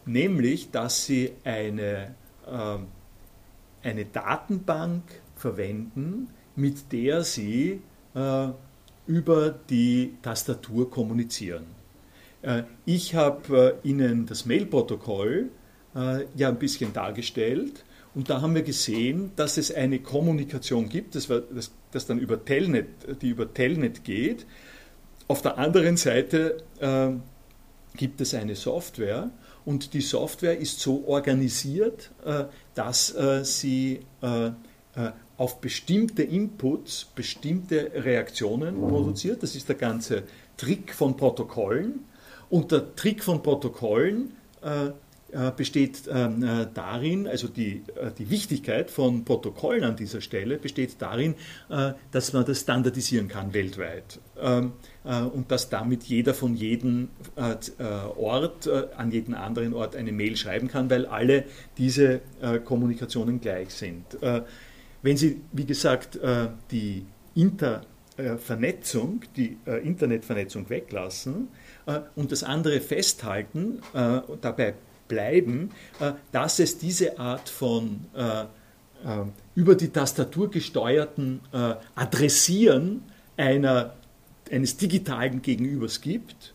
nämlich 0.05 0.71
dass 0.71 1.05
Sie 1.05 1.33
eine, 1.43 2.15
äh, 2.47 3.87
eine 3.87 4.05
Datenbank 4.05 5.03
verwenden, 5.35 6.29
mit 6.55 6.91
der 6.91 7.23
Sie 7.23 7.81
über 9.09 9.49
die 9.69 10.13
Tastatur 10.21 10.89
kommunizieren. 10.89 11.65
Äh, 12.41 12.63
ich 12.85 13.15
habe 13.15 13.79
Ihnen 13.83 14.25
das 14.25 14.45
Mail-Protokoll 14.45 15.49
ja 16.35 16.49
ein 16.49 16.59
bisschen 16.59 16.93
dargestellt 16.93 17.83
und 18.15 18.29
da 18.29 18.41
haben 18.41 18.55
wir 18.55 18.63
gesehen, 18.63 19.31
dass 19.35 19.57
es 19.57 19.73
eine 19.73 19.99
Kommunikation 19.99 20.89
gibt, 20.89 21.15
das, 21.15 21.29
war, 21.29 21.41
das, 21.41 21.71
das 21.91 22.05
dann 22.07 22.19
über 22.19 22.43
Telnet, 22.43 22.87
die 23.21 23.29
über 23.29 23.53
Telnet 23.53 24.03
geht. 24.03 24.45
Auf 25.27 25.41
der 25.41 25.57
anderen 25.57 25.95
Seite 25.95 26.57
äh, 26.79 27.09
gibt 27.95 28.19
es 28.21 28.33
eine 28.33 28.55
Software 28.55 29.29
und 29.63 29.93
die 29.93 30.01
Software 30.01 30.57
ist 30.57 30.79
so 30.79 31.05
organisiert, 31.07 32.11
äh, 32.25 32.45
dass 32.73 33.13
äh, 33.15 33.45
sie 33.45 33.99
äh, 34.21 34.47
äh, 34.47 34.51
auf 35.39 35.61
bestimmte 35.61 36.21
Inputs 36.21 37.07
bestimmte 37.15 37.91
Reaktionen 37.95 38.77
produziert. 38.77 39.41
Das 39.41 39.55
ist 39.55 39.69
der 39.69 39.77
ganze 39.77 40.23
Trick 40.57 40.93
von 40.93 41.15
Protokollen. 41.15 42.05
Und 42.49 42.71
der 42.73 42.93
Trick 42.95 43.23
von 43.23 43.41
Protokollen 43.41 44.33
äh, 44.61 44.89
äh, 45.31 45.51
besteht 45.55 46.09
ähm, 46.11 46.43
äh, 46.43 46.67
darin, 46.73 47.27
also 47.27 47.47
die, 47.47 47.83
äh, 47.95 48.09
die 48.17 48.31
Wichtigkeit 48.31 48.89
von 48.89 49.23
Protokollen 49.25 49.83
an 49.83 49.95
dieser 49.95 50.21
Stelle 50.21 50.57
besteht 50.57 50.95
darin, 50.99 51.35
dass 52.11 52.33
man 52.33 52.45
das 52.45 52.61
standardisieren 52.61 53.27
kann 53.27 53.53
weltweit 53.53 54.19
ähm, 54.41 54.73
und 55.03 55.51
dass 55.51 55.69
damit 55.69 56.03
jeder 56.03 56.33
von 56.33 56.55
jedem 56.55 57.09
Ort 58.17 58.67
an 58.97 59.11
jeden 59.11 59.35
anderen 59.35 59.73
Ort 59.73 59.95
eine 59.95 60.11
Mail 60.11 60.35
schreiben 60.35 60.67
kann, 60.67 60.89
weil 60.89 61.05
alle 61.05 61.45
diese 61.77 62.21
Kommunikationen 62.65 63.39
gleich 63.39 63.69
sind. 63.71 64.17
Wenn 65.01 65.17
Sie, 65.17 65.41
wie 65.53 65.65
gesagt, 65.65 66.19
die 66.71 67.05
Intervernetzung, 67.35 69.21
die 69.35 69.57
Internetvernetzung 69.65 70.69
weglassen 70.69 71.47
und 72.15 72.31
das 72.31 72.43
andere 72.43 72.81
festhalten, 72.81 73.81
dabei 74.41 74.73
bleiben, 75.09 75.71
äh, 75.99 76.13
dass 76.31 76.59
es 76.59 76.77
diese 76.77 77.19
Art 77.19 77.49
von 77.49 78.05
äh, 78.15 78.43
äh, 78.43 78.45
über 79.55 79.75
die 79.75 79.89
Tastatur 79.89 80.49
gesteuerten 80.49 81.41
Adressieren 81.95 83.01
einer, 83.35 83.95
eines 84.49 84.77
digitalen 84.77 85.41
Gegenübers 85.41 85.99
gibt, 85.99 86.53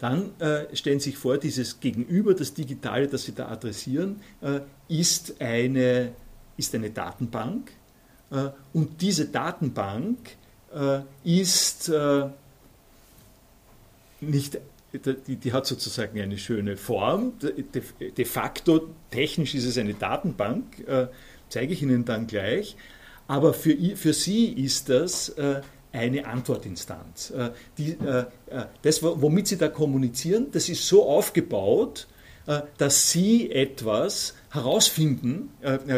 dann 0.00 0.32
äh, 0.40 0.74
stellen 0.74 0.98
Sie 0.98 1.10
sich 1.10 1.18
vor, 1.18 1.38
dieses 1.38 1.78
Gegenüber, 1.78 2.34
das 2.34 2.54
Digitale, 2.54 3.06
das 3.06 3.24
Sie 3.24 3.34
da 3.34 3.48
adressieren, 3.48 4.20
äh, 4.40 4.60
ist, 4.88 5.40
eine, 5.40 6.12
ist 6.56 6.74
eine 6.74 6.90
Datenbank. 6.90 7.70
Äh, 8.30 8.50
und 8.72 9.00
diese 9.00 9.26
Datenbank 9.26 10.36
ist 11.24 11.90
nicht 14.20 14.58
die, 14.92 15.52
hat 15.52 15.66
sozusagen 15.66 16.20
eine 16.20 16.38
schöne 16.38 16.76
Form. 16.76 17.32
De, 17.40 18.24
facto, 18.24 18.88
technisch 19.10 19.54
ist 19.54 19.64
es 19.64 19.78
eine 19.78 19.94
Datenbank, 19.94 20.86
äh, 20.86 21.06
zeige 21.48 21.72
ich 21.72 21.82
Ihnen 21.82 22.04
dann 22.04 22.26
gleich. 22.26 22.76
Aber 23.28 23.54
für, 23.54 23.76
für 23.96 24.12
Sie 24.12 24.46
ist 24.46 24.88
das 24.88 25.28
äh, 25.30 25.60
eine 25.92 26.26
Antwortinstanz. 26.26 27.30
Äh, 27.30 27.50
äh, 27.80 28.24
äh, 28.46 28.64
das, 28.82 29.02
womit 29.02 29.46
Sie 29.46 29.56
da 29.56 29.68
kommunizieren, 29.68 30.48
das 30.50 30.68
ist 30.68 30.86
so 30.86 31.08
aufgebaut, 31.08 32.08
äh, 32.46 32.62
dass 32.78 33.10
Sie 33.10 33.50
etwas 33.50 34.34
herausfinden 34.50 35.50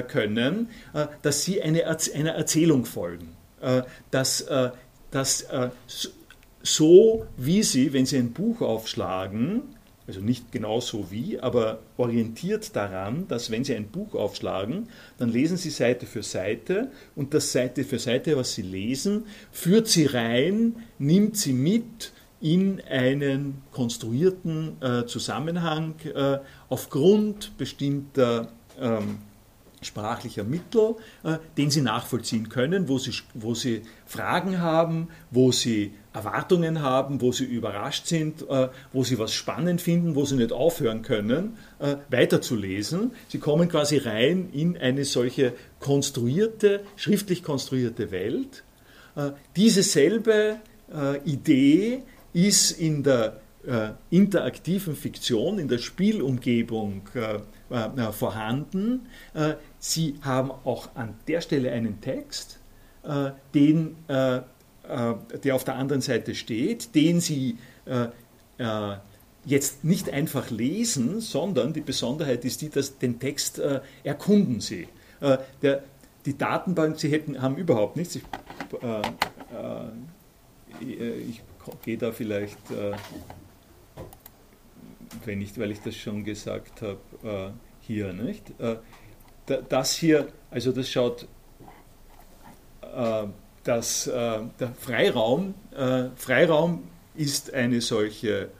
können, 0.08 0.68
dass 1.22 1.42
Sie 1.42 1.62
eine, 1.62 1.86
einer 1.86 2.32
Erzählung 2.32 2.84
folgen. 2.84 3.36
dass, 4.10 4.46
dass 5.10 5.46
so 6.62 7.26
wie 7.36 7.62
Sie, 7.62 7.92
wenn 7.92 8.06
Sie 8.06 8.18
ein 8.18 8.32
Buch 8.32 8.60
aufschlagen, 8.60 9.62
also 10.06 10.20
nicht 10.20 10.50
genau 10.50 10.80
so 10.80 11.10
wie, 11.10 11.38
aber 11.38 11.80
orientiert 11.96 12.74
daran, 12.74 13.28
dass 13.28 13.50
wenn 13.50 13.64
Sie 13.64 13.74
ein 13.74 13.88
Buch 13.88 14.14
aufschlagen, 14.14 14.88
dann 15.18 15.30
lesen 15.30 15.56
Sie 15.56 15.70
Seite 15.70 16.06
für 16.06 16.22
Seite 16.22 16.90
und 17.14 17.34
das 17.34 17.52
Seite 17.52 17.84
für 17.84 17.98
Seite, 17.98 18.36
was 18.36 18.54
Sie 18.54 18.62
lesen, 18.62 19.24
führt 19.52 19.88
Sie 19.88 20.06
rein, 20.06 20.76
nimmt 20.98 21.36
Sie 21.36 21.52
mit 21.52 22.12
in 22.42 22.82
einen 22.90 23.62
konstruierten 23.70 24.76
äh, 24.82 25.06
Zusammenhang 25.06 25.94
äh, 26.14 26.38
aufgrund 26.68 27.56
bestimmter 27.56 28.48
ähm, 28.80 29.18
sprachlicher 29.80 30.44
Mittel, 30.44 30.96
äh, 31.22 31.38
den 31.56 31.70
Sie 31.70 31.82
nachvollziehen 31.82 32.48
können, 32.48 32.88
wo 32.88 32.98
Sie, 32.98 33.12
wo 33.34 33.54
Sie 33.54 33.82
Fragen 34.06 34.58
haben, 34.60 35.08
wo 35.30 35.52
Sie 35.52 35.92
Erwartungen 36.12 36.82
haben, 36.82 37.20
wo 37.20 37.32
Sie 37.32 37.44
überrascht 37.44 38.06
sind, 38.06 38.42
äh, 38.48 38.68
wo 38.92 39.04
Sie 39.04 39.18
was 39.18 39.32
spannend 39.32 39.80
finden, 39.80 40.14
wo 40.14 40.24
Sie 40.24 40.36
nicht 40.36 40.52
aufhören 40.52 41.02
können, 41.02 41.56
äh, 41.78 41.96
weiterzulesen. 42.10 43.12
Sie 43.28 43.38
kommen 43.38 43.68
quasi 43.68 43.98
rein 43.98 44.50
in 44.52 44.76
eine 44.76 45.04
solche 45.04 45.54
konstruierte, 45.80 46.80
schriftlich 46.96 47.42
konstruierte 47.42 48.10
Welt. 48.10 48.64
Äh, 49.14 49.30
diese 49.56 49.82
selbe 49.82 50.56
äh, 50.92 51.18
Idee 51.24 52.02
ist 52.32 52.72
in 52.72 53.02
der 53.02 53.40
äh, 53.66 53.90
interaktiven 54.10 54.96
Fiktion, 54.96 55.58
in 55.58 55.68
der 55.68 55.78
Spielumgebung 55.78 57.02
äh, 57.14 58.12
vorhanden. 58.12 59.06
Sie 59.78 60.16
haben 60.20 60.50
auch 60.50 60.94
an 60.94 61.14
der 61.26 61.40
Stelle 61.40 61.72
einen 61.72 62.02
Text, 62.02 62.58
den, 63.54 63.96
der 64.06 64.44
auf 65.54 65.64
der 65.64 65.76
anderen 65.76 66.02
Seite 66.02 66.34
steht, 66.34 66.94
den 66.94 67.20
Sie 67.20 67.56
jetzt 69.46 69.84
nicht 69.84 70.10
einfach 70.10 70.50
lesen, 70.50 71.22
sondern 71.22 71.72
die 71.72 71.80
Besonderheit 71.80 72.44
ist 72.44 72.60
die, 72.60 72.68
dass 72.68 72.98
den 72.98 73.18
Text 73.18 73.58
erkunden 74.04 74.60
Sie. 74.60 74.86
Der, 75.62 75.82
die 76.26 76.36
Datenbank, 76.36 76.98
Sie 76.98 77.10
hätten, 77.10 77.40
haben 77.40 77.56
überhaupt 77.56 77.96
nichts. 77.96 78.16
Ich, 78.16 78.22
äh, 78.82 79.00
äh, 80.84 81.14
ich 81.14 81.42
gehe 81.82 81.98
da 81.98 82.12
vielleicht, 82.12 82.70
äh, 82.70 82.92
wenn 85.24 85.38
nicht, 85.38 85.58
weil 85.58 85.70
ich 85.70 85.80
das 85.80 85.96
schon 85.96 86.24
gesagt 86.24 86.82
habe, 86.82 86.98
äh, 87.22 87.50
hier, 87.80 88.12
nicht? 88.12 88.52
Äh, 88.60 88.76
das 89.68 89.94
hier, 89.96 90.28
also 90.50 90.72
das 90.72 90.88
schaut, 90.88 91.26
das, 93.64 94.06
äh, 94.06 94.40
der 94.60 94.74
Freiraum, 94.78 95.54
Freiraum 96.16 96.84
ist 97.14 97.52
eine 97.52 97.80
solche 97.80 98.50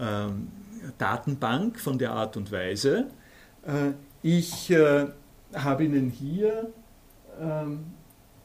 ähm, 0.00 0.48
Datenbank 0.98 1.78
von 1.78 1.98
der 1.98 2.12
Art 2.12 2.36
und 2.36 2.50
Weise. 2.50 3.08
ich 4.22 4.72
habe 5.54 5.84
Ihnen 5.84 6.10
hier 6.10 6.72
ähm, 7.40 7.84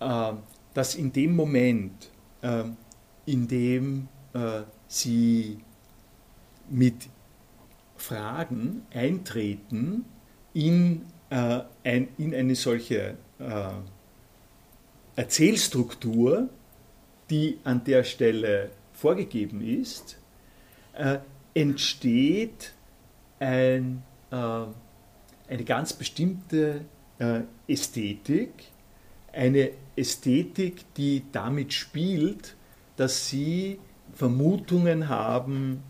äh, 0.00 0.34
dass 0.74 0.94
in 0.96 1.12
dem 1.12 1.36
Moment, 1.36 2.10
äh, 2.42 2.64
in 3.26 3.48
dem 3.48 4.08
äh, 4.32 4.62
sie 4.88 5.58
mit 6.68 7.08
Fragen 7.96 8.86
eintreten 8.92 10.04
in, 10.52 11.06
äh, 11.30 11.60
ein, 11.84 12.08
in 12.18 12.34
eine 12.34 12.54
solche 12.54 13.16
äh, 13.38 13.70
Erzählstruktur, 15.16 16.48
die 17.30 17.58
an 17.64 17.84
der 17.84 18.04
Stelle 18.04 18.70
vorgegeben 18.92 19.60
ist, 19.60 20.18
äh, 20.92 21.18
entsteht 21.54 22.72
ein, 23.38 24.02
äh, 24.30 24.36
eine 24.36 25.64
ganz 25.64 25.92
bestimmte 25.92 26.84
äh, 27.18 27.40
Ästhetik, 27.66 28.52
eine 29.32 29.70
Ästhetik, 29.96 30.84
die 30.96 31.24
damit 31.32 31.72
spielt, 31.72 32.56
dass 32.96 33.28
sie 33.28 33.78
Vermutungen 34.12 35.08
haben, 35.08 35.82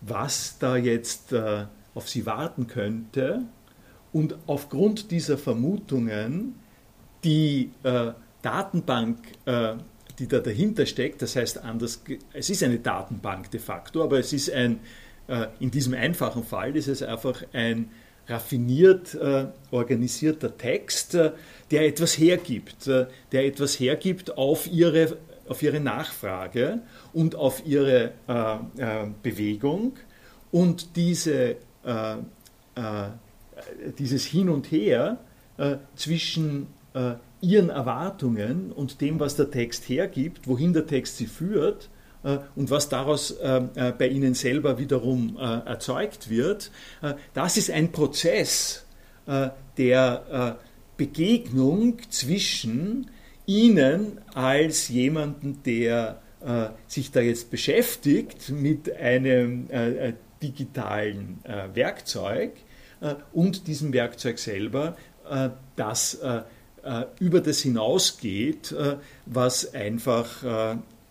was 0.00 0.58
da 0.58 0.76
jetzt 0.76 1.32
äh, 1.32 1.66
auf 1.94 2.08
sie 2.08 2.26
warten 2.26 2.66
könnte. 2.66 3.42
Und 4.12 4.36
aufgrund 4.46 5.10
dieser 5.10 5.38
Vermutungen 5.38 6.56
die 7.24 7.70
äh, 7.82 8.12
Datenbank 8.42 9.18
äh, 9.46 9.74
die 10.22 10.28
da 10.28 10.38
dahinter 10.38 10.86
steckt. 10.86 11.20
Das 11.20 11.34
heißt, 11.34 11.58
anders, 11.64 12.02
es 12.32 12.48
ist 12.48 12.62
eine 12.62 12.78
Datenbank 12.78 13.50
de 13.50 13.58
facto, 13.58 14.04
aber 14.04 14.20
es 14.20 14.32
ist 14.32 14.52
ein, 14.52 14.78
äh, 15.26 15.48
in 15.58 15.72
diesem 15.72 15.94
einfachen 15.94 16.44
Fall 16.44 16.76
ist 16.76 16.86
es 16.86 17.02
einfach 17.02 17.42
ein 17.52 17.90
raffiniert 18.28 19.14
äh, 19.14 19.46
organisierter 19.72 20.56
Text, 20.56 21.16
äh, 21.16 21.32
der 21.72 21.88
etwas 21.88 22.16
hergibt, 22.16 22.86
der 22.86 23.10
etwas 23.44 23.80
hergibt 23.80 24.38
auf 24.38 24.68
ihre, 24.70 25.16
auf 25.48 25.60
ihre 25.60 25.80
Nachfrage 25.80 26.82
und 27.12 27.34
auf 27.34 27.66
ihre 27.66 28.12
Bewegung. 29.22 29.94
Und 30.50 30.96
diese, 30.96 31.56
dieses 33.98 34.24
Hin 34.26 34.50
und 34.50 34.70
Her 34.70 35.18
zwischen 35.96 36.66
ihren 37.42 37.70
Erwartungen 37.70 38.72
und 38.72 39.00
dem, 39.00 39.20
was 39.20 39.36
der 39.36 39.50
Text 39.50 39.88
hergibt, 39.88 40.46
wohin 40.46 40.72
der 40.72 40.86
Text 40.86 41.18
sie 41.18 41.26
führt 41.26 41.90
äh, 42.22 42.38
und 42.54 42.70
was 42.70 42.88
daraus 42.88 43.32
äh, 43.32 43.62
äh, 43.74 43.92
bei 43.92 44.08
ihnen 44.08 44.34
selber 44.34 44.78
wiederum 44.78 45.36
erzeugt 45.36 46.30
wird, 46.30 46.70
das 47.34 47.56
ist 47.56 47.70
ein 47.70 47.92
Prozess 47.92 48.86
der 49.76 50.58
Begegnung 50.96 51.98
zwischen 52.10 53.10
ihnen 53.46 54.20
als 54.34 54.88
jemanden, 54.88 55.62
der 55.64 56.20
sich 56.86 57.10
da 57.12 57.20
jetzt 57.20 57.50
beschäftigt 57.50 58.50
mit 58.50 58.94
einem 58.96 59.68
digitalen 60.42 61.38
Werkzeug 61.74 62.52
und 63.32 63.68
diesem 63.68 63.92
Werkzeug 63.92 64.38
selber, 64.38 64.96
das 65.76 66.20
über 67.20 67.40
das 67.40 67.60
hinausgeht, 67.60 68.74
was 69.26 69.72
einfach 69.72 70.44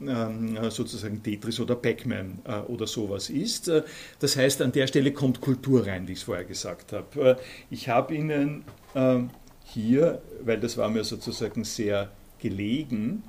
ähm, 0.01 0.57
sozusagen 0.69 1.23
Tetris 1.23 1.59
oder 1.59 1.75
Pac-Man 1.75 2.39
oder 2.67 2.87
sowas 2.87 3.29
ist. 3.29 3.71
Das 4.19 4.35
heißt, 4.35 4.61
an 4.61 4.73
der 4.73 4.87
Stelle 4.87 5.13
kommt 5.13 5.39
Kultur 5.39 5.87
rein, 5.87 6.07
wie 6.07 6.13
ich 6.13 6.19
es 6.19 6.23
vorher 6.23 6.43
gesagt 6.43 6.91
habe. 6.91 7.37
Ich 7.69 7.87
habe 7.87 8.13
Ihnen 8.15 8.63
ähm, 8.95 9.29
hier, 9.63 10.21
weil 10.43 10.59
das 10.59 10.77
war 10.77 10.89
mir 10.89 11.03
sozusagen 11.03 11.63
sehr 11.63 12.09
gelegen, 12.39 13.23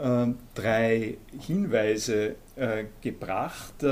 ähm, 0.00 0.36
drei 0.54 1.18
Hinweise 1.38 2.36
äh, 2.56 2.84
gebracht. 3.02 3.84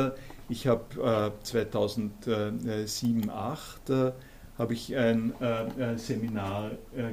Ich 0.48 0.66
habe 0.66 1.32
2007, 1.42 2.86
2008 2.86 4.14
habe 4.58 4.74
ich 4.74 4.96
ein 4.96 5.32
äh, 5.40 5.96
Seminar 5.96 6.72
äh, 6.96 7.12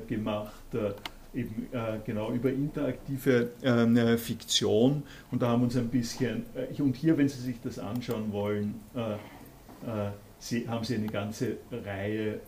gemacht, 0.72 0.95
eben 1.34 1.68
genau 2.05 2.32
über 2.32 2.49
interaktive 2.49 3.51
ähm, 3.61 4.18
Fiktion 4.18 5.03
und 5.30 5.41
da 5.41 5.49
haben 5.49 5.61
wir 5.61 5.65
uns 5.65 5.78
ein 5.78 5.89
bisschen, 5.89 6.45
und 6.80 6.95
hier, 6.95 7.18
wenn 7.18 7.28
Sie 7.30 7.41
sich 7.41 7.57
das 7.61 7.78
anschauen 7.78 8.32
wollen, 8.32 8.80
haben 8.95 10.84
Sie 10.84 10.95
eine 10.95 11.07
ganze 11.07 11.57
Reihe 11.72 12.39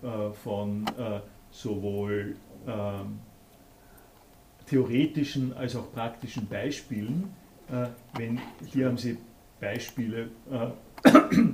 von 0.44 0.86
sowohl 1.52 2.36
ähm, 2.68 3.20
theoretischen 4.70 5.54
als 5.54 5.76
auch 5.76 5.92
praktischen 5.92 6.48
Beispielen. 6.48 7.32
Äh, 7.72 7.88
wenn, 8.16 8.40
hier 8.66 8.88
haben 8.88 8.98
Sie 8.98 9.18
Beispiele 9.60 10.30
äh, 10.52 11.10
äh, 11.10 11.50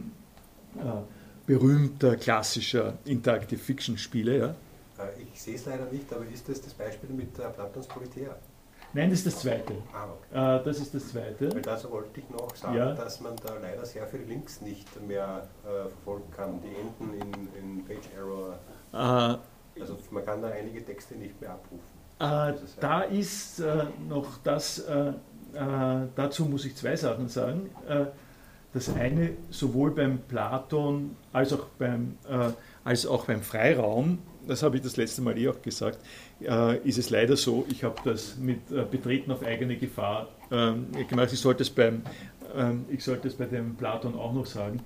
berühmter 1.46 2.16
klassischer 2.18 2.98
Interactive 3.06 3.60
Fiction 3.60 3.98
Spiele. 3.98 4.38
Ja? 4.38 4.56
Äh, 4.98 5.22
ich 5.22 5.42
sehe 5.42 5.56
es 5.56 5.66
leider 5.66 5.86
nicht, 5.92 6.12
aber 6.14 6.26
ist 6.26 6.48
das 6.48 6.62
das 6.62 6.74
Beispiel 6.74 7.10
mit 7.10 7.34
Platons 7.34 7.88
Politeia? 7.88 8.36
Nein, 8.94 9.10
das 9.10 9.20
ist 9.20 9.28
das 9.28 9.40
zweite. 9.40 9.74
Ah, 9.94 10.06
okay. 10.06 10.60
Äh, 10.60 10.64
das 10.64 10.80
ist 10.80 10.96
das 10.96 11.10
zweite. 11.10 11.54
Weil 11.54 11.62
dazu 11.62 11.92
wollte 11.92 12.20
ich 12.20 12.30
noch 12.30 12.56
sagen, 12.56 12.78
ja. 12.78 12.94
dass 12.94 13.20
man 13.20 13.36
da 13.36 13.56
leider 13.62 13.86
sehr 13.86 14.08
viele 14.08 14.24
Links 14.24 14.62
nicht 14.62 14.88
mehr 15.06 15.48
äh, 15.66 15.90
verfolgen 15.90 16.32
kann. 16.32 16.62
Die 16.62 16.74
enden 16.76 17.14
in, 17.14 17.78
in 17.78 17.86
Page 17.86 18.10
Error. 18.16 18.58
Äh, 18.94 19.82
also 19.82 19.98
man 20.12 20.26
kann 20.26 20.42
da 20.42 20.48
einige 20.48 20.86
Texte 20.86 21.16
nicht 21.16 21.40
mehr 21.42 21.52
abrufen. 21.52 21.96
Äh, 22.20 22.54
da 22.80 23.02
ist 23.02 23.60
äh, 23.60 23.84
noch 24.08 24.38
das, 24.44 24.80
äh, 24.80 25.12
dazu 26.16 26.46
muss 26.46 26.64
ich 26.66 26.76
zwei 26.76 26.96
Sachen 26.96 27.28
sagen. 27.28 27.70
Das 28.74 28.94
eine, 28.94 29.32
sowohl 29.50 29.92
beim 29.92 30.20
Platon 30.20 31.16
als 31.32 31.54
auch 31.54 31.66
beim, 31.80 32.18
als 32.84 33.06
auch 33.06 33.24
beim 33.24 33.42
Freiraum, 33.42 34.20
das 34.48 34.64
habe 34.64 34.78
ich 34.78 34.84
das 34.84 34.98
letzte 34.98 35.22
Mal 35.22 35.38
eh 35.38 35.50
auch 35.50 35.62
gesagt, 35.62 36.00
ist 36.84 36.98
es 36.98 37.10
leider 37.10 37.38
so, 37.38 37.66
ich 37.70 37.84
habe 37.84 37.96
das 38.04 38.38
mit 38.38 38.68
Betreten 38.92 39.32
auf 39.32 39.44
eigene 39.44 39.78
Gefahr 39.78 40.30
ähm, 40.52 40.88
gemacht. 41.08 41.32
Ich 41.34 41.40
sollte 41.40 41.64
es 41.64 41.70
beim, 41.70 42.02
ähm, 42.56 42.86
ich 42.90 43.04
sollte 43.04 43.28
es 43.28 43.36
bei 43.36 43.46
dem 43.46 43.76
Platon 43.76 44.16
auch 44.16 44.34
noch 44.34 44.46
sagen. 44.46 44.82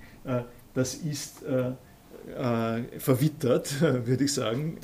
das 0.74 0.94
ist 0.94 1.44
verwittert, 2.98 3.80
würde 4.06 4.24
ich 4.24 4.32
sagen. 4.32 4.78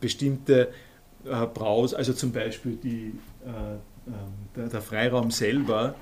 bestimmte 0.00 0.68
äh, 1.24 1.46
Braus, 1.46 1.94
also 1.94 2.12
zum 2.12 2.32
Beispiel 2.32 2.76
die, 2.76 3.14
äh, 3.44 3.74
ähm, 4.06 4.14
der, 4.56 4.68
der, 4.68 4.80
Freiraum 4.80 5.30
selber, 5.30 5.94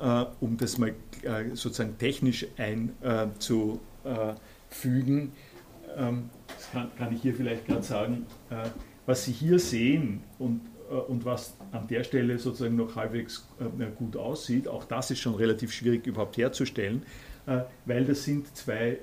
äh, 0.00 0.24
um 0.40 0.56
das 0.56 0.78
mal 0.78 0.94
äh, 1.22 1.54
sozusagen 1.54 1.98
technisch 1.98 2.46
einzufügen, 2.56 3.78
das 5.96 6.70
kann, 6.72 6.90
kann, 6.96 7.14
ich 7.14 7.22
hier 7.22 7.34
vielleicht 7.34 7.66
gerade 7.66 7.82
sagen, 7.82 8.26
äh, 8.50 8.68
was 9.06 9.24
Sie 9.24 9.32
hier 9.32 9.58
sehen 9.58 10.22
und, 10.38 10.60
äh, 10.90 10.94
und 10.94 11.24
was 11.24 11.56
an 11.72 11.86
der 11.88 12.04
Stelle 12.04 12.38
sozusagen 12.38 12.76
noch 12.76 12.96
halbwegs 12.96 13.48
gut 13.96 14.16
aussieht, 14.16 14.68
auch 14.68 14.84
das 14.84 15.10
ist 15.10 15.20
schon 15.20 15.34
relativ 15.34 15.72
schwierig 15.72 16.06
überhaupt 16.06 16.36
herzustellen, 16.36 17.02
weil 17.84 18.04
das 18.06 18.24
sind 18.24 18.56
zwei 18.56 18.98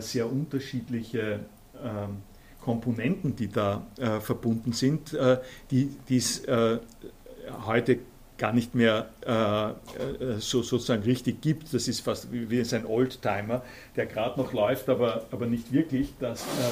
sehr 0.00 0.32
unterschiedliche 0.32 1.40
ähm, 1.82 2.22
Komponenten, 2.68 3.34
die 3.34 3.48
da 3.48 3.86
äh, 3.98 4.20
verbunden 4.20 4.72
sind, 4.72 5.14
äh, 5.14 5.38
die 5.70 5.96
es 6.10 6.44
äh, 6.44 6.78
heute 7.64 8.00
gar 8.38 8.52
nicht 8.52 8.74
mehr 8.74 9.08
äh, 9.26 9.70
äh, 9.70 9.74
so 10.38 10.62
sozusagen 10.62 11.02
richtig 11.02 11.42
gibt. 11.42 11.74
Das 11.74 11.88
ist 11.88 12.00
fast 12.00 12.28
wie, 12.32 12.60
ein 12.60 12.86
Oldtimer, 12.86 13.62
der 13.96 14.06
gerade 14.06 14.40
noch 14.40 14.52
läuft, 14.52 14.88
aber, 14.88 15.26
aber 15.30 15.46
nicht 15.46 15.72
wirklich. 15.72 16.14
Das, 16.20 16.42
äh, 16.42 16.70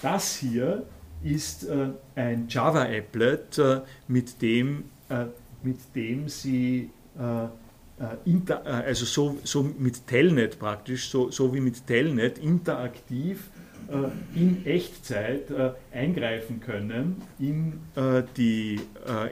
das 0.00 0.36
hier 0.36 0.84
ist 1.24 1.66
ein 2.14 2.46
Java-Applet, 2.48 3.60
mit, 4.06 4.40
dem, 4.40 4.84
mit 5.64 5.78
dem 5.96 6.28
Sie 6.28 6.90
also 8.64 9.04
so, 9.04 9.36
so 9.42 9.64
mit 9.64 10.06
Telnet 10.06 10.60
praktisch, 10.60 11.10
so, 11.10 11.32
so 11.32 11.52
wie 11.52 11.58
mit 11.58 11.84
Telnet 11.88 12.38
interaktiv 12.38 13.50
äh, 13.56 13.57
in 14.34 14.66
Echtzeit 14.66 15.50
äh, 15.50 15.70
eingreifen 15.92 16.60
können 16.60 17.22
in, 17.38 17.80
äh, 17.96 18.22
die, 18.36 18.78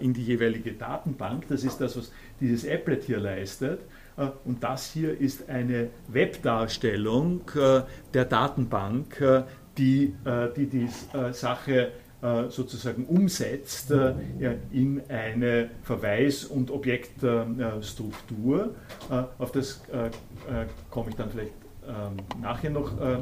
in 0.00 0.14
die 0.14 0.22
jeweilige 0.22 0.72
Datenbank. 0.72 1.46
Das 1.48 1.62
ist 1.62 1.80
das, 1.80 1.96
was 1.96 2.10
dieses 2.40 2.66
Applet 2.66 3.04
hier 3.04 3.18
leistet. 3.18 3.80
Und 4.44 4.64
das 4.64 4.92
hier 4.92 5.20
ist 5.20 5.50
eine 5.50 5.90
Webdarstellung 6.08 7.42
der 8.14 8.24
Datenbank, 8.24 9.22
die 9.76 10.14
die, 10.56 10.66
die 10.66 10.88
Sache 11.32 11.92
sozusagen 12.48 13.04
umsetzt 13.04 13.92
in 14.72 15.02
eine 15.08 15.68
Verweis- 15.82 16.46
und 16.46 16.70
Objektstruktur. 16.70 18.74
Auf 19.38 19.52
das 19.52 19.82
komme 20.90 21.10
ich 21.10 21.16
dann 21.16 21.28
vielleicht 21.28 21.52
nachher 22.40 22.70
noch 22.70 23.00
äh, 23.00 23.18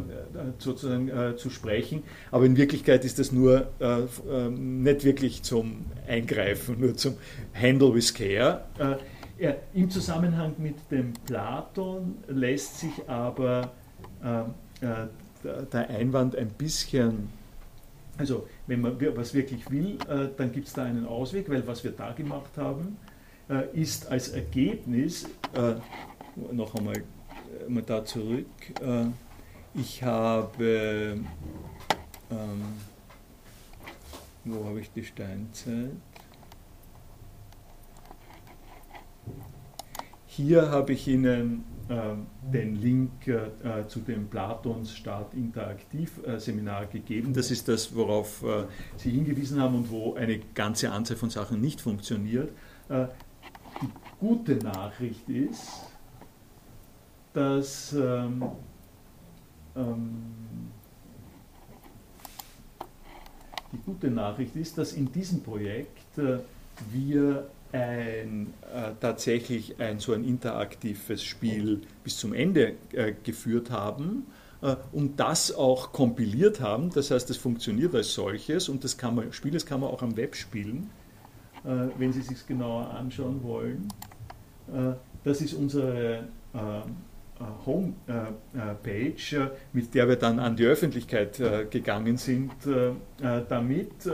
sozusagen 0.59 1.09
äh, 1.09 1.37
zu 1.37 1.51
sprechen. 1.51 2.03
Aber 2.31 2.47
in 2.47 2.57
Wirklichkeit 2.57 3.05
ist 3.05 3.19
das 3.19 3.33
nur 3.33 3.69
äh, 3.79 4.03
ähm, 4.31 4.83
nicht 4.83 5.05
wirklich 5.05 5.43
zum 5.43 5.85
Eingreifen, 6.07 6.81
nur 6.81 6.97
zum 6.97 7.15
Handle 7.55 7.95
with 7.95 8.15
Care. 8.15 8.63
Im 9.75 9.91
Zusammenhang 9.91 10.55
mit 10.59 10.77
dem 10.91 11.13
Platon 11.27 12.17
lässt 12.29 12.81
sich 12.81 13.09
aber 13.09 13.73
ähm, 14.25 14.55
äh, 14.81 15.67
der 15.73 15.91
Einwand 15.91 16.37
ein 16.37 16.49
bisschen 16.49 17.29
also, 18.17 18.47
wenn 18.69 18.81
man 18.81 18.97
was 19.17 19.35
wirklich 19.35 19.69
will, 19.73 19.99
dann 20.37 20.53
gibt 20.53 20.69
es 20.69 20.73
da 20.73 20.85
einen 20.85 21.05
Ausweg, 21.05 21.51
weil 21.51 21.67
was 21.67 21.83
wir 21.83 21.91
da 21.91 22.13
gemacht 22.13 22.57
haben, 22.57 22.97
ist 23.73 24.09
als 24.09 24.29
Ergebnis, 24.29 25.29
noch 26.53 26.77
einmal 26.77 27.03
mal 27.69 27.83
da 27.83 28.05
zurück. 28.05 28.47
Äh, 28.81 29.07
ich 29.75 30.03
habe, 30.03 31.19
ähm, 32.31 32.65
wo 34.45 34.65
habe 34.67 34.81
ich 34.81 34.91
die 34.93 35.05
Steinzeit? 35.05 35.91
Hier 40.27 40.71
habe 40.71 40.93
ich 40.95 41.07
Ihnen 41.07 41.65
äh, 41.89 42.15
den 42.53 42.75
Link 42.77 43.29
äh, 43.29 43.87
zu 43.87 44.01
dem 44.01 44.29
Platons 44.29 44.97
Start 44.97 45.33
Interaktiv 45.35 46.21
äh, 46.27 46.39
Seminar 46.39 46.87
gegeben. 46.87 47.33
Das 47.33 47.51
ist 47.51 47.69
das, 47.69 47.95
worauf 47.95 48.43
äh, 48.43 48.65
Sie 48.97 49.11
hingewiesen 49.11 49.61
haben 49.61 49.77
und 49.77 49.91
wo 49.91 50.15
eine 50.15 50.41
ganze 50.55 50.91
Anzahl 50.91 51.17
von 51.17 51.31
Sachen 51.31 51.61
nicht 51.61 51.81
funktioniert. 51.81 52.51
Äh, 52.89 53.07
die 53.81 53.89
gute 54.19 54.57
Nachricht 54.57 55.29
ist, 55.29 55.94
dass 57.35 57.93
ähm, 57.93 58.45
ähm, 59.77 60.15
die 63.73 63.79
gute 63.85 64.09
Nachricht 64.09 64.57
ist, 64.57 64.79
dass 64.79 64.93
in 64.93 65.13
diesem 65.13 65.43
Projekt 65.43 66.17
äh, 66.17 66.39
wir 66.91 67.49
ein, 67.73 68.55
äh, 68.73 68.93
tatsächlich 69.01 69.81
ein, 69.81 69.99
so 69.99 70.13
ein 70.13 70.25
interaktives 70.25 71.25
Spiel 71.25 71.83
bis 72.05 72.17
zum 72.17 72.33
Ende 72.33 72.75
äh, 72.93 73.13
geführt 73.25 73.71
haben 73.73 74.27
äh, 74.63 74.77
und 74.93 75.19
das 75.19 75.53
auch 75.53 75.93
kompiliert 75.93 76.61
haben. 76.61 76.91
Das 76.91 77.11
heißt, 77.11 77.29
es 77.31 77.37
funktioniert 77.37 77.95
als 77.97 78.15
solches 78.15 78.69
und 78.69 78.85
das 78.85 78.97
kann 78.97 79.17
man, 79.17 79.33
Spiel, 79.33 79.51
das 79.51 79.67
kann 79.67 79.81
man 79.81 79.91
auch 79.91 80.03
am 80.03 80.17
Web 80.17 80.37
spielen, 80.37 80.89
äh, 81.65 81.89
wenn 81.99 82.13
Sie 82.13 82.23
sich 82.23 82.47
genauer 82.47 82.91
anschauen 82.91 83.43
wollen. 83.43 83.89
Äh, 84.73 84.93
das 85.25 85.41
ist 85.41 85.55
unsere 85.55 86.29
äh, 86.55 86.59
Homepage, 87.67 89.37
äh, 89.37 89.51
mit 89.73 89.95
der 89.95 90.09
wir 90.09 90.17
dann 90.17 90.39
an 90.39 90.57
die 90.57 90.65
Öffentlichkeit 90.65 91.41
äh, 91.41 91.67
gegangen 91.69 92.17
sind 92.17 92.53
damit. 93.49 94.09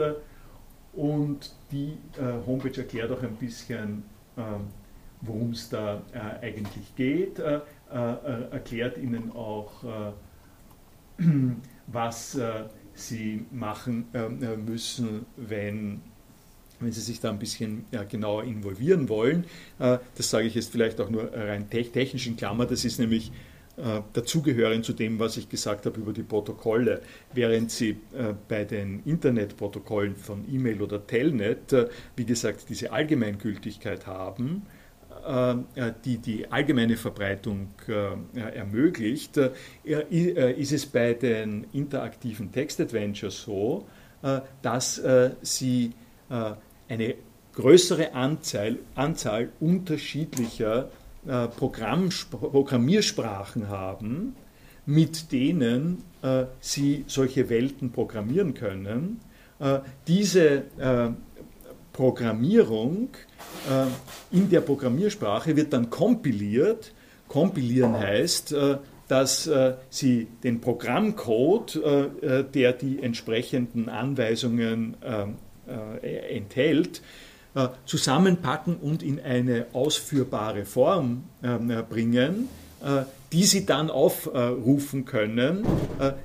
Und 0.93 1.55
die 1.71 1.97
Homepage 2.45 2.81
erklärt 2.81 3.11
auch 3.11 3.23
ein 3.23 3.35
bisschen, 3.37 4.03
worum 5.21 5.51
es 5.51 5.69
da 5.69 6.01
was 11.87 12.37
Sie 12.93 13.45
machen 13.51 14.07
müssen, 14.65 15.25
wenn 15.37 16.01
wenn 16.81 16.91
Sie 16.91 17.01
sich 17.01 17.19
da 17.19 17.29
ein 17.29 17.39
bisschen 17.39 17.85
genauer 18.09 18.43
involvieren 18.43 19.09
wollen. 19.09 19.45
Äh, 19.79 19.99
das 20.15 20.29
sage 20.29 20.47
ich 20.47 20.55
jetzt 20.55 20.71
vielleicht 20.71 20.99
auch 20.99 21.09
nur 21.09 21.31
rein 21.33 21.69
technisch 21.69 22.27
in 22.27 22.35
Klammer, 22.35 22.65
das 22.65 22.85
ist 22.85 22.99
nämlich 22.99 23.31
äh, 23.77 24.01
dazugehören 24.13 24.83
zu 24.83 24.93
dem, 24.93 25.17
was 25.19 25.37
ich 25.37 25.47
gesagt 25.47 25.85
habe 25.85 25.99
über 25.99 26.13
die 26.13 26.23
Protokolle. 26.23 27.01
Während 27.33 27.71
Sie 27.71 27.91
äh, 27.91 28.33
bei 28.47 28.65
den 28.65 29.01
Internetprotokollen 29.05 30.15
von 30.15 30.45
E-Mail 30.51 30.81
oder 30.81 31.05
Telnet, 31.07 31.73
wie 32.15 32.25
gesagt, 32.25 32.65
diese 32.69 32.91
Allgemeingültigkeit 32.91 34.05
haben, 34.07 34.63
die 36.05 36.17
die 36.17 36.49
allgemeine 36.49 36.95
Verbreitung 36.97 37.67
ermöglicht, 38.33 39.37
ist 39.83 40.71
es 40.71 40.85
bei 40.85 41.13
den 41.13 41.67
interaktiven 41.73 42.51
Text-Adventures 42.51 43.43
so, 43.43 43.85
dass 44.61 45.01
sie 45.41 45.91
eine 46.91 47.15
größere 47.53 48.13
Anzahl, 48.13 48.77
Anzahl 48.95 49.49
unterschiedlicher 49.61 50.89
äh, 51.25 51.47
Programmiersprachen 51.47 53.69
haben, 53.69 54.35
mit 54.85 55.31
denen 55.31 56.03
äh, 56.21 56.43
sie 56.59 57.05
solche 57.07 57.47
Welten 57.49 57.91
programmieren 57.91 58.53
können. 58.53 59.21
Äh, 59.59 59.79
diese 60.07 60.63
äh, 60.77 61.11
Programmierung 61.93 63.07
äh, 63.69 63.85
in 64.35 64.49
der 64.49 64.59
Programmiersprache 64.61 65.55
wird 65.55 65.71
dann 65.71 65.89
kompiliert. 65.89 66.93
Kompilieren 67.27 67.97
heißt, 67.97 68.51
äh, 68.51 68.77
dass 69.07 69.49
sie 69.89 70.27
den 70.41 70.61
Programmcode, 70.61 71.81
der 72.53 72.71
die 72.71 73.03
entsprechenden 73.03 73.89
Anweisungen 73.89 74.95
äh, 75.01 75.25
enthält, 76.01 77.01
äh, 77.53 77.67
zusammenpacken 77.85 78.77
und 78.77 79.03
in 79.03 79.19
eine 79.19 79.65
ausführbare 79.73 80.63
Form 80.63 81.25
ähm, 81.43 81.83
bringen, 81.89 82.47
äh, 82.81 83.03
die 83.33 83.43
Sie 83.43 83.65
dann 83.65 83.89
aufrufen 83.89 85.03
können, 85.05 85.65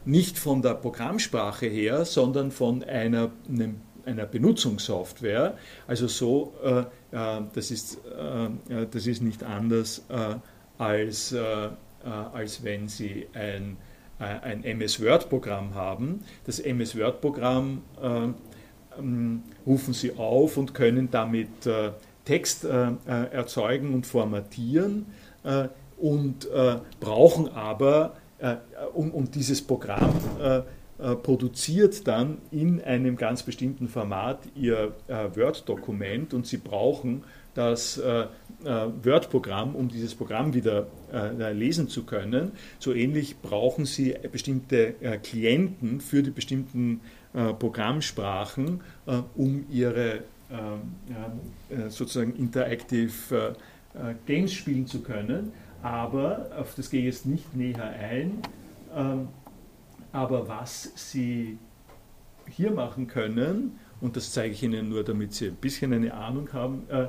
nicht 0.05 0.40
von 0.40 0.61
der 0.61 0.74
Programmsprache 0.74 1.66
her, 1.66 2.05
sondern 2.05 2.51
von 2.51 2.82
einer, 2.82 3.30
einer 4.05 4.26
Benutzungssoftware. 4.26 5.57
Also 5.86 6.09
so, 6.09 6.53
das 7.12 7.70
ist, 7.70 7.99
das 8.90 9.07
ist 9.07 9.22
nicht 9.22 9.44
anders 9.44 10.03
als, 10.78 11.32
als 12.03 12.64
wenn 12.64 12.88
Sie 12.88 13.28
ein, 13.34 13.76
ein 14.18 14.64
MS 14.64 15.01
Word-Programm 15.01 15.76
haben. 15.76 16.24
Das 16.44 16.59
MS 16.59 16.99
Word-Programm 16.99 17.82
ähm, 18.99 19.42
rufen 19.66 19.94
sie 19.94 20.16
auf 20.16 20.57
und 20.57 20.74
können 20.74 21.11
damit 21.11 21.66
äh, 21.66 21.90
Text 22.24 22.64
äh, 22.64 22.88
äh, 22.88 23.32
erzeugen 23.32 23.94
und 23.94 24.07
formatieren 24.07 25.07
und 25.97 26.49
brauchen 26.99 27.49
aber, 27.53 28.16
und, 28.94 29.12
und 29.12 29.36
dieses 29.36 29.62
Programm 29.62 30.12
produziert 31.22 32.09
dann 32.09 32.38
in 32.51 32.82
einem 32.82 33.14
ganz 33.14 33.44
bestimmten 33.44 33.86
Format 33.86 34.40
ihr 34.57 34.92
Word-Dokument 35.07 36.34
und 36.34 36.49
sie 36.49 36.57
brauchen 36.57 37.22
das 37.55 38.03
Word-Programm, 38.64 39.76
um 39.76 39.86
dieses 39.86 40.16
Programm 40.16 40.53
wieder 40.53 40.88
lesen 41.53 41.88
zu 41.88 42.03
können. 42.03 42.51
So 42.80 42.92
ähnlich 42.92 43.38
brauchen 43.38 43.84
Sie 43.84 44.16
bestimmte 44.32 44.97
Klienten 45.22 46.01
für 46.01 46.24
die 46.24 46.32
bestimmten 46.32 47.03
äh, 47.37 47.53
Programmsprachen, 47.53 48.80
äh, 49.07 49.20
um 49.37 49.66
ihre 49.70 50.24
äh, 50.49 51.89
sozusagen 51.89 52.34
Interactive 52.37 53.57
Games 54.26 54.53
spielen 54.53 54.87
zu 54.87 55.01
können. 55.01 55.53
Aber, 55.82 56.51
auf 56.59 56.74
das 56.74 56.91
gehe 56.91 57.01
ich 57.01 57.07
jetzt 57.07 57.26
nicht 57.26 57.55
näher 57.55 57.84
ein, 57.84 58.39
ähm, 58.95 59.28
aber 60.12 60.49
was 60.49 60.91
Sie 60.95 61.59
hier 62.49 62.70
machen 62.70 63.07
können, 63.07 63.78
und 64.01 64.16
das 64.16 64.32
zeige 64.32 64.55
ich 64.55 64.62
Ihnen 64.62 64.89
nur, 64.89 65.05
damit 65.05 65.32
Sie 65.34 65.49
ein 65.49 65.57
bisschen 65.57 65.93
eine 65.93 66.14
Ahnung 66.14 66.53
haben, 66.53 66.82
äh, 66.89 67.05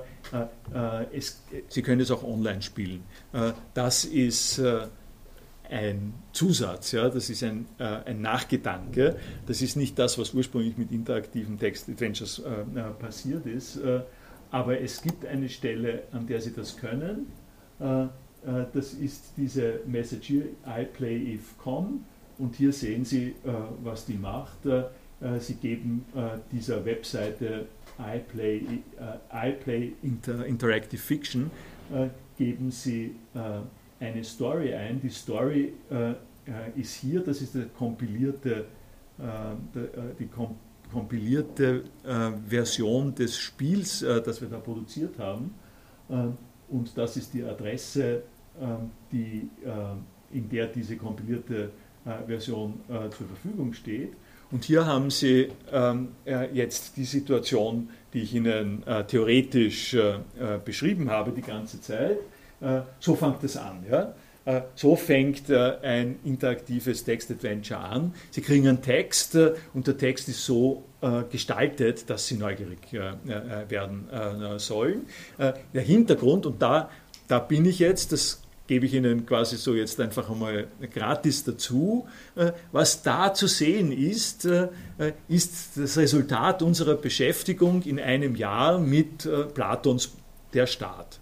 äh, 0.73 1.05
es, 1.15 1.41
Sie 1.69 1.82
können 1.82 2.01
es 2.01 2.11
auch 2.11 2.23
online 2.23 2.61
spielen. 2.61 3.03
Äh, 3.34 3.53
das 3.73 4.05
ist 4.05 4.61
ein 5.70 6.13
Zusatz, 6.32 6.91
ja, 6.91 7.09
das 7.09 7.30
ist 7.30 7.43
ein, 7.43 7.65
äh, 7.78 7.84
ein 7.84 8.22
Nachgedanke. 8.22 9.18
Das 9.45 9.61
ist 9.61 9.76
nicht 9.76 9.97
das, 9.99 10.18
was 10.18 10.34
ursprünglich 10.34 10.78
mit 10.78 10.91
interaktiven 10.91 11.57
Text-Adventures 11.57 12.39
äh, 12.39 12.80
äh, 12.80 12.91
passiert 12.99 13.45
ist, 13.45 13.78
äh, 13.78 14.01
aber 14.51 14.80
es 14.80 15.01
gibt 15.01 15.26
eine 15.26 15.49
Stelle, 15.49 16.03
an 16.11 16.26
der 16.26 16.41
Sie 16.41 16.53
das 16.53 16.78
können. 16.78 17.28
Äh, 17.80 18.03
äh, 18.03 18.07
das 18.74 18.93
ist 18.93 19.34
diese 19.36 19.82
Message 19.86 20.28
hier, 20.28 20.45
I 20.65 20.86
play 20.86 21.34
if 21.34 21.57
com, 21.57 22.05
und 22.38 22.55
hier 22.55 22.72
sehen 22.72 23.03
Sie, 23.03 23.34
was 23.84 24.05
die 24.05 24.13
macht. 24.13 24.59
Sie 25.39 25.55
geben 25.55 26.05
dieser 26.51 26.86
Webseite 26.86 27.65
I 27.99 28.20
play, 28.20 28.61
I 29.34 29.51
play 29.53 29.93
Inter 30.03 30.45
Interactive 30.45 31.01
Fiction, 31.01 31.49
geben 32.38 32.70
Sie 32.70 33.15
eine 34.00 34.24
Story 34.24 34.74
ein. 34.74 35.02
Die 35.02 35.10
Story 35.10 35.74
äh, 35.89 36.14
äh, 36.48 36.80
ist 36.80 36.95
hier, 36.95 37.22
das 37.22 37.41
ist 37.41 37.56
die 37.56 37.66
kompilierte, 37.78 38.66
äh, 39.20 39.80
äh, 39.80 40.16
die 40.20 40.28
kom 40.28 40.56
kompilierte 40.91 41.84
äh, 42.06 42.32
Version 42.48 43.14
des 43.14 43.38
Spiels, 43.38 44.02
äh, 44.02 44.22
das 44.22 44.39
wir 44.39 44.48
da 44.48 44.58
produziert 44.58 45.20
haben. 45.20 45.54
und 46.70 46.98
das 46.98 47.18
ist 47.18 47.34
die 47.34 47.43
Adresse, 47.43 48.24
die, 49.12 49.50
in 50.32 50.50
der 50.50 50.68
diese 50.68 50.95
kompilierte 50.95 51.72
Version 52.26 52.80
zur 52.88 53.28
Verfügung 53.28 53.74
steht. 53.74 54.14
Und 54.50 54.64
hier 54.64 54.86
haben 54.86 55.10
Sie 55.10 55.50
ähm, 55.70 56.14
jetzt 56.54 56.95
die 56.95 57.04
Situation, 57.04 57.89
die 58.14 58.22
ich 58.22 58.34
Ihnen 58.34 58.86
theoretisch 59.10 59.98
beschrieben 60.64 61.10
habe 61.10 61.34
die 61.34 61.41
ganze 61.41 61.82
Zeit. 61.82 62.20
Äh, 62.62 62.82
so 62.99 63.16
fängt 63.16 63.43
es 63.43 63.58
an. 63.58 63.86
Ja? 63.89 64.14
Äh, 64.45 64.62
so 64.76 64.95
fängt 64.95 65.49
äh, 65.49 65.78
ein 65.82 66.20
interaktives 66.24 67.03
Text-Adventure 67.03 67.80
an. 67.80 68.14
Sie 68.32 68.41
kriegen 68.41 68.68
einen 68.68 68.82
Text 68.82 69.38
und 69.74 69.88
der 69.88 69.97
Text 69.97 70.30
ist 70.30 70.45
so 70.45 70.84
gestaltet, 71.32 72.10
dass 72.10 72.26
Sie 72.26 72.38
neugierig 72.38 72.91
werden 72.91 74.08
sollen. 74.58 75.05
Der 75.38 75.82
Hintergrund, 75.84 76.47
und 76.47 76.60
da, 76.60 76.89
da 77.28 77.38
bin 77.38 77.66
ich 77.66 77.78
jetzt, 77.78 78.14
das 78.14 78.41
gebe 78.66 78.88
ich 78.88 78.95
Ihnen 78.95 79.28
quasi 79.28 79.58
so 79.58 79.76
jetzt 79.76 80.01
einfach 80.01 80.28
einmal 80.28 80.66
gratis 80.91 81.43
dazu. 81.43 82.08
Was 82.72 83.03
da 83.03 83.32
zu 83.32 83.45
sehen 83.45 83.91
ist, 83.91 84.49
ist 85.28 85.78
das 85.78 85.97
Resultat 85.99 86.64
unserer 86.64 86.95
Beschäftigung 86.95 87.84
in 87.84 87.99
einem 87.99 88.36
Jahr 88.36 88.80
mit 88.80 89.30
Platons 89.53 90.14
Der 90.51 90.66
Staat. 90.66 91.20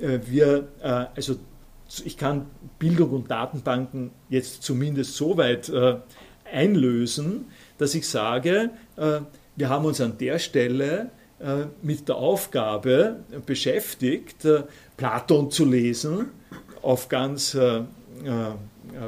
Äh, 0.00 0.20
wir, 0.26 0.68
äh, 0.82 1.06
also 1.14 1.36
ich 2.04 2.16
kann 2.16 2.46
Bildung 2.78 3.10
und 3.10 3.30
Datenbanken 3.30 4.10
jetzt 4.28 4.62
zumindest 4.62 5.14
so 5.16 5.36
weit 5.36 5.68
äh, 5.68 5.96
einlösen, 6.50 7.46
dass 7.78 7.94
ich 7.94 8.06
sage, 8.06 8.70
wir 9.56 9.68
haben 9.68 9.84
uns 9.86 10.00
an 10.02 10.18
der 10.18 10.38
Stelle 10.38 11.10
mit 11.80 12.08
der 12.08 12.16
Aufgabe 12.16 13.20
beschäftigt, 13.46 14.46
Platon 14.98 15.50
zu 15.50 15.64
lesen 15.64 16.26
auf 16.82 17.08
ganz 17.08 17.56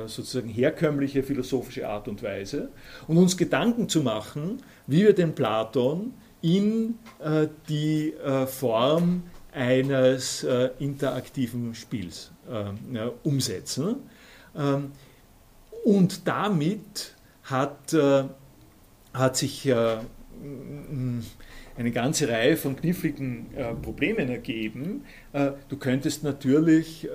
sozusagen 0.06 0.48
herkömmliche 0.48 1.22
philosophische 1.22 1.86
Art 1.86 2.08
und 2.08 2.22
Weise 2.22 2.70
und 3.08 3.18
uns 3.18 3.36
Gedanken 3.36 3.90
zu 3.90 4.00
machen, 4.00 4.62
wie 4.86 5.04
wir 5.04 5.14
den 5.14 5.34
Platon 5.34 6.14
in 6.40 6.94
die 7.68 8.14
Form 8.46 9.22
eines 9.54 10.42
äh, 10.44 10.70
interaktiven 10.78 11.74
Spiels 11.74 12.32
äh, 12.50 12.94
ja, 12.94 13.10
umsetzen. 13.22 13.96
Ähm, 14.56 14.92
und 15.84 16.26
damit 16.26 17.14
hat, 17.44 17.92
äh, 17.92 18.24
hat 19.12 19.36
sich 19.36 19.66
äh, 19.66 19.98
eine 21.76 21.90
ganze 21.92 22.28
Reihe 22.28 22.56
von 22.56 22.76
kniffligen 22.76 23.54
äh, 23.54 23.74
Problemen 23.74 24.28
ergeben. 24.28 25.04
Äh, 25.32 25.52
du 25.68 25.76
könntest 25.76 26.24
natürlich, 26.24 27.08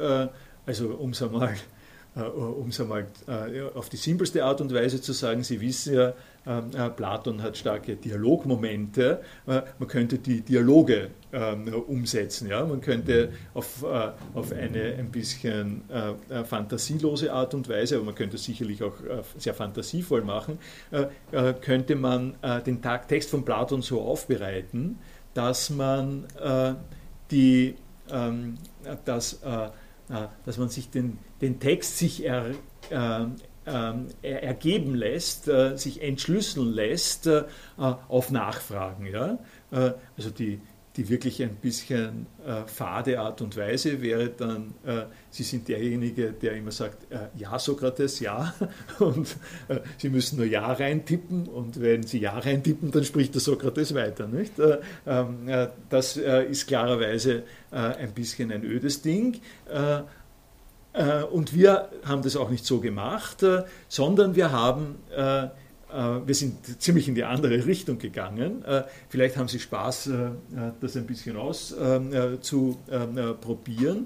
also 0.65 0.89
um 0.89 1.11
es 1.11 1.21
einmal, 1.21 1.55
um 2.15 2.69
es 2.69 2.79
einmal 2.79 3.07
auf 3.75 3.89
die 3.89 3.97
simpelste 3.97 4.43
Art 4.43 4.61
und 4.61 4.73
Weise 4.73 5.01
zu 5.01 5.13
sagen, 5.13 5.43
Sie 5.43 5.61
wissen 5.61 5.95
ja, 5.95 6.09
äh, 6.09 6.13
Platon 6.95 7.43
hat 7.43 7.57
starke 7.57 7.95
Dialogmomente. 7.95 9.21
Äh, 9.45 9.61
man 9.77 9.87
könnte 9.87 10.17
die 10.17 10.41
Dialoge 10.41 11.11
ähm, 11.31 11.73
umsetzen. 11.73 12.47
Ja? 12.47 12.65
Man 12.65 12.81
könnte 12.81 13.31
auf, 13.53 13.83
äh, 13.83 14.11
auf 14.33 14.51
eine 14.51 14.95
ein 14.97 15.11
bisschen 15.11 15.83
äh, 15.89 16.43
fantasielose 16.43 17.31
Art 17.31 17.53
und 17.53 17.69
Weise, 17.69 17.97
aber 17.97 18.05
man 18.05 18.15
könnte 18.15 18.37
es 18.37 18.45
sicherlich 18.45 18.81
auch 18.83 18.93
sehr 19.37 19.53
fantasievoll 19.53 20.21
machen, 20.23 20.59
könnte 21.61 21.95
man 21.95 22.35
den 22.65 22.81
Text 22.81 23.29
von 23.29 23.43
Platon 23.45 23.81
so 23.81 24.01
aufbereiten, 24.01 24.97
dass 25.33 25.69
man 25.69 26.25
die 27.31 27.75
ähm, 28.11 28.57
dass, 29.05 29.39
dass 29.41 30.57
man 30.57 30.69
sich 30.69 30.89
den, 30.89 31.19
den 31.41 31.59
Text 31.59 31.97
sich 31.97 32.25
er, 32.25 32.51
ähm, 32.91 33.35
ergeben 34.21 34.95
lässt, 34.95 35.47
äh, 35.47 35.77
sich 35.77 36.01
entschlüsseln 36.01 36.71
lässt 36.73 37.27
äh, 37.27 37.43
auf 37.77 38.31
Nachfragen. 38.31 39.05
Ja? 39.05 39.39
Äh, 39.71 39.93
also 40.17 40.29
die, 40.29 40.59
die 40.95 41.07
wirklich 41.07 41.41
ein 41.43 41.55
bisschen 41.55 42.25
äh, 42.45 42.63
fade 42.65 43.19
Art 43.19 43.41
und 43.41 43.55
Weise 43.55 44.01
wäre 44.01 44.29
dann, 44.29 44.73
äh, 44.85 45.03
Sie 45.29 45.43
sind 45.43 45.67
derjenige, 45.67 46.31
der 46.31 46.53
immer 46.53 46.71
sagt, 46.71 47.11
äh, 47.11 47.27
ja 47.37 47.57
Sokrates, 47.59 48.19
ja, 48.19 48.53
und 48.99 49.37
Sie 49.97 50.09
müssen 50.09 50.37
nur 50.37 50.47
ja 50.47 50.71
reintippen 50.73 51.47
und 51.47 51.79
wenn 51.79 52.03
Sie 52.03 52.19
ja 52.19 52.37
reintippen, 52.37 52.91
dann 52.91 53.03
spricht 53.03 53.33
der 53.35 53.41
Sokrates 53.41 53.93
weiter. 53.93 54.27
Nicht? 54.27 54.53
Ähm, 55.05 55.49
das 55.89 56.17
ist 56.17 56.67
klarerweise 56.67 57.43
ein 57.71 58.13
bisschen 58.13 58.51
ein 58.51 58.63
ödes 58.63 59.01
Ding. 59.01 59.39
Äh, 60.93 61.23
und 61.23 61.53
wir 61.53 61.89
haben 62.05 62.21
das 62.21 62.35
auch 62.35 62.49
nicht 62.49 62.65
so 62.65 62.79
gemacht, 62.79 63.43
äh, 63.43 63.63
sondern 63.87 64.35
wir 64.35 64.51
haben 64.51 64.95
äh, 65.15 65.47
wir 65.91 66.35
sind 66.35 66.79
ziemlich 66.79 67.07
in 67.07 67.15
die 67.15 67.23
andere 67.23 67.65
Richtung 67.65 67.97
gegangen. 67.97 68.63
Vielleicht 69.09 69.37
haben 69.37 69.47
Sie 69.47 69.57
Spaß, 69.57 70.11
das 70.79 70.95
ein 70.95 71.07
bisschen 71.07 71.35
auszuprobieren 71.35 74.05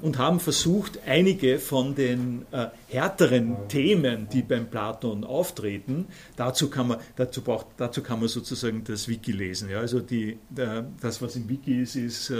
und 0.00 0.16
haben 0.16 0.40
versucht, 0.40 1.00
einige 1.06 1.58
von 1.58 1.94
den 1.94 2.46
härteren 2.88 3.68
Themen, 3.68 4.28
die 4.32 4.40
beim 4.40 4.70
Platon 4.70 5.24
auftreten, 5.24 6.06
dazu 6.36 6.70
kann 6.70 6.88
man, 6.88 6.96
dazu 7.16 7.42
braucht, 7.42 7.66
dazu 7.76 8.02
kann 8.02 8.20
man 8.20 8.30
sozusagen 8.30 8.82
das 8.84 9.06
Wiki 9.06 9.32
lesen. 9.32 9.68
Also 9.74 10.00
die, 10.00 10.38
das, 10.48 11.20
was 11.20 11.36
im 11.36 11.50
Wiki 11.50 11.82
ist, 11.82 11.96
ist 11.96 12.32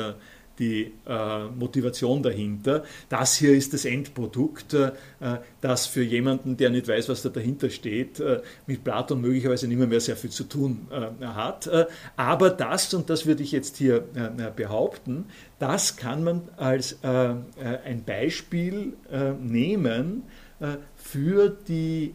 die 0.61 0.93
äh, 1.07 1.45
Motivation 1.59 2.23
dahinter. 2.23 2.85
Das 3.09 3.37
hier 3.37 3.55
ist 3.55 3.73
das 3.73 3.85
Endprodukt, 3.85 4.75
äh, 4.75 4.93
das 5.61 5.87
für 5.87 6.03
jemanden, 6.03 6.57
der 6.57 6.71
nicht 6.71 6.87
weiß, 6.87 7.09
was 7.09 7.23
da 7.23 7.31
dahinter 7.31 7.71
steht, 7.71 8.21
äh, 8.21 8.43
mit 8.67 8.85
Platon 8.85 9.21
möglicherweise 9.21 9.67
nicht 9.67 9.79
mehr, 9.79 9.89
mehr 9.89 10.01
sehr 10.01 10.17
viel 10.17 10.31
zu 10.31 10.45
tun 10.45 10.87
äh, 10.91 11.25
hat. 11.25 11.67
Äh, 11.67 11.87
aber 12.17 12.51
das, 12.51 12.93
und 12.95 13.11
das 13.11 13.27
würde 13.27 13.43
ich 13.43 13.53
jetzt 13.53 13.79
hier 13.79 14.05
äh, 14.15 14.51
behaupten, 14.55 15.25
das 15.59 15.97
kann 15.97 16.23
man 16.25 16.43
als 16.57 16.97
ein 17.03 18.05
Beispiel 18.07 18.95
nehmen 19.41 20.23
für 20.97 21.49
die 21.69 22.15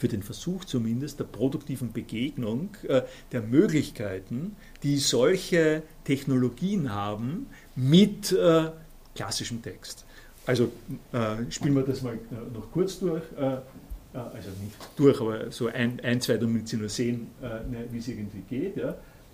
für 0.00 0.08
den 0.08 0.22
Versuch 0.22 0.64
zumindest 0.64 1.20
der 1.20 1.24
produktiven 1.24 1.92
Begegnung 1.92 2.70
äh, 2.88 3.02
der 3.32 3.42
Möglichkeiten, 3.42 4.56
die 4.82 4.96
solche 4.96 5.82
Technologien 6.04 6.94
haben 6.94 7.46
mit 7.76 8.32
äh, 8.32 8.70
klassischem 9.14 9.60
Text. 9.62 10.06
Also 10.46 10.72
äh, 11.12 11.50
spielen 11.50 11.76
wir 11.76 11.82
das 11.82 12.00
mal 12.02 12.18
noch 12.54 12.72
kurz 12.72 12.98
durch. 12.98 13.22
Also 14.12 14.48
nicht 14.64 14.74
durch, 14.96 15.20
aber 15.20 15.52
so 15.52 15.68
ein, 15.68 16.00
ein 16.00 16.20
zwei, 16.20 16.36
damit 16.36 16.66
Sie 16.66 16.76
nur 16.76 16.88
sehen, 16.88 17.28
ne, 17.40 17.84
wie 17.92 17.98
es 17.98 18.08
irgendwie 18.08 18.42
geht. 18.48 18.74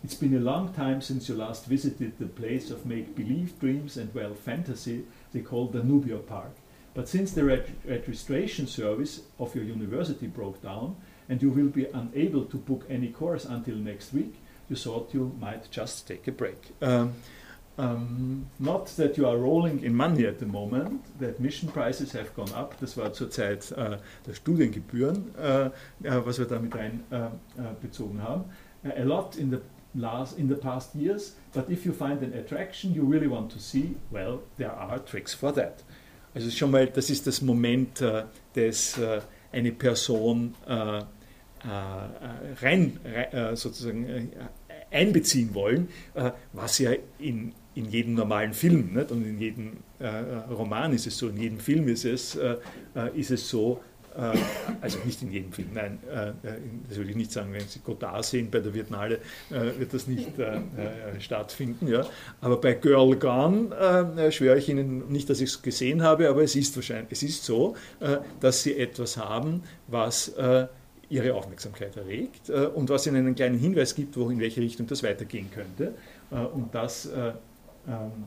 It's 0.04 0.14
been 0.14 0.36
a 0.36 0.38
long 0.38 0.74
time 0.74 1.00
since 1.00 1.28
you 1.28 1.38
last 1.38 1.70
visited 1.70 2.12
the 2.18 2.26
place 2.26 2.70
of 2.70 2.84
make-believe 2.84 3.58
dreams 3.58 3.96
and 3.96 4.14
well 4.14 4.34
fantasy 4.34 5.04
they 5.32 5.40
call 5.40 5.70
the 5.72 5.82
Nubia 5.82 6.18
Park. 6.18 6.52
But 6.96 7.08
since 7.08 7.32
the 7.32 7.44
reg 7.44 7.64
registration 7.84 8.66
service 8.66 9.20
of 9.38 9.54
your 9.54 9.64
university 9.64 10.26
broke 10.26 10.62
down 10.62 10.96
and 11.28 11.42
you 11.42 11.50
will 11.50 11.68
be 11.68 11.84
unable 11.92 12.46
to 12.46 12.56
book 12.56 12.86
any 12.88 13.08
course 13.08 13.44
until 13.44 13.76
next 13.76 14.14
week, 14.14 14.34
you 14.70 14.76
thought 14.76 15.12
you 15.12 15.36
might 15.38 15.70
just 15.70 16.08
take 16.08 16.26
a 16.26 16.32
break. 16.32 16.72
Um, 16.80 17.12
um, 17.76 18.46
not 18.58 18.86
that 18.96 19.18
you 19.18 19.28
are 19.28 19.36
rolling 19.36 19.82
in 19.84 19.94
money 19.94 20.24
at 20.24 20.38
the 20.38 20.46
moment, 20.46 21.04
the 21.20 21.28
admission 21.28 21.68
prices 21.68 22.12
have 22.12 22.34
gone 22.34 22.50
up, 22.54 22.80
das 22.80 22.96
war 22.96 23.12
zur 23.12 23.28
Zeit 23.28 23.70
äh, 23.72 23.98
der 24.26 24.32
Studiengebühren, 24.32 25.34
äh, 25.36 25.66
äh, 25.66 25.70
was 26.24 26.38
wir 26.38 26.46
damit 26.46 26.74
einbezogen 26.74 28.18
äh, 28.18 28.22
äh, 28.22 28.26
haben. 28.26 28.44
a 28.84 29.04
lot 29.04 29.36
in 29.36 29.50
the 29.50 29.60
last 29.94 30.38
in 30.38 30.48
the 30.48 30.54
past 30.54 30.94
years, 30.94 31.34
but 31.52 31.68
if 31.68 31.84
you 31.84 31.92
find 31.92 32.22
an 32.22 32.32
attraction 32.32 32.94
you 32.94 33.04
really 33.04 33.28
want 33.28 33.50
to 33.50 33.58
see, 33.58 33.96
well, 34.10 34.40
there 34.56 34.72
are 34.72 34.98
tricks 34.98 35.34
for 35.34 35.52
that. 35.52 35.82
Also 36.36 36.50
schon 36.50 36.70
mal, 36.70 36.86
das 36.86 37.08
ist 37.08 37.26
das 37.26 37.40
Moment, 37.40 38.02
äh, 38.02 38.24
das 38.52 38.98
äh, 38.98 39.22
eine 39.52 39.72
Person 39.72 40.54
äh, 40.68 41.00
rein, 42.60 43.00
sozusagen 43.54 44.30
einbeziehen 44.92 45.52
wollen, 45.54 45.88
was 46.52 46.78
ja 46.78 46.92
in, 47.18 47.52
in 47.74 47.86
jedem 47.86 48.14
normalen 48.14 48.52
Film 48.52 48.92
nicht? 48.92 49.10
und 49.10 49.26
in 49.26 49.40
jedem 49.40 49.72
Roman 50.48 50.92
ist 50.92 51.08
es 51.08 51.18
so, 51.18 51.28
in 51.28 51.38
jedem 51.38 51.58
Film 51.58 51.88
ist 51.88 52.04
es, 52.04 52.38
ist 53.14 53.30
es 53.32 53.48
so, 53.48 53.80
äh, 53.80 53.95
also 54.80 54.98
nicht 55.04 55.20
in 55.22 55.30
jedem 55.30 55.52
Film, 55.52 55.68
nein, 55.74 55.98
äh, 56.10 56.28
äh, 56.28 56.32
das 56.88 56.98
will 56.98 57.10
ich 57.10 57.16
nicht 57.16 57.32
sagen, 57.32 57.52
wenn 57.52 57.66
Sie 57.66 57.80
Godard 57.80 58.24
sehen 58.24 58.50
bei 58.50 58.60
der 58.60 58.72
Vietnale, 58.72 59.20
wird 59.50 59.92
das 59.92 60.06
nicht 60.06 60.30
stattfinden. 61.18 61.88
Ja. 61.88 62.06
Aber 62.40 62.60
bei 62.60 62.74
Girl 62.74 63.16
Gone 63.16 64.32
schwöre 64.32 64.58
ich 64.58 64.68
Ihnen 64.68 65.08
nicht, 65.08 65.28
dass 65.28 65.40
ich 65.40 65.50
es 65.50 65.62
gesehen 65.62 66.02
habe, 66.02 66.28
aber 66.28 66.42
es 66.42 66.56
ist 66.56 66.74
wahrscheinlich, 66.76 67.12
es 67.12 67.22
ist 67.22 67.44
so, 67.44 67.76
dass 68.40 68.62
Sie 68.62 68.76
etwas 68.76 69.16
haben, 69.16 69.62
was 69.86 70.32
ihre 71.08 71.34
Aufmerksamkeit 71.34 71.96
erregt 71.96 72.50
und 72.50 72.88
was 72.88 73.06
ihnen 73.06 73.18
einen 73.26 73.34
kleinen 73.34 73.58
Hinweis 73.58 73.94
gibt, 73.94 74.16
wo 74.16 74.28
in 74.28 74.40
welche 74.40 74.60
Richtung 74.60 74.86
das 74.86 75.02
weitergehen 75.02 75.50
könnte. 75.52 75.94
und 76.52 76.74
das 76.74 77.08
ähm, 77.86 78.24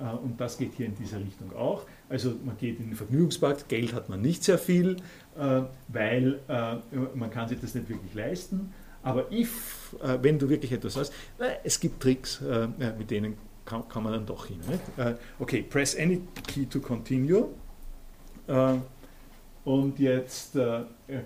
äh, 0.00 0.16
und 0.16 0.40
das 0.40 0.58
geht 0.58 0.72
hier 0.76 0.86
in 0.86 0.94
dieser 0.96 1.18
Richtung 1.18 1.54
auch. 1.54 1.84
Also 2.08 2.34
man 2.44 2.56
geht 2.58 2.78
in 2.78 2.88
den 2.88 2.96
Vergnügungspark, 2.96 3.68
Geld 3.68 3.92
hat 3.94 4.08
man 4.08 4.20
nicht 4.20 4.44
sehr 4.44 4.58
viel, 4.58 4.96
äh, 4.96 5.00
weil 5.88 6.40
äh, 6.48 6.76
man 7.14 7.30
kann 7.30 7.48
sich 7.48 7.60
das 7.60 7.74
nicht 7.74 7.88
wirklich 7.88 8.14
leisten. 8.14 8.72
Aber 9.02 9.32
if, 9.32 9.96
wenn 10.20 10.38
du 10.38 10.48
wirklich 10.48 10.70
etwas 10.70 10.96
hast, 10.96 11.12
es 11.64 11.80
gibt 11.80 12.00
Tricks, 12.00 12.40
mit 12.96 13.10
denen 13.10 13.36
kann, 13.64 13.88
kann 13.88 14.04
man 14.04 14.12
dann 14.12 14.26
doch 14.26 14.46
hin. 14.46 14.60
Okay, 15.40 15.62
press 15.62 15.96
any 15.98 16.22
key 16.46 16.66
to 16.66 16.78
continue. 16.78 17.48
Und 19.64 19.98
jetzt 19.98 20.56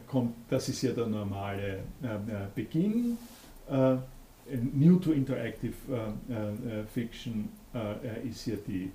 kommt, 0.06 0.34
das 0.48 0.70
ist 0.70 0.80
ja 0.80 0.92
der 0.92 1.06
normale 1.06 1.80
Beginn. 2.54 3.18
New 4.72 4.96
to 4.96 5.12
Interactive 5.12 5.74
Fiction 6.94 7.50
äh, 8.02 8.28
ist 8.28 8.42
hier 8.42 8.56
die 8.56 8.84
äh, 8.84 8.90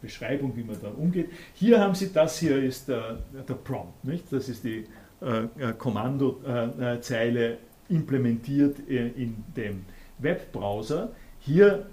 Beschreibung, 0.00 0.56
wie 0.56 0.64
man 0.64 0.76
da 0.80 0.88
umgeht. 0.88 1.30
Hier 1.54 1.80
haben 1.80 1.94
Sie, 1.94 2.12
das 2.12 2.38
hier 2.38 2.62
ist 2.62 2.88
der, 2.88 3.18
der 3.48 3.54
Prompt, 3.54 4.04
nicht? 4.04 4.32
das 4.32 4.48
ist 4.48 4.64
die 4.64 4.84
äh, 5.20 5.72
Kommandozeile 5.78 7.58
implementiert 7.88 8.78
in 8.88 9.44
dem 9.56 9.84
Webbrowser. 10.18 11.12
Hier 11.40 11.86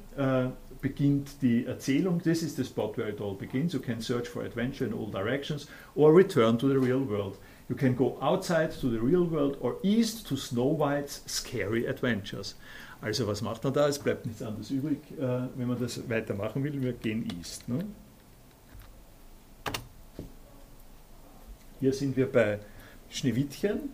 beginnt 0.82 1.42
die 1.42 1.66
Erzählung. 1.66 2.22
This 2.22 2.42
is 2.42 2.56
the 2.56 2.64
spot 2.64 2.98
where 2.98 3.10
it 3.10 3.20
all 3.20 3.36
begins. 3.36 3.74
You 3.74 3.80
can 3.80 4.02
search 4.02 4.28
for 4.28 4.44
adventure 4.44 4.86
in 4.86 4.94
all 4.94 5.08
directions 5.08 5.68
or 5.96 6.14
return 6.14 6.58
to 6.60 6.68
the 6.68 6.80
real 6.80 7.02
world. 7.02 7.38
You 7.70 7.76
can 7.76 7.96
go 7.96 8.18
outside 8.22 8.72
to 8.80 8.90
the 8.90 9.00
real 9.00 9.26
world 9.26 9.58
or 9.60 9.78
east 9.84 10.28
to 10.28 10.38
Snow 10.38 10.66
White's 10.66 11.22
scary 11.26 11.86
adventures. 11.86 12.56
Also 13.02 13.28
was 13.28 13.42
macht 13.42 13.64
man 13.64 13.74
da? 13.74 13.88
Es 13.88 14.00
bleibt 14.00 14.26
nichts 14.26 14.42
anderes 14.42 14.72
übrig, 14.72 15.00
äh, 15.18 15.48
wenn 15.56 15.68
man 15.68 15.80
das 15.80 16.10
weitermachen 16.10 16.64
will. 16.64 16.82
Wir 16.82 16.94
gehen 16.94 17.28
East. 17.40 17.68
Ne? 17.70 17.86
Hier 21.80 21.94
sind 21.94 22.18
wir 22.18 22.30
bei 22.30 22.60
Schneewittchen. 23.10 23.90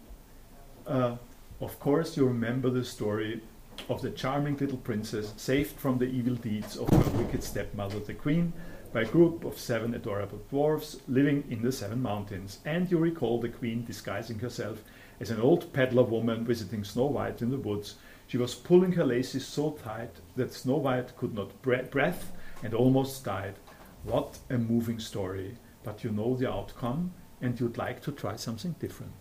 Uh, 0.88 1.18
of 1.60 1.80
course 1.80 2.20
you 2.20 2.28
remember 2.28 2.72
the 2.72 2.84
story 2.84 3.42
of 3.90 4.02
the 4.02 4.12
charming 4.16 4.58
little 4.58 4.78
princess 4.78 5.34
saved 5.38 5.80
from 5.80 6.00
the 6.00 6.06
evil 6.06 6.36
deeds 6.36 6.78
of 6.78 6.90
her 6.90 7.18
wicked 7.18 7.44
stepmother, 7.44 8.00
the 8.00 8.14
queen, 8.14 8.54
by 8.92 9.02
a 9.02 9.06
group 9.06 9.44
of 9.46 9.60
seven 9.60 9.94
adorable 9.94 10.40
dwarfs 10.50 10.98
living 11.08 11.44
in 11.50 11.62
the 11.62 11.72
seven 11.72 12.02
mountains. 12.02 12.60
And 12.66 12.90
you 12.90 12.98
recall 12.98 13.40
the 13.40 13.50
queen 13.50 13.84
disguising 13.86 14.40
herself 14.40 14.82
as 15.20 15.30
an 15.30 15.40
old 15.40 15.72
peddler 15.74 16.04
woman 16.04 16.46
visiting 16.46 16.84
Snow 16.84 17.06
White 17.06 17.42
in 17.42 17.52
the 17.52 17.58
woods 17.58 17.96
she 18.28 18.38
was 18.38 18.56
pulling 18.56 18.94
her 18.94 19.06
laces 19.06 19.46
so 19.46 19.72
tight 19.72 20.16
that 20.36 20.54
Snow 20.54 20.78
White 20.78 21.16
could 21.18 21.34
not 21.34 21.62
breathe 21.62 22.24
and 22.64 22.74
almost 22.74 23.24
died. 23.24 23.56
What 24.04 24.38
a 24.50 24.58
moving 24.58 25.00
story. 25.00 25.58
But 25.84 26.04
you 26.04 26.12
know 26.12 26.36
the 26.36 26.52
outcome 26.52 27.14
and 27.42 27.60
you'd 27.60 27.78
like 27.78 28.02
to 28.04 28.12
try 28.12 28.36
something 28.36 28.76
different. 28.80 29.14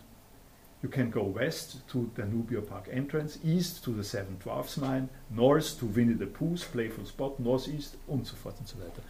you 0.84 0.90
can 0.90 1.09
go 1.11 1.22
west 1.22 1.78
to 1.88 2.11
the 2.14 2.26
Nubia 2.26 2.61
Park 2.61 2.88
entrance, 2.92 3.38
east 3.42 3.82
to 3.84 3.90
the 3.90 4.05
Seven 4.05 4.36
Dwarfs 4.38 4.76
Mine, 4.76 5.09
north 5.30 5.78
to 5.78 5.86
Winnie 5.86 6.12
the 6.12 6.26
Pooh's 6.26 6.62
Playful 6.62 7.07
Spot, 7.07 7.40
northeast 7.40 7.96
und 8.07 8.26
so 8.26 8.36
fort 8.36 8.57
und 8.59 8.68
so 8.68 8.76
weiter. 8.78 9.02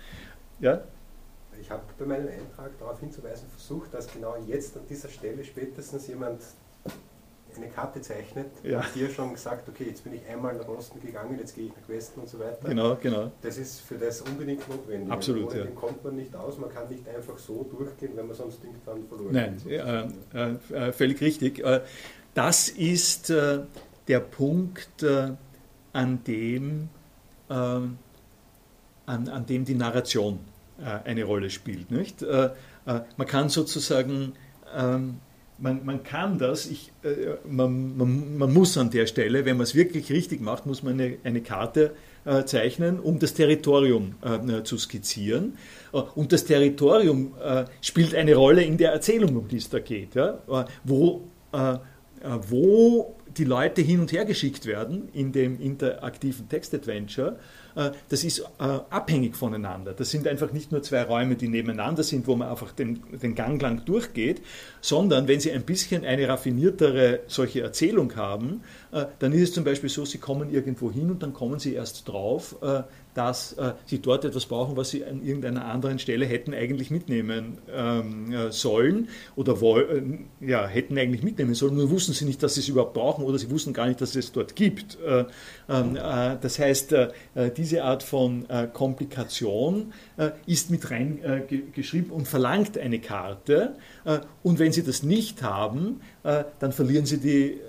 Ja? 0.60 0.82
Ich 1.60 1.68
habe 1.68 1.82
bei 1.98 2.06
meinem 2.06 2.28
Eintrag 2.28 2.78
darauf 2.78 3.00
hinzuweisen 3.00 3.48
versucht, 3.48 3.92
dass 3.92 4.06
genau 4.06 4.36
jetzt 4.46 4.76
an 4.76 4.84
dieser 4.88 5.08
Stelle 5.08 5.44
spätestens 5.44 6.06
jemand 6.06 6.42
eine 7.56 7.68
Karte 7.68 8.00
zeichnet 8.00 8.46
ja. 8.62 8.78
und 8.78 8.86
hier 8.94 9.10
schon 9.10 9.32
gesagt, 9.32 9.68
okay, 9.68 9.84
jetzt 9.88 10.04
bin 10.04 10.14
ich 10.14 10.26
einmal 10.26 10.54
nach 10.54 10.68
Osten 10.68 11.00
gegangen, 11.00 11.38
jetzt 11.38 11.54
gehe 11.54 11.66
ich 11.66 11.72
nach 11.76 11.88
Westen 11.88 12.20
und 12.20 12.28
so 12.28 12.38
weiter. 12.38 12.68
Genau, 12.68 12.96
genau. 13.00 13.32
Das 13.42 13.58
ist 13.58 13.80
für 13.80 13.96
das 13.96 14.20
unbedingt 14.22 14.68
notwendig. 14.68 15.10
Absolut, 15.10 15.50
Ohne 15.50 15.58
ja. 15.58 15.64
Den 15.64 15.74
kommt 15.74 16.02
man 16.04 16.16
nicht 16.16 16.34
aus, 16.34 16.58
man 16.58 16.70
kann 16.70 16.88
nicht 16.88 17.08
einfach 17.08 17.38
so 17.38 17.64
durchgehen, 17.64 18.12
wenn 18.14 18.26
man 18.26 18.36
sonst 18.36 18.60
irgendwann 18.64 19.06
verloren 19.08 19.32
Nein, 19.32 19.60
äh, 19.68 20.88
äh, 20.88 20.92
völlig 20.92 21.20
richtig. 21.20 21.60
Äh, 21.60 21.80
das 22.34 22.68
ist 22.68 23.30
äh, 23.30 23.60
der 24.08 24.20
Punkt, 24.20 25.02
äh, 25.02 25.32
an 25.92 26.24
dem, 26.24 26.88
äh, 27.48 27.52
an, 27.54 27.96
an 29.06 29.46
dem 29.46 29.64
die 29.64 29.74
Narration 29.74 30.40
eine 31.04 31.22
Rolle 31.22 31.50
spielt. 31.50 31.92
Nicht? 31.92 32.22
man 32.22 33.28
kann 33.28 33.48
sozusagen 33.48 34.32
ähm, 34.74 35.20
man, 35.58 35.84
man 35.84 36.02
kann 36.02 36.38
das, 36.38 36.66
ich, 36.66 36.92
äh, 37.02 37.36
man, 37.48 37.96
man, 37.96 38.38
man, 38.38 38.52
muss 38.52 38.76
an 38.76 38.90
der 38.90 39.06
Stelle, 39.06 39.44
wenn 39.44 39.56
man 39.56 39.64
es 39.64 39.74
wirklich 39.74 40.10
richtig 40.10 40.40
macht, 40.40 40.66
muss 40.66 40.82
man 40.82 40.94
eine, 40.94 41.16
eine 41.24 41.40
Karte 41.40 41.92
äh, 42.24 42.44
zeichnen, 42.44 42.98
um 43.00 43.18
das 43.18 43.34
Territorium 43.34 44.14
äh, 44.22 44.62
zu 44.62 44.78
skizzieren. 44.78 45.56
Äh, 45.92 45.98
und 45.98 46.32
das 46.32 46.44
Territorium 46.44 47.34
äh, 47.42 47.64
spielt 47.80 48.14
eine 48.14 48.34
Rolle 48.34 48.62
in 48.62 48.78
der 48.78 48.92
Erzählung, 48.92 49.36
um 49.36 49.48
die 49.48 49.58
es 49.58 49.68
da 49.68 49.78
geht, 49.78 50.14
ja? 50.14 50.38
Äh, 50.48 50.64
wo, 50.82 51.28
wo 52.48 53.14
die 53.36 53.44
Leute 53.44 53.80
hin 53.80 54.00
und 54.00 54.10
her 54.10 54.24
geschickt 54.24 54.66
werden 54.66 55.08
in 55.12 55.30
dem 55.30 55.60
interaktiven 55.60 56.48
Text-Adventure 56.48 57.36
das 58.08 58.24
ist 58.24 58.40
äh, 58.40 58.44
abhängig 58.90 59.36
voneinander. 59.36 59.92
Das 59.92 60.10
sind 60.10 60.28
einfach 60.28 60.52
nicht 60.52 60.72
nur 60.72 60.82
zwei 60.82 61.02
Räume, 61.02 61.36
die 61.36 61.48
nebeneinander 61.48 62.02
sind, 62.02 62.26
wo 62.26 62.36
man 62.36 62.48
einfach 62.48 62.72
den, 62.72 63.02
den 63.20 63.34
Gang 63.34 63.60
lang 63.60 63.84
durchgeht, 63.84 64.42
sondern 64.80 65.26
wenn 65.28 65.40
Sie 65.40 65.50
ein 65.50 65.62
bisschen 65.62 66.04
eine 66.04 66.28
raffiniertere 66.28 67.20
solche 67.26 67.62
Erzählung 67.62 68.14
haben, 68.16 68.62
äh, 68.92 69.06
dann 69.18 69.32
ist 69.32 69.42
es 69.42 69.52
zum 69.52 69.64
Beispiel 69.64 69.90
so, 69.90 70.04
Sie 70.04 70.18
kommen 70.18 70.52
irgendwo 70.52 70.92
hin 70.92 71.10
und 71.10 71.22
dann 71.22 71.32
kommen 71.32 71.58
Sie 71.58 71.74
erst 71.74 72.08
drauf, 72.08 72.56
dass 73.14 73.52
äh, 73.54 73.72
sie 73.86 74.00
dort 74.00 74.24
etwas 74.24 74.46
brauchen, 74.46 74.76
was 74.76 74.90
sie 74.90 75.04
an 75.04 75.22
irgendeiner 75.24 75.64
anderen 75.66 75.98
Stelle 75.98 76.26
hätten 76.26 76.52
eigentlich 76.52 76.90
mitnehmen 76.90 77.58
ähm, 77.72 78.32
äh, 78.32 78.50
sollen 78.50 79.08
oder 79.36 79.60
woll, 79.60 80.26
äh, 80.40 80.46
ja, 80.46 80.66
hätten 80.66 80.98
eigentlich 80.98 81.22
mitnehmen 81.22 81.54
sollen, 81.54 81.76
nur 81.76 81.90
wussten 81.90 82.12
sie 82.12 82.24
nicht, 82.24 82.42
dass 82.42 82.54
sie 82.54 82.60
es 82.60 82.68
überhaupt 82.68 82.94
brauchen 82.94 83.24
oder 83.24 83.38
sie 83.38 83.50
wussten 83.50 83.72
gar 83.72 83.86
nicht, 83.86 84.00
dass 84.00 84.16
es 84.16 84.32
dort 84.32 84.56
gibt. 84.56 84.98
Äh, 85.00 85.24
ähm, 85.68 85.96
äh, 85.96 86.36
das 86.40 86.58
heißt, 86.58 86.94
diese 87.56 87.84
Art 87.84 88.02
von 88.02 88.46
Komplikation 88.72 89.92
ist 90.46 90.70
mit 90.70 90.90
reingeschrieben 90.90 92.10
und 92.10 92.26
verlangt 92.26 92.76
eine 92.78 92.98
Karte 92.98 93.76
und 94.42 94.58
wenn 94.58 94.72
sie 94.72 94.82
das 94.82 95.02
nicht 95.02 95.42
haben, 95.42 96.00
dann 96.22 96.72
verlieren 96.72 97.06
sie 97.06 97.18
die 97.18 97.60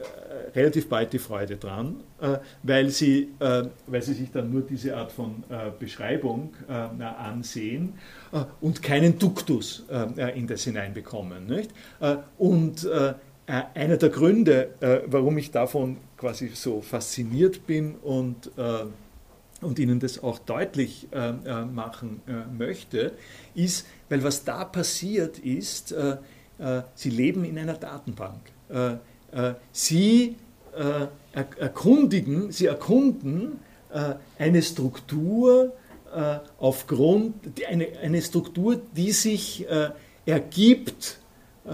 relativ 0.56 0.90
bald 0.90 1.14
die 1.14 1.20
Freude 1.20 1.58
dran, 1.58 1.98
äh, 2.22 2.38
weil, 2.64 2.90
sie, 2.90 3.30
äh, 3.40 3.64
weil 3.88 4.02
sie 4.02 4.14
sich 4.14 4.32
dann 4.32 4.52
nur 4.52 4.62
diese 4.62 4.96
Art 4.96 5.12
von 5.12 5.44
äh, 5.50 5.72
Beschreibung 5.78 6.54
ansehen 6.68 7.94
und 8.62 8.82
keinen 8.82 9.18
Duktus 9.20 9.86
in 10.36 10.48
das 10.48 10.64
hineinbekommen. 10.64 11.48
Nicht? 11.48 11.72
Und 12.38 12.88
einer 13.48 13.98
der 13.98 14.10
Gründe, 14.10 14.70
warum 15.08 15.38
ich 15.38 15.52
davon 15.52 15.98
quasi 16.18 16.50
so 16.54 16.82
fasziniert 16.82 17.66
bin 17.68 17.96
und 17.96 18.50
und 19.62 19.80
Ihnen 19.80 20.00
das 20.00 20.22
auch 20.22 20.40
deutlich 20.40 21.08
äh, 21.12 21.32
machen 21.66 22.22
äh, 22.28 22.46
möchte, 22.58 23.14
ist, 23.54 23.88
weil 24.10 24.24
was 24.24 24.44
da 24.44 24.66
passiert 24.66 25.40
ist, 25.40 25.92
äh, 25.92 26.18
Sie 26.94 27.10
leben 27.10 27.44
in 27.44 27.58
einer 27.58 27.74
Datenbank. 27.74 28.40
Sie 29.72 30.36
äh, 30.76 31.08
erkundigen, 31.60 32.52
sie 32.52 32.68
erkunden 32.68 33.60
äh, 33.94 34.16
eine 34.38 34.62
Struktur 34.62 35.74
äh, 36.14 36.38
aufgrund, 36.60 37.34
eine, 37.70 37.88
eine 38.02 38.22
Struktur, 38.22 38.82
die 38.96 39.12
sich 39.12 39.68
äh, 39.70 39.90
ergibt 40.26 41.20
äh, 41.66 41.70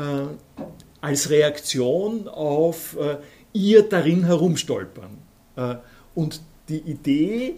als 0.99 1.29
Reaktion 1.29 2.27
auf 2.27 2.97
äh, 2.99 3.17
ihr 3.53 3.83
darin 3.83 4.23
herumstolpern. 4.25 5.17
und 6.15 6.41
die 6.69 6.79
Idee, 6.79 7.55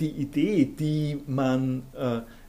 die 0.00 0.08
Idee, 0.08 0.64
die 0.64 1.20
man 1.26 1.82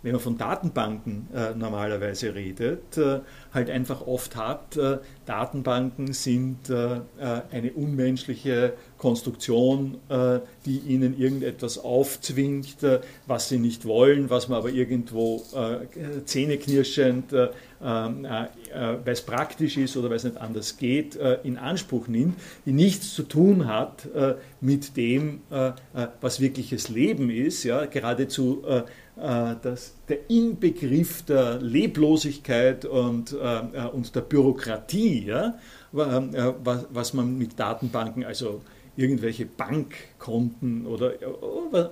wenn 0.03 0.13
man 0.13 0.21
von 0.21 0.37
Datenbanken 0.37 1.27
äh, 1.33 1.53
normalerweise 1.55 2.33
redet, 2.33 2.97
äh, 2.97 3.19
halt 3.53 3.69
einfach 3.69 4.05
oft 4.05 4.35
hat, 4.35 4.77
äh, 4.77 4.97
Datenbanken 5.31 6.11
sind 6.13 6.69
äh, 6.69 6.95
äh, 6.95 6.99
eine 7.51 7.71
unmenschliche 7.73 8.73
Konstruktion, 8.97 9.97
äh, 10.09 10.39
die 10.65 10.79
ihnen 10.79 11.17
irgendetwas 11.17 11.77
aufzwingt, 11.77 12.77
was 13.27 13.49
sie 13.49 13.59
nicht 13.59 13.85
wollen, 13.85 14.29
was 14.29 14.47
man 14.47 14.59
aber 14.59 14.69
irgendwo 14.69 15.43
zähneknirschend, 16.25 17.33
weil 17.79 18.49
es 19.05 19.21
praktisch 19.21 19.77
ist 19.77 19.97
oder 19.97 20.09
weil 20.09 20.17
es 20.17 20.23
nicht 20.23 20.37
anders 20.37 20.77
geht, 20.77 21.15
in 21.43 21.57
Anspruch 21.57 22.07
nimmt, 22.07 22.37
die 22.65 22.73
nichts 22.73 23.13
zu 23.13 23.23
tun 23.23 23.67
hat 23.67 24.07
mit 24.59 24.95
dem, 24.97 25.41
was 26.21 26.39
wirkliches 26.39 26.89
Leben 26.89 27.31
ist, 27.31 27.63
ja, 27.63 27.85
geradezu 27.85 28.63
dass 29.21 29.93
der 30.09 30.29
Inbegriff 30.29 31.21
der 31.23 31.59
Leblosigkeit 31.59 32.85
und, 32.85 33.33
äh, 33.33 33.87
und 33.93 34.15
der 34.15 34.21
Bürokratie, 34.21 35.25
ja, 35.25 35.59
äh, 35.93 36.53
was 36.63 37.13
man 37.13 37.37
mit 37.37 37.59
Datenbanken, 37.59 38.23
also 38.23 38.61
irgendwelche 38.95 39.45
Bankkonten 39.45 40.85
oder 40.85 41.13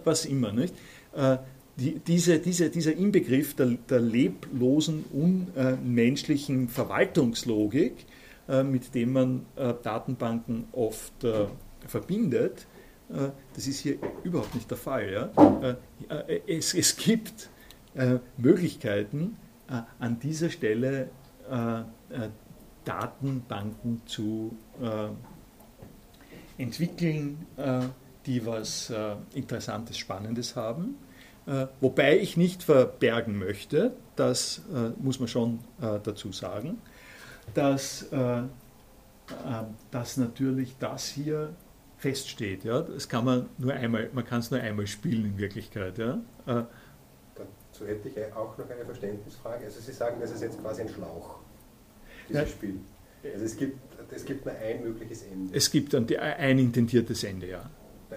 was 0.04 0.26
immer, 0.26 0.52
nicht? 0.52 0.74
Die, 1.78 2.00
diese, 2.00 2.40
diese, 2.40 2.70
dieser 2.70 2.94
Inbegriff 2.94 3.56
der, 3.56 3.78
der 3.90 4.02
leblosen, 4.02 5.06
unmenschlichen 5.14 6.68
Verwaltungslogik, 6.68 8.06
mit 8.66 8.94
dem 8.96 9.14
man 9.14 9.46
Datenbanken 9.56 10.66
oft 10.74 11.26
verbindet, 11.88 12.60
äh, 12.60 12.79
das 13.10 13.68
ist 13.68 13.80
hier 13.80 13.98
überhaupt 14.24 14.54
nicht 14.54 14.70
der 14.70 14.78
Fall. 14.78 15.12
Ja? 15.12 15.78
Äh, 16.10 16.36
äh, 16.36 16.58
es, 16.58 16.74
es 16.74 16.96
gibt 16.96 17.50
Möglichkeiten, 18.38 19.36
an 19.98 20.20
dieser 20.20 20.50
Stelle 20.50 21.10
Datenbanken 22.86 24.04
zu 24.06 24.56
entwickeln, 26.58 27.46
die 28.26 28.46
was 28.46 28.94
Interessantes, 29.34 29.98
Spannendes 29.98 30.56
haben. 30.56 30.98
Wobei 31.82 32.20
ich 32.20 32.38
nicht 32.38 32.64
verbergen 32.64 33.38
möchte, 33.38 33.94
das 34.16 34.62
muss 35.00 35.20
man 35.20 35.28
schon 35.28 35.60
dazu 35.80 36.32
sagen, 36.32 36.78
dass, 37.56 38.08
dass 39.92 40.18
natürlich 40.18 40.76
das 40.80 41.08
hier 41.08 41.54
feststeht. 42.00 42.64
Ja? 42.64 42.82
Das 42.82 43.08
kann 43.08 43.26
man 43.26 43.50
nur 43.58 43.74
einmal, 43.74 44.10
man 44.14 44.26
kann 44.26 44.40
es 44.40 44.50
nur 44.50 44.60
einmal 44.60 44.88
spielen 44.88 45.26
in 45.26 45.38
Wirklichkeit. 45.38 45.98
Ja? 45.98 46.20
Äh, 46.48 46.64
Dazu 47.36 47.86
hätte 47.86 48.10
ich 48.10 48.34
auch 48.34 48.58
noch 48.58 48.70
eine 48.70 48.86
Verständnisfrage. 48.86 49.66
Also 49.66 49.80
Sie 49.80 49.92
sagen, 49.92 50.18
das 50.20 50.32
ist 50.32 50.42
jetzt 50.42 50.60
quasi 50.60 50.82
ein 50.82 50.90
Schlauch, 50.90 51.40
dieses 52.28 52.42
ja. 52.42 52.48
Spiel. 52.48 52.80
Also 53.24 53.46
es 53.46 53.58
gibt, 53.58 53.78
es 54.12 54.26
gibt 54.26 54.46
nur 54.46 54.56
ein 54.56 54.82
mögliches 54.82 55.24
Ende. 55.24 55.56
Es 55.56 55.70
gibt 55.70 55.94
ein, 55.94 56.08
ein 56.18 56.58
intendiertes 56.58 57.24
Ende, 57.24 57.48
ja. 57.48 57.70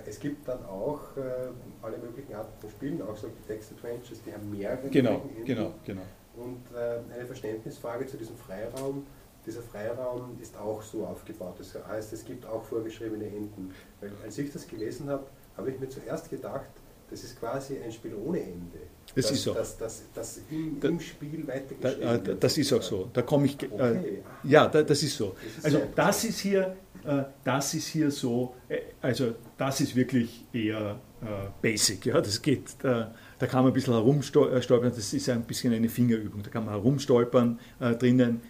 Es 0.07 0.19
gibt 0.19 0.49
dann 0.49 0.65
auch 0.65 1.01
äh, 1.17 1.51
alle 1.83 1.99
möglichen 1.99 2.35
Arten 2.35 2.59
von 2.61 2.71
Spielen, 2.71 3.03
auch 3.03 3.17
solche 3.17 3.37
Text-Adventures, 3.47 4.23
die 4.25 4.33
haben 4.33 4.51
mehrere 4.51 4.89
genau, 4.89 5.21
Enden. 5.21 5.45
Genau, 5.45 5.75
genau. 5.85 6.03
Und 6.35 6.63
äh, 6.75 7.15
eine 7.15 7.27
Verständnisfrage 7.27 8.07
zu 8.07 8.17
diesem 8.17 8.37
Freiraum 8.37 9.07
dieser 9.47 9.63
Freiraum 9.63 10.39
ist 10.41 10.57
auch 10.57 10.83
so 10.83 11.05
aufgebaut. 11.05 11.57
Das 11.59 11.75
heißt, 11.87 12.13
es 12.13 12.25
gibt 12.25 12.47
auch 12.47 12.65
vorgeschriebene 12.65 13.27
Enden. 13.27 13.73
Weil 14.01 14.13
als 14.25 14.39
ich 14.39 14.53
das 14.53 14.67
gelesen 14.67 15.09
habe, 15.09 15.27
habe 15.57 15.71
ich 15.71 15.81
mir 15.81 15.89
zuerst 15.89 16.31
gedacht, 16.31 16.71
das 17.11 17.25
ist 17.25 17.39
quasi 17.39 17.79
ein 17.79 17.93
Spiel 17.93 18.15
ohne 18.15 18.41
Ende. 18.41 18.79
Das 19.15 19.27
dass, 19.27 19.33
ist 19.33 19.43
so. 19.43 19.53
Dass, 19.53 19.77
dass, 19.77 20.03
dass 20.15 20.41
im, 20.51 20.81
da, 20.81 20.89
im 20.89 20.99
Spiel 21.01 21.47
weitergeschrieben 21.47 22.01
da, 22.01 22.27
wird. 22.27 22.43
Das 22.43 22.57
ist 22.57 22.73
auch 22.73 22.83
so. 22.83 23.11
Da 23.13 23.23
komme 23.23 23.47
ich. 23.47 23.63
Äh, 23.63 23.67
okay. 23.67 24.23
ja, 24.45 24.67
da, 24.67 24.83
das 24.83 25.03
ist 25.03 25.17
so. 25.17 25.35
Das 25.45 25.59
ist 25.59 25.65
also 25.65 25.83
das 25.95 26.25
ist 26.25 26.39
hier, 26.39 26.77
äh, 27.05 27.25
das 27.45 27.75
ist 27.75 27.89
hier 27.89 28.11
so. 28.11 28.55
Äh, 28.69 28.79
also 29.03 29.35
das 29.59 29.83
ist 29.83 29.95
wirklich 29.95 30.47
eher 30.55 30.99
äh, 31.21 31.27
basic. 31.61 32.07
Ja, 32.07 32.21
das 32.21 32.41
geht. 32.41 32.77
da 32.83 33.13
kann 33.41 33.63
man 33.63 33.73
ein 33.73 33.75
bisschen 33.75 33.93
herumstolpern. 33.93 34.93
Das 34.95 35.13
ist 35.13 35.29
ein 35.29 35.43
bisschen 35.43 35.75
eine 35.75 35.91
Fingerübung. 35.91 36.43
Da 36.43 36.49
kann 36.49 36.65
man 36.65 36.73
herumstolpern 36.75 37.61
drinnen 37.99 38.41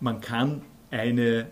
man 0.00 0.20
kann 0.20 0.62
eine, 0.90 1.46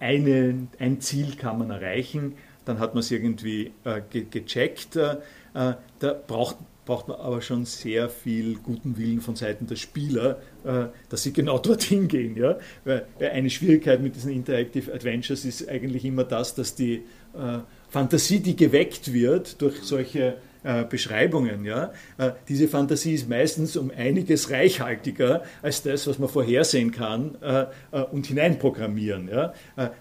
eine, 0.00 0.68
ein 0.78 1.00
Ziel 1.00 1.36
kann 1.36 1.58
man 1.58 1.70
erreichen, 1.70 2.34
dann 2.64 2.78
hat 2.78 2.94
man 2.94 3.00
es 3.00 3.10
irgendwie 3.10 3.72
gecheckt. 4.10 4.96
da 4.96 5.78
braucht 6.26 6.56
braucht 6.88 7.06
man 7.06 7.20
aber 7.20 7.42
schon 7.42 7.66
sehr 7.66 8.08
viel 8.08 8.54
guten 8.56 8.96
Willen 8.96 9.20
von 9.20 9.36
Seiten 9.36 9.66
der 9.66 9.76
Spieler, 9.76 10.38
äh, 10.64 10.86
dass 11.10 11.22
sie 11.22 11.34
genau 11.34 11.58
dorthin 11.58 12.08
gehen. 12.08 12.34
Ja? 12.34 12.58
Weil 12.84 13.06
eine 13.20 13.50
Schwierigkeit 13.50 14.00
mit 14.00 14.16
diesen 14.16 14.32
Interactive 14.32 14.92
Adventures 14.94 15.44
ist 15.44 15.68
eigentlich 15.68 16.06
immer 16.06 16.24
das, 16.24 16.54
dass 16.54 16.74
die 16.74 17.02
äh, 17.34 17.58
Fantasie, 17.90 18.40
die 18.40 18.56
geweckt 18.56 19.12
wird 19.12 19.60
durch 19.60 19.82
solche 19.82 20.38
äh, 20.62 20.84
Beschreibungen. 20.84 21.64
Ja? 21.64 21.92
Äh, 22.18 22.32
diese 22.48 22.68
Fantasie 22.68 23.14
ist 23.14 23.28
meistens 23.28 23.76
um 23.76 23.90
einiges 23.96 24.50
reichhaltiger 24.50 25.42
als 25.62 25.82
das, 25.82 26.06
was 26.06 26.18
man 26.18 26.28
vorhersehen 26.28 26.90
kann 26.90 27.36
äh, 27.40 27.66
und 28.10 28.26
hineinprogrammieren. 28.26 29.28
Ja? 29.28 29.52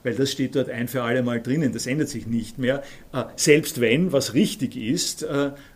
Weil 0.04 0.16
das 0.16 0.32
steht 0.32 0.56
dort 0.56 0.70
ein 0.70 0.88
für 0.88 1.04
alle 1.04 1.24
Mal 1.24 1.42
drinnen, 1.42 1.74
das 1.74 1.88
ändert 1.88 2.10
sich 2.10 2.28
nicht 2.28 2.58
mehr. 2.58 2.84
selbst 3.36 3.82
wenn, 3.82 4.12
was 4.12 4.34
richtig 4.34 4.76
ist, 4.76 5.26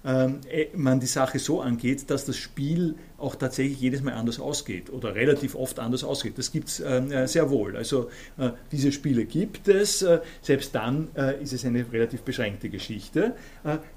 ähm, 0.06 0.40
man 0.76 1.00
die 1.00 1.06
Sache 1.06 1.40
so 1.40 1.62
angeht, 1.62 2.10
dass 2.10 2.26
das 2.26 2.38
Spiel 2.38 2.96
auch 3.22 3.36
tatsächlich 3.36 3.80
jedes 3.80 4.02
Mal 4.02 4.14
anders 4.14 4.40
ausgeht 4.40 4.90
oder 4.92 5.16
relativ 5.16 5.56
oft 5.56 5.80
anders 5.80 6.04
ausgeht. 6.04 6.38
Das 6.38 6.52
gibt 6.52 6.68
es 6.68 6.80
äh, 6.80 7.28
sehr 7.28 7.50
wohl. 7.50 7.76
Also 7.78 8.10
äh, 8.38 8.52
diese 8.72 8.92
Spiele 8.92 9.26
gibt 9.26 9.68
es. 9.68 10.02
Äh, 10.02 10.20
selbst 10.42 10.74
dann 10.76 11.10
ist 11.42 11.54
es 11.54 11.66
eine 11.66 11.86
relativ 11.92 12.22
beschränkte 12.22 12.70
Geschichte. 12.70 13.36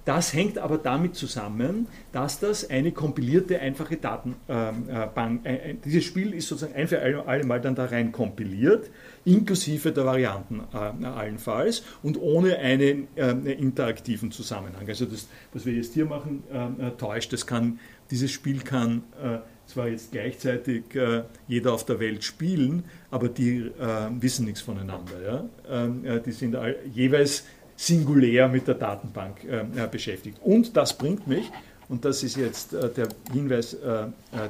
Das 0.04 0.32
hängt 0.32 0.58
aber 0.58 0.78
damit 0.78 1.14
zusammen, 1.14 1.86
dass 2.12 2.40
das 2.40 2.68
eine 2.68 2.92
kompilierte, 2.92 3.58
einfache 3.60 3.96
Datenbank, 3.96 5.40
ähm, 5.44 5.78
dieses 5.84 6.04
Spiel 6.04 6.34
ist 6.34 6.48
sozusagen 6.48 6.74
ein 6.74 6.88
für 6.88 7.00
alle 7.26 7.44
Mal 7.44 7.60
dann 7.60 7.74
da 7.74 7.86
rein 7.86 8.12
kompiliert 8.12 8.90
inklusive 9.24 9.92
der 9.92 10.04
Varianten 10.04 10.62
äh, 10.72 11.06
allenfalls 11.06 11.82
und 12.02 12.20
ohne 12.20 12.58
einen 12.58 13.08
äh, 13.16 13.30
interaktiven 13.52 14.30
Zusammenhang. 14.30 14.86
Also 14.88 15.06
das, 15.06 15.28
was 15.52 15.64
wir 15.64 15.72
jetzt 15.72 15.94
hier 15.94 16.06
machen, 16.06 16.42
äh, 16.50 16.90
täuscht. 16.92 17.32
Das 17.32 17.46
kann 17.46 17.78
dieses 18.10 18.30
Spiel 18.30 18.60
kann 18.60 19.02
äh, 19.22 19.38
zwar 19.66 19.88
jetzt 19.88 20.12
gleichzeitig 20.12 20.94
äh, 20.94 21.22
jeder 21.48 21.72
auf 21.72 21.86
der 21.86 21.98
Welt 22.00 22.22
spielen, 22.22 22.84
aber 23.10 23.28
die 23.28 23.58
äh, 23.58 23.72
wissen 24.20 24.44
nichts 24.44 24.60
voneinander. 24.60 25.22
Ja? 25.24 25.44
Ähm, 25.68 26.04
die 26.24 26.32
sind 26.32 26.54
all, 26.54 26.76
jeweils 26.92 27.44
singulär 27.76 28.48
mit 28.48 28.68
der 28.68 28.74
Datenbank 28.74 29.44
äh, 29.44 29.64
beschäftigt. 29.90 30.38
Und 30.42 30.76
das 30.76 30.96
bringt 30.96 31.26
mich, 31.26 31.50
und 31.88 32.04
das 32.04 32.22
ist 32.22 32.36
jetzt 32.36 32.72
äh, 32.74 32.90
der 32.90 33.08
Hinweis, 33.32 33.74
äh, 33.74 34.06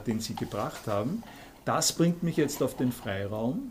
den 0.07 0.21
Sie 0.21 0.35
gebracht 0.35 0.87
haben, 0.87 1.23
das 1.65 1.93
bringt 1.93 2.23
mich 2.23 2.37
jetzt 2.37 2.63
auf 2.63 2.77
den 2.77 2.93
Freiraum 2.93 3.71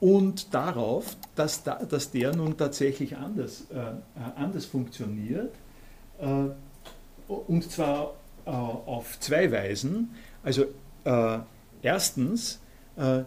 und 0.00 0.52
darauf, 0.54 1.16
dass, 1.34 1.62
da, 1.62 1.82
dass 1.84 2.10
der 2.10 2.34
nun 2.34 2.56
tatsächlich 2.56 3.16
anders, 3.16 3.64
anders 4.36 4.66
funktioniert. 4.66 5.54
und 6.18 7.70
zwar 7.70 8.14
äh, 8.46 8.50
auf 8.50 9.18
zwei 9.18 9.50
Weisen. 9.50 10.14
Also 10.44 10.66
äh, 11.04 11.38
erstens 11.82 12.60
äh, 12.96 13.22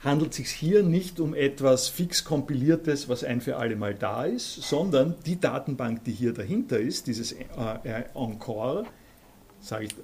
handelt 0.00 0.32
es 0.32 0.36
sich 0.36 0.50
hier 0.50 0.82
nicht 0.82 1.20
um 1.20 1.34
etwas 1.34 1.88
fix 1.88 2.22
kompiliertes, 2.22 3.08
was 3.08 3.24
ein 3.24 3.40
für 3.40 3.56
alle 3.56 3.76
Mal 3.76 3.94
da 3.94 4.26
ist, 4.26 4.56
sondern 4.56 5.14
die 5.24 5.40
Datenbank, 5.40 6.04
die 6.04 6.12
hier 6.12 6.34
dahinter 6.34 6.78
ist, 6.78 7.06
dieses 7.06 7.32
äh, 7.32 7.44
äh 7.84 8.04
Encore, 8.14 8.84
sage 9.60 9.86
ich, 9.86 9.94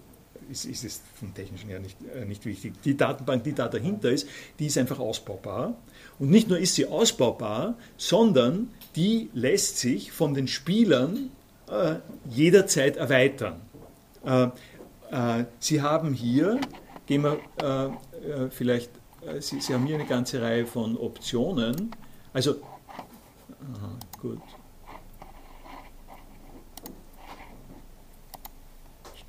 ist, 0.51 0.65
ist 0.65 0.85
es 0.85 1.01
vom 1.15 1.35
technischen 1.35 1.69
her 1.69 1.81
nicht, 1.81 1.97
äh, 2.15 2.25
nicht 2.25 2.45
wichtig. 2.45 2.75
Die 2.85 2.97
Datenbank, 2.97 3.45
die 3.45 3.53
da 3.53 3.69
dahinter 3.69 4.11
ist, 4.11 4.29
die 4.59 4.67
ist 4.67 4.79
einfach 4.79 4.99
ausbaubar. 4.99 5.75
Und 6.19 6.31
nicht 6.31 6.49
nur 6.49 6.59
ist 6.59 6.75
sie 6.75 6.87
ausbaubar, 6.87 7.77
sondern 7.97 8.69
die 8.97 9.31
lässt 9.33 9.79
sich 9.79 10.13
von 10.13 10.35
den 10.35 10.49
Spielern 10.49 11.31
äh, 11.69 11.97
jederzeit 12.29 12.97
erweitern. 12.97 13.61
Äh, 14.25 14.49
äh, 15.11 15.45
Sie 15.59 15.83
haben 15.83 16.13
hier, 16.13 16.61
gehen 17.07 17.23
wir 17.23 17.39
äh, 17.59 18.51
vielleicht, 18.51 18.91
Sie, 19.39 19.61
Sie, 19.61 19.73
haben 19.73 19.87
hier 19.87 19.95
eine 19.95 20.07
ganze 20.07 20.43
Reihe 20.43 20.67
von 20.67 20.97
Optionen. 20.97 21.93
Also, 22.33 22.57
aha, 22.57 23.99
gut. 24.21 24.41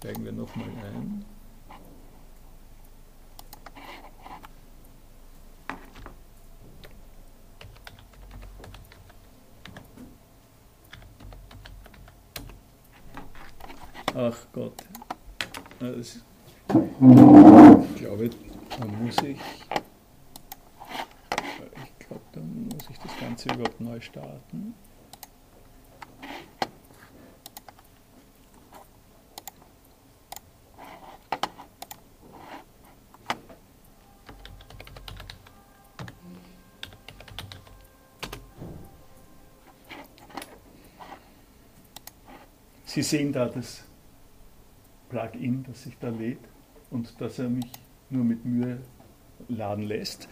Steigen 0.03 0.25
wir 0.25 0.33
nochmal 0.33 0.67
ein. 0.67 1.23
Ach 14.13 14.45
Gott. 14.51 14.73
Das, 15.79 16.17
ich 16.17 17.95
glaube, 17.95 18.29
da 18.77 18.85
muss 18.85 19.17
ich. 19.19 19.39
Ich 21.77 22.07
glaube, 22.07 22.23
da 22.33 22.41
muss 22.41 22.89
ich 22.89 22.99
das 22.99 23.17
Ganze 23.21 23.47
überhaupt 23.53 23.79
neu 23.79 24.01
starten. 24.01 24.73
Sie 42.93 43.01
sehen 43.01 43.33
da 43.33 43.47
das 43.47 43.85
Plugin, 45.09 45.65
das 45.67 45.81
sich 45.81 45.97
da 45.99 46.09
lädt 46.09 46.37
und 46.91 47.19
dass 47.19 47.39
er 47.39 47.49
mich 47.49 47.65
nur 48.11 48.23
mit 48.23 48.45
Mühe 48.45 48.77
laden 49.47 49.85
lässt. 49.85 50.29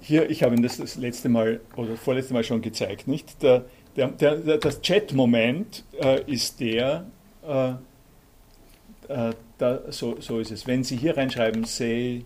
Hier, 0.00 0.28
ich 0.28 0.42
habe 0.42 0.56
Ihnen 0.56 0.64
das 0.64 0.78
das 0.78 0.96
letzte 0.96 1.28
Mal 1.28 1.60
oder 1.76 1.96
vorletzte 1.96 2.34
Mal 2.34 2.42
schon 2.42 2.62
gezeigt, 2.62 3.06
nicht? 3.06 3.44
Der, 3.44 3.64
der, 3.94 4.08
der, 4.08 4.58
das 4.58 4.80
Chat-Moment 4.80 5.84
äh, 6.02 6.20
ist 6.28 6.58
der, 6.58 7.06
äh, 7.46 7.70
äh, 9.06 9.34
da, 9.58 9.92
so, 9.92 10.20
so 10.20 10.40
ist 10.40 10.50
es. 10.50 10.66
Wenn 10.66 10.82
Sie 10.82 10.96
hier 10.96 11.16
reinschreiben, 11.16 11.62
say 11.62 12.24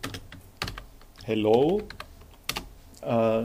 hello, 1.24 1.82
äh, 3.02 3.44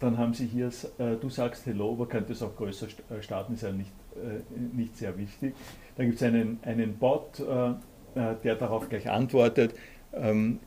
dann 0.00 0.18
haben 0.18 0.34
Sie 0.34 0.46
hier, 0.46 0.70
äh, 0.98 1.16
du 1.18 1.30
sagst 1.30 1.64
hello, 1.64 1.92
aber 1.92 2.06
könnte 2.06 2.34
es 2.34 2.42
auch 2.42 2.54
größer 2.54 2.88
äh, 3.08 3.22
starten, 3.22 3.54
ist 3.54 3.62
ja 3.62 3.72
nicht, 3.72 3.92
nicht 4.72 4.96
sehr 4.96 5.16
wichtig. 5.16 5.54
Dann 5.96 6.06
gibt 6.06 6.20
es 6.20 6.22
einen, 6.22 6.58
einen 6.62 6.96
Bot, 6.96 7.40
äh, 7.40 7.70
äh, 8.14 8.34
der 8.42 8.54
darauf 8.54 8.88
gleich 8.88 9.08
antwortet. 9.08 9.74
Ähm, 10.12 10.60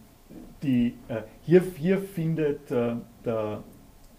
die, 0.63 0.95
äh, 1.07 1.21
hier, 1.41 1.63
hier 1.77 1.99
findet 1.99 2.71
äh, 2.71 2.95
der 3.25 3.63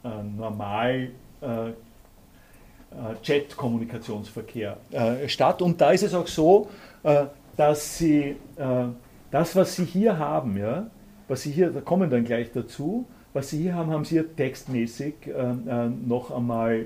äh, 0.04 0.09
normal 0.36 1.10
äh, 1.40 1.72
Chat-Kommunikationsverkehr 3.22 4.76
statt. 5.26 5.62
Und 5.62 5.80
da 5.80 5.92
ist 5.92 6.02
es 6.02 6.12
auch 6.12 6.26
so, 6.26 6.68
dass 7.56 7.96
Sie 7.96 8.36
das, 9.30 9.56
was 9.56 9.76
Sie 9.76 9.86
hier 9.86 10.18
haben, 10.18 10.59
ja, 10.59 10.90
was 11.26 11.40
Sie 11.40 11.52
hier, 11.52 11.70
da 11.70 11.80
kommen 11.80 12.10
dann 12.10 12.22
gleich 12.24 12.52
dazu, 12.52 13.06
was 13.32 13.48
Sie 13.48 13.62
hier 13.62 13.74
haben, 13.76 13.90
haben 13.90 14.04
Sie 14.04 14.16
hier 14.16 14.36
textmäßig 14.36 15.14
noch 16.04 16.30
einmal 16.32 16.84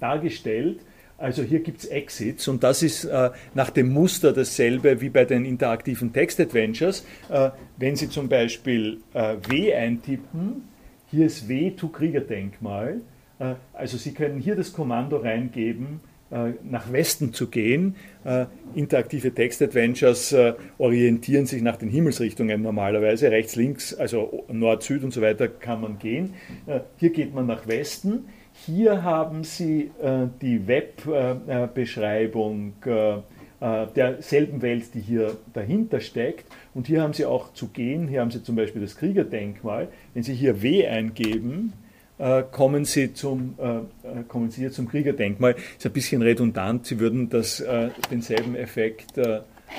dargestellt. 0.00 0.80
Also 1.18 1.42
hier 1.42 1.60
gibt 1.60 1.80
es 1.80 1.86
Exits 1.86 2.46
und 2.46 2.62
das 2.62 2.82
ist 2.82 3.04
äh, 3.04 3.30
nach 3.54 3.70
dem 3.70 3.92
Muster 3.92 4.32
dasselbe 4.32 5.00
wie 5.00 5.08
bei 5.08 5.24
den 5.24 5.44
interaktiven 5.44 6.12
Text-Adventures. 6.12 7.04
Äh, 7.28 7.50
wenn 7.76 7.96
Sie 7.96 8.08
zum 8.08 8.28
Beispiel 8.28 8.98
äh, 9.14 9.34
W 9.48 9.74
eintippen, 9.74 10.62
hier 11.10 11.26
ist 11.26 11.48
W 11.48 11.72
to 11.72 11.88
Kriegerdenkmal. 11.88 13.00
Äh, 13.38 13.54
also 13.72 13.96
Sie 13.96 14.12
können 14.12 14.38
hier 14.38 14.54
das 14.54 14.72
Kommando 14.72 15.16
reingeben, 15.16 16.00
äh, 16.30 16.52
nach 16.62 16.92
Westen 16.92 17.32
zu 17.32 17.48
gehen. 17.48 17.96
Äh, 18.24 18.46
interaktive 18.74 19.34
Text-Adventures 19.34 20.34
orientieren 20.78 21.46
sich 21.46 21.62
nach 21.62 21.76
den 21.76 21.88
Himmelsrichtungen 21.88 22.62
normalerweise. 22.62 23.30
Rechts, 23.30 23.56
links, 23.56 23.94
also 23.94 24.44
Nord, 24.52 24.82
Süd 24.84 25.02
und 25.02 25.12
so 25.12 25.20
weiter 25.20 25.48
kann 25.48 25.80
man 25.80 25.98
gehen. 25.98 26.34
hier 26.98 27.10
geht 27.10 27.34
man 27.34 27.46
nach 27.46 27.66
Westen. 27.66 28.26
Hier 28.66 29.02
haben 29.02 29.44
Sie 29.44 29.90
äh, 30.02 30.26
die 30.40 30.66
Webbeschreibung 30.66 32.72
äh, 32.84 33.18
äh, 33.60 33.86
derselben 33.94 34.62
Welt, 34.62 34.94
die 34.94 35.00
hier 35.00 35.36
dahinter 35.52 36.00
steckt. 36.00 36.46
Und 36.74 36.86
hier 36.86 37.02
haben 37.02 37.12
Sie 37.12 37.26
auch 37.26 37.52
zu 37.54 37.68
gehen, 37.68 38.08
hier 38.08 38.20
haben 38.20 38.30
Sie 38.30 38.42
zum 38.42 38.56
Beispiel 38.56 38.82
das 38.82 38.96
Kriegerdenkmal. 38.96 39.88
Wenn 40.14 40.22
Sie 40.22 40.34
hier 40.34 40.62
W 40.62 40.86
eingeben, 40.86 41.72
äh, 42.18 42.42
kommen, 42.50 42.84
Sie 42.84 43.14
zum, 43.14 43.54
äh, 43.58 43.78
äh, 43.78 43.82
kommen 44.26 44.50
Sie 44.50 44.62
hier 44.62 44.72
zum 44.72 44.88
Kriegerdenkmal. 44.88 45.54
Ist 45.76 45.86
ein 45.86 45.92
bisschen 45.92 46.22
redundant, 46.22 46.86
Sie 46.86 46.98
würden 46.98 47.28
das, 47.28 47.62
denselben 48.10 48.56
Effekt 48.56 49.18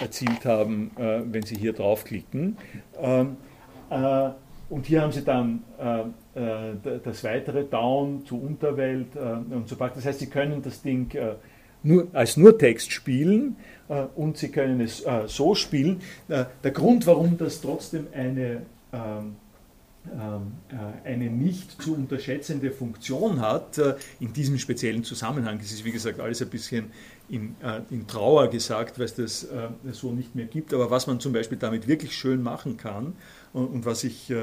erzielt 0.01 0.45
haben, 0.45 0.91
wenn 0.95 1.43
Sie 1.43 1.55
hier 1.55 1.73
draufklicken. 1.73 2.57
Ähm, 3.01 3.37
und 4.69 4.85
hier 4.85 5.01
haben 5.01 5.11
Sie 5.11 5.23
dann 5.23 5.63
das 6.33 7.23
weitere 7.23 7.63
Down 7.63 8.23
zu 8.25 8.39
Unterwelt 8.39 9.15
und 9.15 9.67
so 9.67 9.79
weiter. 9.79 9.95
Das 9.95 10.05
heißt, 10.05 10.19
Sie 10.19 10.27
können 10.27 10.61
das 10.61 10.81
Ding 10.81 11.11
nur, 11.81 12.07
als 12.13 12.37
nur 12.37 12.57
Text 12.57 12.91
spielen 12.91 13.55
und 14.15 14.37
Sie 14.37 14.49
können 14.49 14.79
es 14.79 15.03
so 15.25 15.55
spielen. 15.55 16.01
der 16.27 16.71
Grund, 16.71 17.07
warum 17.07 17.37
das 17.37 17.61
trotzdem 17.61 18.07
eine 18.13 18.61
ähm, 18.93 19.35
ähm, 20.11 20.53
äh, 20.69 21.07
eine 21.07 21.29
nicht 21.29 21.81
zu 21.81 21.93
unterschätzende 21.93 22.71
Funktion 22.71 23.41
hat, 23.41 23.77
äh, 23.77 23.95
in 24.19 24.31
diesem 24.31 24.57
speziellen 24.57 25.03
Zusammenhang. 25.03 25.59
Das 25.59 25.71
ist, 25.71 25.83
wie 25.83 25.91
gesagt, 25.91 26.19
alles 26.21 26.41
ein 26.41 26.49
bisschen 26.49 26.91
in, 27.27 27.55
äh, 27.61 27.81
in 27.91 28.07
Trauer 28.07 28.49
gesagt, 28.49 28.97
weil 28.97 29.05
es 29.05 29.15
das 29.15 29.47
so 29.91 30.11
nicht 30.11 30.35
mehr 30.35 30.45
gibt. 30.45 30.73
Aber 30.73 30.89
was 30.89 31.05
man 31.05 31.19
zum 31.19 31.33
Beispiel 31.33 31.57
damit 31.57 31.87
wirklich 31.87 32.15
schön 32.15 32.41
machen 32.41 32.77
kann 32.77 33.13
und 33.51 33.85
was 33.85 34.03
ich 34.03 34.33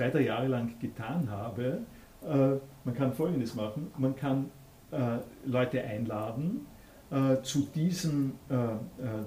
zwei, 0.00 0.08
drei 0.08 0.22
Jahre 0.22 0.48
lang 0.48 0.78
getan 0.80 1.28
habe, 1.30 1.82
man 2.22 2.94
kann 2.94 3.12
Folgendes 3.12 3.54
machen. 3.54 3.90
Man 3.98 4.16
kann 4.16 4.50
Leute 5.44 5.82
einladen 5.82 6.66
zu 7.42 7.66
diesem, 7.74 8.32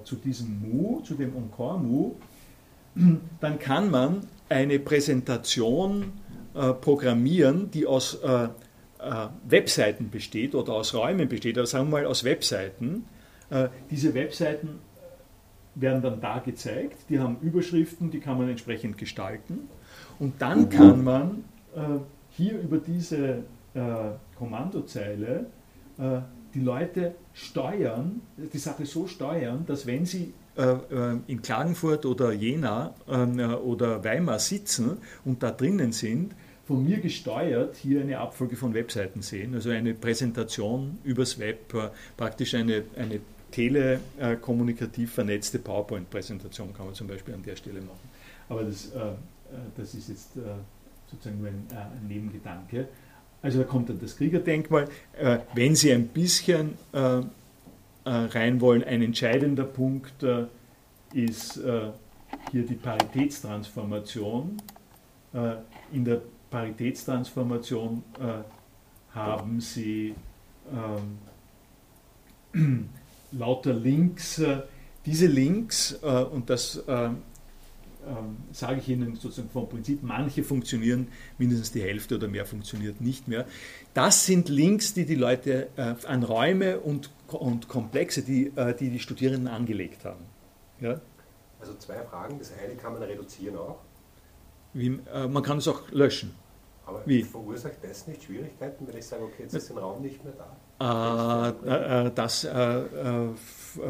zu 0.02 0.16
diesem 0.16 0.60
Mu, 0.60 1.00
zu 1.02 1.14
dem 1.14 1.36
Encore-Mu, 1.36 2.14
dann 3.40 3.58
kann 3.58 3.90
man 3.90 4.26
eine 4.48 4.78
Präsentation 4.78 6.12
äh, 6.54 6.72
programmieren, 6.72 7.70
die 7.70 7.86
aus 7.86 8.14
äh, 8.22 8.44
äh, 8.44 8.48
Webseiten 9.48 10.10
besteht 10.10 10.54
oder 10.54 10.74
aus 10.74 10.94
Räumen 10.94 11.28
besteht, 11.28 11.58
aber 11.58 11.66
sagen 11.66 11.86
wir 11.88 12.02
mal 12.02 12.06
aus 12.06 12.22
Webseiten. 12.22 13.06
Äh, 13.50 13.68
diese 13.90 14.14
Webseiten 14.14 14.78
werden 15.74 16.02
dann 16.02 16.20
da 16.20 16.38
gezeigt, 16.38 16.96
die 17.08 17.18
haben 17.18 17.38
Überschriften, 17.40 18.12
die 18.12 18.20
kann 18.20 18.38
man 18.38 18.48
entsprechend 18.48 18.96
gestalten 18.96 19.68
und 20.18 20.40
dann 20.40 20.62
mhm. 20.62 20.68
kann 20.70 21.04
man 21.04 21.44
äh, 21.74 21.80
hier 22.30 22.60
über 22.60 22.78
diese 22.78 23.44
äh, 23.74 23.82
Kommandozeile 24.36 25.46
die 26.54 26.60
Leute 26.60 27.14
steuern, 27.34 28.20
die 28.36 28.58
Sache 28.58 28.84
so 28.84 29.06
steuern, 29.06 29.64
dass 29.64 29.86
wenn 29.86 30.06
sie 30.06 30.32
äh, 30.56 30.62
äh, 30.70 31.18
in 31.26 31.42
Klagenfurt 31.42 32.06
oder 32.06 32.32
Jena 32.32 32.94
ähm, 33.08 33.40
äh, 33.40 33.46
oder 33.46 34.04
Weimar 34.04 34.38
sitzen 34.38 34.98
und 35.24 35.42
da 35.42 35.50
drinnen 35.50 35.90
sind, 35.90 36.32
von 36.64 36.84
mir 36.84 36.98
gesteuert 37.00 37.76
hier 37.76 38.00
eine 38.00 38.18
Abfolge 38.18 38.56
von 38.56 38.72
Webseiten 38.72 39.20
sehen, 39.20 39.54
also 39.54 39.70
eine 39.70 39.94
Präsentation 39.94 40.98
übers 41.02 41.38
Web, 41.40 41.74
praktisch 42.16 42.54
eine, 42.54 42.84
eine 42.96 43.20
telekommunikativ 43.50 45.12
vernetzte 45.12 45.58
PowerPoint-Präsentation 45.58 46.72
kann 46.72 46.86
man 46.86 46.94
zum 46.94 47.08
Beispiel 47.08 47.34
an 47.34 47.42
der 47.42 47.56
Stelle 47.56 47.80
machen. 47.80 48.08
Aber 48.48 48.62
das, 48.62 48.92
das 49.76 49.94
ist 49.94 50.08
jetzt 50.08 50.30
sozusagen 51.10 51.38
nur 51.38 51.48
ein, 51.48 51.66
ein 51.70 52.08
Nebengedanke. 52.08 52.88
Also 53.42 53.58
da 53.58 53.64
kommt 53.64 53.88
dann 53.90 54.00
das 54.00 54.16
Kriegerdenkmal. 54.16 54.88
Wenn 55.54 55.74
Sie 55.74 55.92
ein 55.92 56.08
bisschen 56.08 56.78
äh, 58.06 58.10
rein 58.10 58.60
wollen. 58.60 58.84
Ein 58.84 59.00
entscheidender 59.00 59.64
Punkt 59.64 60.22
äh, 60.22 60.44
ist 61.14 61.56
äh, 61.56 61.90
hier 62.50 62.66
die 62.66 62.74
Paritätstransformation. 62.74 64.60
in 65.90 66.04
der 66.04 66.20
Paritätstransformation 66.50 68.02
haben 69.14 69.60
Sie 69.60 70.14
ähm, 72.52 72.90
lauter 73.32 73.72
Links. 73.72 74.42
diese 75.06 75.26
Links, 75.26 75.94
und 75.94 76.50
das 76.50 76.82
ähm, 78.06 78.36
sage 78.52 78.80
ich 78.80 78.88
Ihnen 78.88 79.16
sozusagen 79.16 79.50
vom 79.50 79.68
Prinzip, 79.68 80.02
manche 80.02 80.44
funktionieren, 80.44 81.08
mindestens 81.38 81.72
die 81.72 81.82
Hälfte 81.82 82.16
oder 82.16 82.28
mehr 82.28 82.46
funktioniert 82.46 83.00
nicht 83.00 83.28
mehr. 83.28 83.46
Das 83.94 84.26
sind 84.26 84.48
Links, 84.48 84.94
die 84.94 85.04
die 85.04 85.14
Leute 85.14 85.68
äh, 85.76 85.94
an 86.06 86.22
Räume 86.22 86.80
und, 86.80 87.10
und 87.28 87.68
Komplexe, 87.68 88.22
die, 88.22 88.52
äh, 88.56 88.74
die 88.74 88.90
die 88.90 88.98
Studierenden 88.98 89.48
angelegt 89.48 90.04
haben. 90.04 90.24
Ja? 90.80 91.00
Also 91.60 91.74
zwei 91.78 92.02
Fragen. 92.02 92.38
Das 92.38 92.52
eine 92.62 92.74
kann 92.74 92.92
man 92.92 93.02
reduzieren 93.02 93.56
auch. 93.56 93.78
Wie, 94.72 94.98
äh, 95.12 95.26
man 95.28 95.42
kann 95.42 95.58
es 95.58 95.68
auch 95.68 95.90
löschen. 95.90 96.34
Aber 96.86 97.02
Wie? 97.06 97.22
verursacht 97.22 97.78
das 97.82 98.06
nicht 98.06 98.24
Schwierigkeiten, 98.24 98.86
wenn 98.86 98.96
ich 98.96 99.06
sage, 99.06 99.22
okay, 99.22 99.44
jetzt 99.44 99.54
ist 99.54 99.70
ein 99.70 99.78
Raum 99.78 100.02
nicht 100.02 100.22
mehr 100.22 100.34
da? 100.36 101.54
Äh, 101.64 102.06
äh, 102.06 102.10
das 102.14 102.44
äh, 102.44 102.82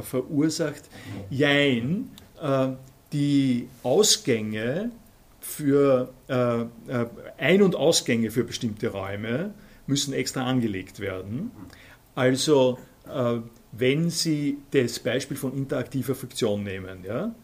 verursacht, 0.03 0.83
jein, 1.31 2.11
die 3.15 3.69
Ausgänge 3.83 4.91
für 5.41 6.13
äh, 6.29 6.63
äh, 6.63 6.67
Ein- 7.39 7.63
und 7.63 7.77
Ausgänge 7.77 8.31
für 8.31 8.45
bestimmte 8.45 8.89
Räume 8.89 9.55
müssen 9.87 10.13
extra 10.13 10.45
angelegt 10.45 11.01
werden. 11.01 11.51
Also 12.15 12.79
äh, 13.09 13.39
wenn 13.73 14.11
Sie 14.11 14.59
das 14.71 14.99
Beispiel 14.99 15.37
von 15.37 15.57
interaktiver 15.57 16.15
Fiktion 16.15 16.63
nehmen, 16.65 17.05
ja, 17.05 17.35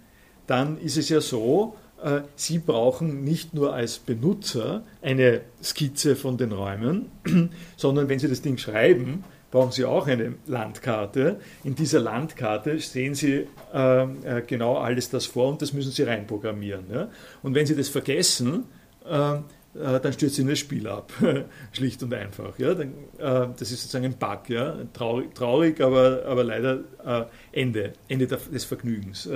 dann 0.47 0.79
ist 0.79 0.97
es 0.97 1.09
ja 1.09 1.21
so, 1.21 1.77
äh, 2.03 2.23
Sie 2.37 2.59
brauchen 2.59 3.25
nicht 3.25 3.55
nur 3.55 3.75
als 3.75 3.99
Benutzer 3.99 4.85
eine 5.03 5.43
Skizze 5.63 6.17
von 6.17 6.37
den 6.37 6.53
Räumen, 6.53 7.11
sondern 7.77 8.09
wenn 8.09 8.19
Sie 8.19 8.29
das 8.29 8.43
Ding 8.43 8.59
schreiben, 8.59 9.25
brauchen 9.51 9.73
Sie 9.73 9.85
auch 9.85 10.07
eine 10.07 10.35
Landkarte. 10.47 11.41
In 11.65 11.75
dieser 11.75 12.01
Landkarte 12.01 12.79
sehen 12.79 13.15
Sie 13.15 13.47
äh, 13.75 14.03
äh, 14.03 14.43
genau 14.47 14.77
alles 14.77 15.11
das 15.11 15.27
vor 15.27 15.49
und 15.49 15.63
das 15.63 15.73
müssen 15.73 15.93
Sie 15.93 16.03
reinprogrammieren. 16.03 16.85
Ja? 16.93 17.09
Und 17.43 17.55
wenn 17.55 17.67
Sie 17.67 17.75
das 17.75 17.89
vergessen, 17.89 18.65
äh, 19.09 19.35
äh 19.35 19.41
dann 19.75 20.13
stürzt 20.13 20.39
Ihnen 20.39 20.49
das 20.49 20.59
Spiel 20.59 20.87
ab, 20.87 21.13
schlicht 21.73 22.03
und 22.03 22.15
einfach. 22.15 22.59
Ja? 22.59 22.75
Dann, 22.75 22.89
äh, 23.19 23.49
das 23.59 23.73
ist 23.73 23.83
sozusagen 23.83 24.05
ein 24.05 24.19
Bug, 24.19 24.49
ja? 24.49 24.77
traurig, 24.93 25.35
traurig 25.35 25.81
aber, 25.81 26.23
aber 26.27 26.45
leider 26.45 26.81
äh, 27.05 27.25
Ende, 27.53 27.93
Ende 28.09 28.27
des 28.27 28.65
Vergnügens. 28.65 29.29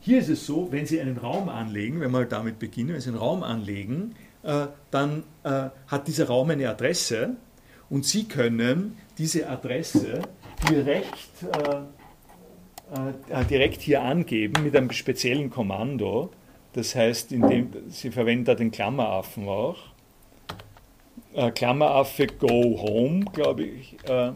hier 0.00 0.18
ist 0.20 0.28
es 0.28 0.46
so, 0.46 0.70
wenn 0.70 0.86
Sie 0.86 1.00
einen 1.00 1.18
Raum 1.18 1.48
anlegen, 1.48 2.00
wenn 2.00 2.12
wir 2.12 2.24
damit 2.24 2.60
beginnen, 2.60 2.94
wenn 2.94 3.00
Sie 3.00 3.08
einen 3.08 3.18
Raum 3.18 3.42
anlegen, 3.42 4.14
dann 4.90 5.24
hat 5.42 6.06
dieser 6.06 6.28
Raum 6.28 6.50
eine 6.50 6.70
Adresse 6.70 7.36
und 7.90 8.06
Sie 8.06 8.24
können 8.24 8.96
diese 9.18 9.48
Adresse 9.48 10.22
direkt, 10.70 11.42
äh, 11.42 13.40
äh, 13.40 13.44
direkt 13.44 13.82
hier 13.82 14.02
angeben 14.02 14.62
mit 14.62 14.74
einem 14.76 14.90
speziellen 14.92 15.50
Kommando. 15.50 16.30
Das 16.72 16.94
heißt, 16.94 17.32
indem, 17.32 17.72
Sie 17.88 18.10
verwenden 18.10 18.44
da 18.44 18.54
den 18.54 18.70
Klammeraffen 18.70 19.48
auch. 19.48 19.76
Äh, 21.34 21.50
Klammeraffe 21.50 22.28
go 22.28 22.48
home, 22.48 23.24
glaube 23.32 23.64
ich, 23.64 23.96
äh, 24.08 24.32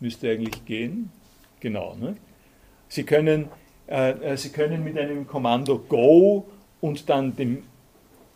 müsste 0.00 0.30
eigentlich 0.30 0.64
gehen. 0.64 1.10
Genau. 1.60 1.94
Ne? 1.94 2.16
Sie, 2.88 3.04
können, 3.04 3.48
äh, 3.86 4.10
äh, 4.10 4.36
Sie 4.36 4.50
können 4.50 4.82
mit 4.82 4.98
einem 4.98 5.26
Kommando 5.26 5.78
go 5.78 6.48
und 6.80 7.08
dann 7.08 7.36
dem 7.36 7.62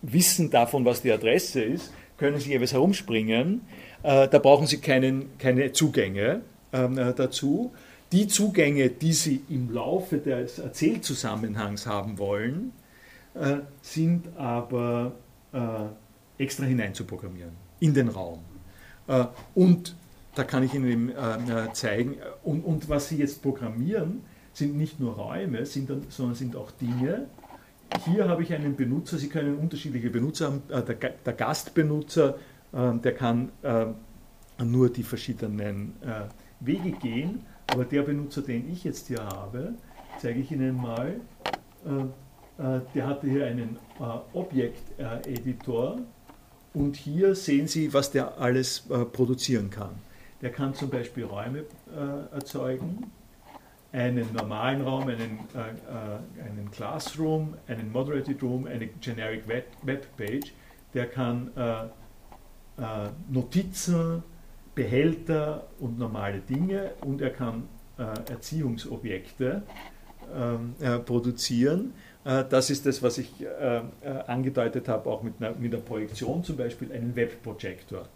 Wissen 0.03 0.51
davon, 0.51 0.85
was 0.85 1.03
die 1.03 1.11
Adresse 1.11 1.63
ist, 1.63 1.93
können 2.17 2.39
Sie 2.39 2.51
jeweils 2.51 2.73
herumspringen 2.73 3.63
äh, 3.63 3.96
da 4.03 4.39
brauchen 4.39 4.67
Sie 4.67 4.79
keinen, 4.79 5.37
keine 5.39 5.73
Zugänge 5.73 6.43
ähm, 6.73 6.99
äh, 6.99 7.13
dazu. 7.15 7.73
Die 8.13 8.29
Zugänge, 8.29 8.89
die 8.91 9.13
Sie 9.13 9.43
im 9.49 9.73
Laufe 9.73 10.19
des 10.19 10.59
Erzählzusammenhangs 10.59 11.87
haben 11.87 12.19
wollen, 12.19 12.73
äh, 13.35 13.57
sind 13.83 14.29
aber 14.37 15.13
extra 16.37 16.65
hineinzuprogrammieren 16.65 17.53
in 17.81 17.95
den 17.95 18.09
Raum. 18.09 18.41
und 19.55 19.97
da 20.35 20.45
kann 20.45 20.65
ich 20.65 20.75
Ihnen 20.75 21.13
zeigen, 21.73 22.17
und, 22.45 22.61
und, 22.63 22.91
was 22.91 23.09
Sie 23.09 23.17
jetzt 23.17 23.41
programmieren, 23.41 24.21
sind 24.53 24.77
nicht 24.77 25.01
nur 25.01 25.15
Räume, 25.15 25.65
sind 25.65 25.89
dann, 25.89 26.03
sondern 26.11 26.35
sind 26.35 26.57
auch 26.57 26.71
Dinge. 26.73 27.27
Hier 28.05 28.29
habe 28.29 28.43
ich 28.43 28.53
einen 28.53 28.77
Benutzer, 28.77 29.17
Sie 29.17 29.29
können 29.29 29.57
unterschiedliche 29.57 30.11
Benutzer 30.11 30.47
haben. 30.47 30.63
Der, 30.69 31.33
Gastbenutzer 31.33 32.35
der 32.77 33.15
kann 33.15 33.53
ähm, 33.65 33.95
nur 34.65 34.91
die 34.91 35.03
verschiedenen 35.03 35.95
äh, 36.03 36.23
Wege 36.61 36.93
gehen, 36.93 37.43
aber 37.69 37.85
der 37.85 38.03
Benutzer, 38.03 38.43
den 38.43 38.71
ich 38.71 38.85
jetzt 38.85 39.09
hier 39.09 39.25
habe, 39.25 39.75
zeige 40.19 40.41
ich 40.41 40.51
Ihnen 40.51 40.77
mal, 40.77 41.21
äh, 41.85 42.63
äh, 42.63 42.81
der 42.95 43.07
hatte 43.07 43.27
hier 43.29 43.47
einen 43.47 43.79
Objekt-Editor 44.33 45.99
und 46.75 46.97
hier 46.97 47.35
sehen 47.35 47.67
Sie, 47.67 47.93
was 47.93 48.11
der 48.11 48.39
alles 48.39 48.89
produzieren 49.13 49.71
kann. 49.71 49.91
Der 50.43 50.53
kann 50.53 50.75
zum 50.75 50.91
Beispiel 50.91 51.25
Räume 51.25 51.65
erzeugen, 52.31 53.11
einen 53.93 54.31
normalen 54.35 54.83
Raum, 54.83 55.09
einen, 55.09 55.39
einen 55.55 56.71
Classroom, 56.71 57.55
einen 57.67 57.91
Moderated 57.91 58.43
Room, 58.43 58.67
eine 58.67 58.89
Generic 59.01 59.49
Web 59.49 60.17
Page. 60.19 60.53
Der 60.93 61.07
kann 61.07 61.51
äh, 62.79 63.09
Notizen, 63.31 64.23
Behälter 64.75 65.67
und 65.81 65.99
normale 65.99 66.41
Dinge 66.41 66.91
und 67.01 67.23
er 67.23 67.31
kann 67.31 67.69
äh, 67.99 68.03
Erziehungsobjekte 68.31 69.63
ähm, 70.35 70.75
äh, 70.81 70.99
produzieren. 70.99 71.95
das 72.25 72.71
ist 72.71 72.85
das, 72.87 73.05
was 73.05 73.19
ich 73.19 73.33
angedeutet 74.27 74.89
habe, 74.89 75.09
auch 75.09 75.23
mit 75.23 75.35
einer, 75.39 75.55
mit 75.55 75.73
einer 75.73 75.81
Projektion 75.81 76.43
zum 76.43 76.57
Beispiel, 76.57 76.91
einen 76.91 77.15
Webprojektor. 77.15 78.09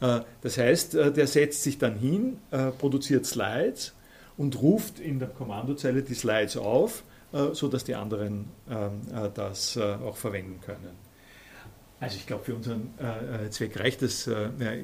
Das 0.00 0.56
heißt, 0.56 0.94
der 0.94 1.26
setzt 1.26 1.62
sich 1.62 1.76
dann 1.76 1.96
hin, 1.96 2.38
produziert 2.78 3.26
Slides 3.26 3.92
und 4.38 4.62
ruft 4.62 5.00
in 5.00 5.18
der 5.18 5.28
Kommandozeile 5.28 6.02
die 6.02 6.14
Slides 6.14 6.56
auf, 6.56 7.04
sodass 7.52 7.84
die 7.84 7.94
anderen 7.94 8.46
ähm, 8.70 9.02
das 9.34 9.76
auch 9.76 10.16
verwenden 10.16 10.58
können. 10.62 11.01
Also 12.02 12.16
ich 12.16 12.26
glaube, 12.26 12.44
für 12.44 12.54
unseren 12.56 12.90
Zweck 13.50 13.78
reicht 13.78 14.02
das 14.02 14.28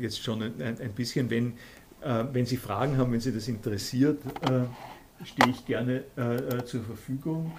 jetzt 0.01 0.23
schon 0.23 0.41
ein 0.43 0.93
bisschen, 0.95 1.29
wenn 1.31 1.55
äh, 2.01 2.25
wenn 2.33 2.47
Sie 2.47 2.57
Fragen 2.57 2.97
haben, 2.97 3.13
wenn 3.13 3.21
Sie 3.21 3.33
das 3.33 3.49
interessiert, 3.49 4.23
äh, 4.43 5.25
stehe 5.25 5.51
ich 5.51 5.67
gerne 5.67 6.05
äh, 6.17 6.65
zur 6.65 6.83
Verfügung. 6.85 7.53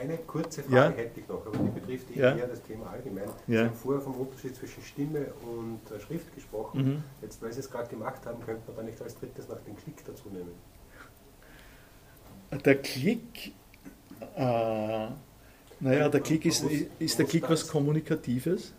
Eine 0.00 0.18
kurze 0.18 0.62
Frage 0.64 0.74
ja? 0.74 0.90
hätte 0.90 1.20
ich 1.20 1.28
noch, 1.28 1.46
aber 1.46 1.56
die 1.58 1.80
betrifft 1.80 2.06
ja? 2.14 2.34
eher 2.36 2.48
das 2.48 2.62
Thema 2.62 2.90
allgemein. 2.90 3.28
Ja. 3.46 3.62
Sie 3.62 3.68
haben 3.68 3.76
vorher 3.76 4.02
vom 4.02 4.14
Unterschied 4.14 4.56
zwischen 4.56 4.82
Stimme 4.82 5.26
und 5.42 5.80
Schrift 6.02 6.34
gesprochen. 6.34 6.84
Mhm. 6.84 7.02
Jetzt, 7.22 7.40
weil 7.40 7.52
Sie 7.52 7.60
es 7.60 7.70
gerade 7.70 7.88
gemacht 7.88 8.26
haben, 8.26 8.44
könnte 8.44 8.62
man 8.66 8.76
da 8.76 8.82
nicht 8.82 9.00
als 9.00 9.16
drittes 9.16 9.48
noch 9.48 9.60
den 9.60 9.76
Klick 9.76 10.04
dazu 10.04 10.28
nehmen. 10.28 10.50
Der 12.64 12.82
Klick, 12.82 13.52
äh, 14.36 15.08
naja, 15.80 16.08
der 16.08 16.20
Klick 16.20 16.46
ist, 16.46 16.64
ist 16.98 17.18
der 17.18 17.26
Klick 17.26 17.48
was 17.48 17.66
Kommunikatives? 17.66 18.72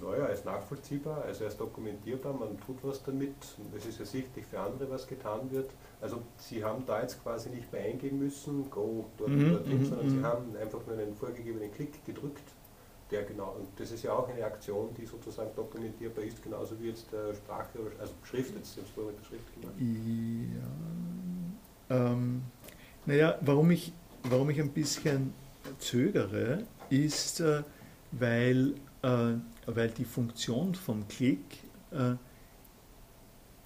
Naja, 0.00 0.26
er 0.26 0.32
ist 0.32 0.44
nachvollziehbar, 0.44 1.22
also 1.24 1.44
er 1.44 1.50
ist 1.50 1.60
dokumentierbar, 1.60 2.32
man 2.32 2.58
tut 2.60 2.78
was 2.82 3.02
damit, 3.02 3.34
es 3.76 3.86
ist 3.86 4.00
ersichtlich 4.00 4.46
für 4.46 4.60
andere, 4.60 4.90
was 4.90 5.06
getan 5.06 5.50
wird. 5.50 5.70
Also 6.00 6.22
Sie 6.36 6.64
haben 6.64 6.84
da 6.86 7.02
jetzt 7.02 7.22
quasi 7.22 7.50
nicht 7.50 7.72
mehr 7.72 7.82
eingeben 7.84 8.18
müssen, 8.18 8.70
go 8.70 9.06
dort 9.16 9.30
mhm, 9.30 9.50
dorthin, 9.50 9.80
mhm, 9.80 9.84
sondern 9.86 10.10
Sie 10.10 10.16
mhm. 10.16 10.24
haben 10.24 10.56
einfach 10.56 10.80
nur 10.86 10.96
einen 10.96 11.14
vorgegebenen 11.14 11.72
Klick 11.72 12.04
gedrückt, 12.04 12.42
der 13.10 13.24
genau, 13.24 13.56
und 13.58 13.68
das 13.76 13.90
ist 13.92 14.02
ja 14.02 14.12
auch 14.12 14.28
eine 14.28 14.44
Aktion, 14.44 14.88
die 14.96 15.06
sozusagen 15.06 15.50
dokumentierbar 15.54 16.24
ist, 16.24 16.42
genauso 16.42 16.80
wie 16.80 16.88
jetzt 16.88 17.12
der 17.12 17.34
Sprache, 17.34 17.78
also 17.98 18.12
Schrift, 18.24 18.54
jetzt 18.56 18.76
haben 18.76 18.86
Sie 18.86 18.92
vorher 18.94 19.12
mit 19.12 19.20
der 19.20 19.26
Schrift 19.26 19.54
gemacht. 19.54 19.74
Ja, 21.88 22.06
ähm, 22.12 22.42
naja, 23.04 23.38
warum 23.40 23.70
ich, 23.70 23.92
warum 24.22 24.50
ich 24.50 24.60
ein 24.60 24.70
bisschen 24.70 25.34
zögere, 25.78 26.64
ist, 26.90 27.40
äh, 27.40 27.62
weil 28.12 28.74
weil 29.02 29.90
die 29.90 30.04
Funktion 30.04 30.74
vom 30.74 31.08
Klick 31.08 31.40
äh, 31.90 32.14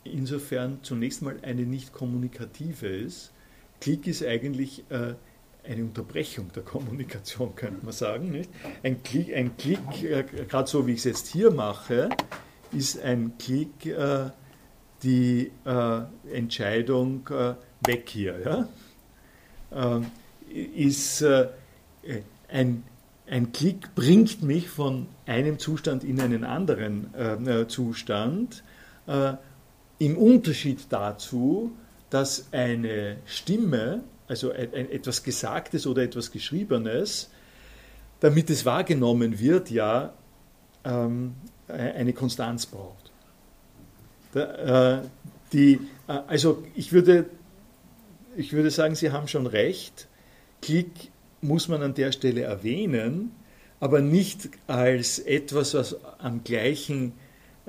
insofern 0.04 0.78
zunächst 0.82 1.22
mal 1.22 1.38
eine 1.42 1.62
nicht 1.62 1.92
kommunikative 1.92 2.86
ist. 2.86 3.32
Klick 3.80 4.06
ist 4.06 4.24
eigentlich 4.24 4.84
äh, 4.90 5.14
eine 5.64 5.82
Unterbrechung 5.82 6.50
der 6.54 6.62
Kommunikation, 6.62 7.54
könnte 7.54 7.84
man 7.84 7.92
sagen. 7.92 8.30
Nicht? 8.30 8.50
Ein 8.82 9.02
Klick, 9.02 9.34
ein 9.34 9.56
Klick 9.56 10.02
äh, 10.02 10.24
gerade 10.48 10.68
so 10.68 10.86
wie 10.86 10.92
ich 10.92 10.98
es 10.98 11.04
jetzt 11.04 11.26
hier 11.28 11.50
mache, 11.50 12.08
ist 12.72 13.00
ein 13.00 13.32
Klick 13.38 13.86
äh, 13.86 14.30
die 15.02 15.50
äh, 15.64 16.00
Entscheidung 16.32 17.28
äh, 17.28 17.54
weg 17.86 18.08
hier. 18.08 18.40
Ja? 18.40 18.68
Ähm, 19.72 20.06
ist 20.48 21.22
ein 22.48 22.84
ein 23.28 23.52
Klick 23.52 23.94
bringt 23.94 24.42
mich 24.42 24.68
von 24.68 25.06
einem 25.26 25.58
Zustand 25.58 26.04
in 26.04 26.20
einen 26.20 26.44
anderen 26.44 27.12
äh, 27.14 27.66
Zustand, 27.66 28.62
äh, 29.06 29.34
im 29.98 30.16
Unterschied 30.16 30.86
dazu, 30.90 31.72
dass 32.10 32.46
eine 32.52 33.16
Stimme, 33.26 34.04
also 34.28 34.52
ein, 34.52 34.72
ein, 34.74 34.90
etwas 34.90 35.22
Gesagtes 35.22 35.86
oder 35.86 36.02
etwas 36.02 36.30
Geschriebenes, 36.30 37.30
damit 38.20 38.50
es 38.50 38.64
wahrgenommen 38.64 39.38
wird, 39.38 39.70
ja 39.70 40.12
ähm, 40.84 41.34
eine 41.68 42.12
Konstanz 42.12 42.66
braucht. 42.66 43.10
Da, 44.32 44.98
äh, 44.98 45.02
die, 45.52 45.80
äh, 46.08 46.20
also 46.26 46.62
ich 46.74 46.92
würde, 46.92 47.26
ich 48.36 48.52
würde 48.52 48.70
sagen, 48.70 48.94
Sie 48.94 49.10
haben 49.10 49.28
schon 49.28 49.46
recht, 49.46 50.08
Klick 50.62 51.10
muss 51.46 51.68
man 51.68 51.82
an 51.82 51.94
der 51.94 52.12
Stelle 52.12 52.42
erwähnen, 52.42 53.32
aber 53.80 54.00
nicht 54.00 54.48
als 54.66 55.18
etwas, 55.18 55.74
was 55.74 55.96
am 56.18 56.44
gleichen 56.44 57.12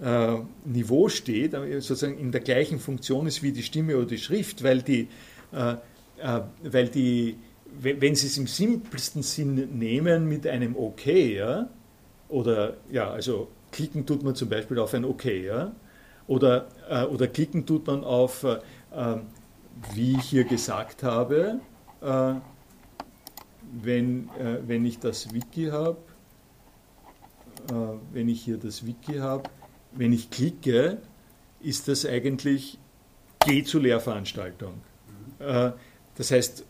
äh, 0.01 0.35
Niveau 0.65 1.09
steht, 1.09 1.51
sozusagen 1.51 2.17
in 2.17 2.31
der 2.31 2.41
gleichen 2.41 2.79
Funktion 2.79 3.27
ist 3.27 3.43
wie 3.43 3.51
die 3.51 3.63
Stimme 3.63 3.97
oder 3.97 4.05
die 4.05 4.17
Schrift, 4.17 4.63
weil 4.63 4.81
die, 4.81 5.07
äh, 5.51 5.73
äh, 6.19 6.41
weil 6.63 6.89
die 6.89 7.37
wenn 7.79 8.15
Sie 8.15 8.27
es 8.27 8.37
im 8.37 8.47
simpelsten 8.47 9.23
Sinn 9.23 9.77
nehmen 9.77 10.27
mit 10.27 10.47
einem 10.47 10.75
OK, 10.75 11.05
ja, 11.05 11.69
oder 12.29 12.77
ja, 12.91 13.11
also 13.11 13.49
klicken 13.71 14.05
tut 14.05 14.23
man 14.23 14.35
zum 14.35 14.49
Beispiel 14.49 14.79
auf 14.79 14.93
ein 14.93 15.05
OK, 15.05 15.25
ja, 15.25 15.71
oder, 16.27 16.67
äh, 16.89 17.03
oder 17.03 17.27
klicken 17.27 17.65
tut 17.65 17.87
man 17.87 18.03
auf, 18.03 18.43
äh, 18.43 18.57
äh, 18.95 19.17
wie 19.93 20.13
ich 20.17 20.23
hier 20.23 20.43
gesagt 20.43 21.03
habe, 21.03 21.59
wenn, 23.71 24.29
äh, 24.39 24.59
wenn 24.65 24.85
ich 24.85 24.99
das 24.99 25.33
Wiki 25.33 25.65
habe, 25.65 25.97
äh, 27.69 27.73
wenn 28.13 28.29
ich 28.29 28.41
hier 28.41 28.57
das 28.57 28.85
Wiki 28.85 29.15
habe, 29.15 29.49
wenn 29.91 30.13
ich 30.13 30.29
klicke, 30.29 31.01
ist 31.61 31.87
das 31.87 32.05
eigentlich 32.05 32.77
Geh 33.47 33.63
zur 33.63 33.81
Lehrveranstaltung. 33.81 34.81
Äh, 35.39 35.71
das 36.15 36.31
heißt, 36.31 36.65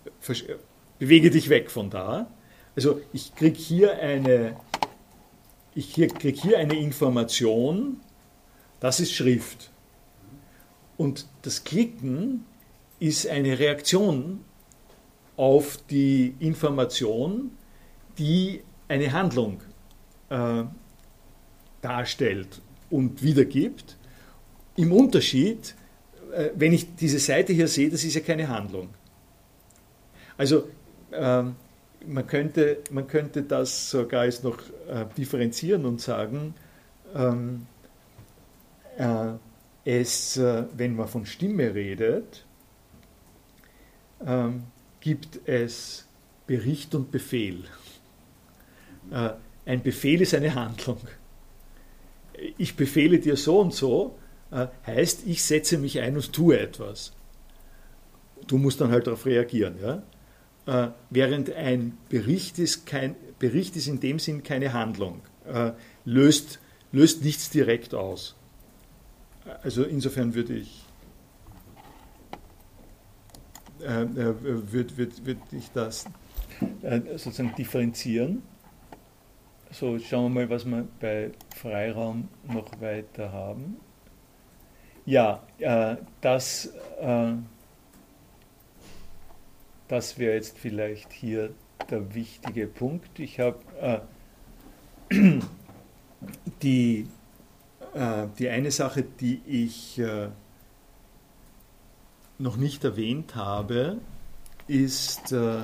bewege 0.99 1.32
dich 1.32 1.49
weg 1.49 1.72
von 1.72 1.90
da. 1.90 2.30
Also 2.76 3.02
ich 3.14 3.34
kriege 3.34 3.57
hier 3.57 3.98
eine, 3.99 4.56
ich 5.74 5.94
krieg 5.94 6.40
hier 6.40 6.60
eine 6.60 6.76
Information, 6.76 7.99
das 8.80 8.99
ist 8.99 9.11
Schrift. 9.14 9.72
Und 10.98 11.26
das 11.41 11.64
Klicken 11.64 12.45
ist 12.99 13.28
eine 13.28 13.57
Reaktion 13.57 14.45
auf 15.38 15.77
die 15.89 16.35
Information, 16.39 17.51
die 18.18 18.61
eine 18.88 19.11
Handlung 19.14 19.61
äh, 20.30 20.64
darstellt 21.81 22.59
und 22.89 23.22
wiedergibt. 23.22 23.97
Im 24.76 24.91
Unterschied, 24.91 25.76
äh, 26.34 26.49
wenn 26.55 26.73
ich 26.73 26.95
diese 26.95 27.19
Seite 27.19 27.53
hier 27.53 27.68
sehe, 27.68 27.89
das 27.89 28.03
ist 28.03 28.15
ja 28.15 28.22
keine 28.22 28.47
Handlung. 28.49 28.89
Also 30.38 30.68
äh, 31.11 31.43
man, 32.05 32.27
könnte, 32.27 32.80
man 32.91 33.07
könnte 33.07 33.43
das 33.43 33.89
sogar 33.91 34.26
jetzt 34.26 34.43
noch 34.43 34.59
äh, 34.89 35.05
differenzieren 35.18 35.85
und 35.85 36.01
sagen, 36.01 36.55
ähm, 37.15 37.68
äh, 38.97 39.34
es, 39.85 40.38
äh, 40.38 40.65
wenn 40.76 40.95
man 40.95 41.07
von 41.07 41.26
Stimme 41.26 41.73
redet, 41.73 42.45
ähm, 44.26 44.64
gibt 45.07 45.39
es 45.47 46.05
Bericht 46.47 46.93
und 46.93 47.11
Befehl. 47.11 47.63
Äh, 49.09 49.29
ein 49.65 49.81
Befehl 49.81 50.19
ist 50.19 50.34
eine 50.34 50.53
Handlung. 50.53 50.99
Ich 52.57 52.75
befehle 52.75 53.17
dir 53.17 53.38
so 53.38 53.61
und 53.61 53.73
so, 53.73 54.19
äh, 54.51 54.67
heißt, 54.85 55.25
ich 55.25 55.41
setze 55.43 55.77
mich 55.77 56.01
ein 56.01 56.17
und 56.17 56.34
tue 56.34 56.59
etwas. 56.59 57.13
Du 58.47 58.57
musst 58.57 58.81
dann 58.81 58.91
halt 58.91 59.07
darauf 59.07 59.25
reagieren. 59.25 59.75
Ja? 59.81 60.03
Äh, 60.65 60.91
während 61.09 61.53
ein 61.53 61.97
Bericht 62.09 62.59
ist, 62.59 62.85
kein, 62.85 63.15
Bericht 63.39 63.77
ist 63.77 63.88
in 63.88 64.01
dem 64.01 64.19
Sinn 64.19 64.43
keine 64.43 64.73
Handlung, 64.73 65.21
löst, 66.03 66.59
löst 66.91 67.23
nichts 67.23 67.49
direkt 67.49 67.93
aus. 67.93 68.35
Also 69.63 69.84
insofern 69.84 70.34
würde 70.34 70.55
ich 70.55 70.86
würde 73.79 74.97
würd, 74.97 75.25
würd 75.25 75.37
ich 75.51 75.71
das 75.71 76.05
äh, 76.81 76.99
sozusagen 77.17 77.53
differenzieren. 77.55 78.43
So, 79.71 79.99
schauen 79.99 80.33
wir 80.33 80.41
mal, 80.41 80.49
was 80.49 80.65
wir 80.65 80.87
bei 80.99 81.31
Freiraum 81.55 82.29
noch 82.47 82.79
weiter 82.79 83.31
haben. 83.31 83.77
Ja, 85.05 85.43
äh, 85.59 85.97
das, 86.21 86.73
äh, 86.99 87.33
das 89.87 90.17
wäre 90.17 90.35
jetzt 90.35 90.57
vielleicht 90.57 91.11
hier 91.13 91.51
der 91.89 92.13
wichtige 92.13 92.67
Punkt. 92.67 93.19
Ich 93.19 93.39
habe 93.39 94.03
äh, 95.09 95.09
die, 96.61 97.07
äh, 97.93 98.27
die 98.37 98.49
eine 98.49 98.71
Sache, 98.71 99.03
die 99.03 99.41
ich 99.45 99.99
äh, 99.99 100.29
noch 102.39 102.57
nicht 102.57 102.84
erwähnt 102.84 103.35
habe, 103.35 103.97
ist 104.68 105.31
äh, 105.31 105.61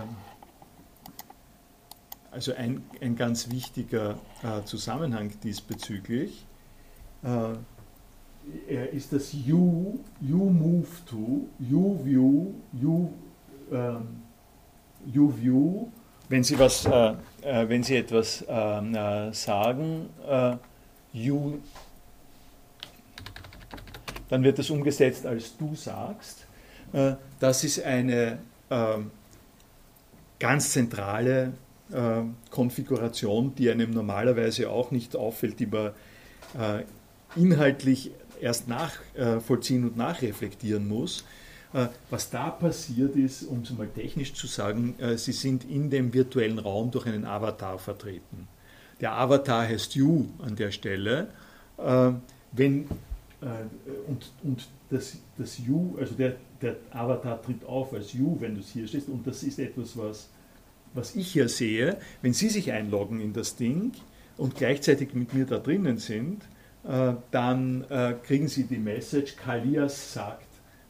also 2.32 2.54
ein, 2.54 2.84
ein 3.02 3.16
ganz 3.16 3.52
wichtiger 3.52 4.18
äh, 4.41 4.64
Zusammenhang 4.66 5.32
diesbezüglich. 5.44 6.45
Äh, 7.24 7.56
ist 8.91 9.14
das 9.14 9.32
You, 9.32 10.00
You 10.20 10.50
Move 10.50 10.88
to, 11.06 11.48
You 11.60 12.04
View, 12.04 12.54
You, 12.74 13.10
ähm, 13.72 14.24
you 15.06 15.34
View, 15.38 15.88
wenn 16.30 16.44
Sie, 16.44 16.58
was, 16.58 16.86
äh, 16.86 17.14
äh, 17.41 17.70
wenn 17.70 17.84
Sie 17.84 17.95
etwas 17.95 18.44
ähm, 18.48 18.95
äh, 18.95 19.32
sagen, 19.34 20.10
you, 21.14 21.60
dann 24.30 24.44
wird 24.44 24.58
das 24.58 24.70
umgesetzt 24.70 25.26
als 25.26 25.56
du 25.58 25.76
sagst. 25.76 26.43
Äh, 26.94 27.15
das 27.40 27.64
ist 27.64 27.84
eine 27.84 28.40
ähm, 28.70 29.11
ganz 30.40 30.72
zentrale 30.72 31.53
äh, 31.91 32.22
Konfiguration, 32.49 33.53
die 33.56 33.70
einem 33.70 33.91
normalerweise 33.91 34.70
auch 34.70 34.91
nicht 34.91 35.15
auffällt, 35.15 35.60
die 35.60 35.68
man 35.68 35.91
inhaltlich 37.36 38.11
erst 38.40 38.68
nachvollziehen 38.68 39.86
und 39.86 39.98
nachreflektieren 39.98 40.88
muss. 40.88 41.26
Äh, 41.74 41.88
was 42.10 42.30
da 42.30 42.52
passiert 42.52 43.15
ist, 43.15 43.44
um 43.44 43.61
es 43.61 43.72
mal 43.72 43.88
technisch 43.88 44.34
zu 44.34 44.45
sagen, 44.48 44.95
äh, 44.99 45.18
Sie 45.18 45.32
sind 45.32 45.65
in 45.65 45.90
dem 45.90 46.14
virtuellen 46.14 46.60
Raum 46.60 46.91
durch 46.91 47.07
einen 47.07 47.26
Avatar 47.26 47.80
vertreten. 47.80 48.48
Der 49.02 49.14
Avatar 49.14 49.68
heißt 49.68 49.95
You 49.95 50.28
an 50.40 50.56
der 50.56 50.72
Stelle. 50.72 51.30
Äh, 51.78 52.11
wenn, 52.52 52.88
und 54.07 54.32
und 54.44 54.68
das, 54.90 55.18
das 55.38 55.57
You, 55.57 55.98
also 55.99 56.14
der, 56.14 56.36
der 56.64 56.77
Avatar 56.91 57.41
tritt 57.41 57.64
auf 57.65 57.94
als 57.94 58.14
You, 58.14 58.38
wenn 58.40 58.56
du 58.56 58.61
es 58.61 58.69
hier 58.69 58.88
stehst, 58.88 59.10
und 59.10 59.27
das 59.27 59.44
ist 59.44 59.60
etwas, 59.60 59.98
was, 59.98 60.30
was 60.94 61.15
ich 61.15 61.31
hier 61.31 61.49
sehe. 61.49 61.98
Wenn 62.22 62.34
Sie 62.34 62.49
sich 62.49 62.72
einloggen 62.72 63.19
in 63.19 63.34
das 63.34 63.56
Ding 63.56 63.91
und 64.38 64.56
gleichzeitig 64.56 65.14
mit 65.14 65.34
mir 65.34 65.45
da 65.45 65.60
drinnen 65.60 65.98
sind, 65.98 66.44
dann 67.31 67.85
kriegen 68.23 68.49
Sie 68.49 68.64
die 68.64 68.77
Message, 68.77 69.38
Kalias 69.38 70.14
sagt, 70.14 70.48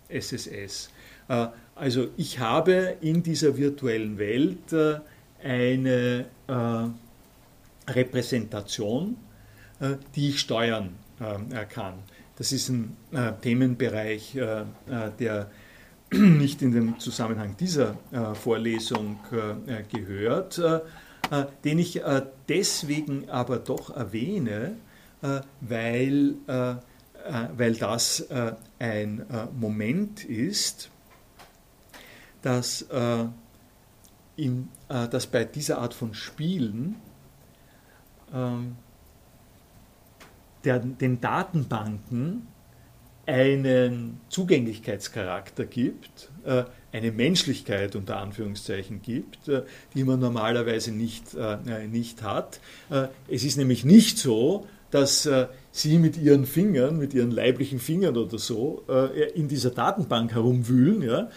SSS. 0.09 0.89
Äh, 1.27 1.47
also 1.75 2.07
ich 2.17 2.39
habe 2.39 2.97
in 3.01 3.23
dieser 3.23 3.57
virtuellen 3.57 4.17
Welt 4.17 4.71
äh, 4.73 4.99
eine 5.43 6.25
äh, 6.47 7.91
Repräsentation, 7.91 9.17
die 10.15 10.29
ich 10.29 10.39
steuern 10.39 10.95
kann. 11.67 11.95
Das 12.37 12.53
ist 12.53 12.69
ein 12.69 12.95
Themenbereich, 13.41 14.37
der 15.19 15.51
nicht 16.40 16.61
in 16.61 16.72
den 16.72 16.99
Zusammenhang 16.99 17.56
dieser 17.57 17.98
Vorlesung 18.35 19.19
gehört, 19.91 20.61
den 21.64 21.80
ich 21.80 22.02
deswegen 22.48 23.30
aber 23.30 23.60
doch 23.60 23.95
erwähne, 23.95 24.76
weil 25.61 26.35
äh, 27.23 27.48
weil 27.56 27.73
das 27.76 28.19
äh, 28.19 28.53
ein 28.80 29.30
äh, 29.30 29.45
Moment 29.57 30.26
ist, 30.26 30.90
dass, 32.41 32.85
in, 34.35 34.68
dass 34.90 35.27
bei 35.27 35.45
dieser 35.45 35.77
Art 35.77 35.94
von 35.94 36.14
Spielen 36.14 36.98
ähm, 38.34 38.76
der, 40.65 40.80
den 40.80 41.22
Datenbanken 41.22 42.45
einen 43.25 44.19
Zugänglichkeitscharakter 44.29 45.65
gibt, 45.65 46.29
eine 46.91 47.11
Menschlichkeit 47.11 47.95
unter 47.95 48.17
Anführungszeichen 48.17 49.01
gibt, 49.01 49.49
die 49.95 50.03
man 50.03 50.19
normalerweise 50.19 50.91
nicht, 50.91 51.27
nicht 51.89 52.21
hat. 52.21 52.59
Es 53.29 53.45
ist 53.45 53.57
nämlich 53.57 53.85
nicht 53.85 54.17
so, 54.17 54.67
dass 54.91 55.27
sie 55.71 55.97
mit 55.97 56.17
ihren 56.17 56.45
Fingern, 56.45 56.97
mit 56.97 57.13
ihren 57.13 57.31
leiblichen 57.31 57.79
Fingern 57.79 58.15
oder 58.15 58.37
so, 58.37 58.83
äh, 58.87 59.31
in 59.31 59.47
dieser 59.47 59.71
Datenbank 59.71 60.33
herumwühlen. 60.33 61.27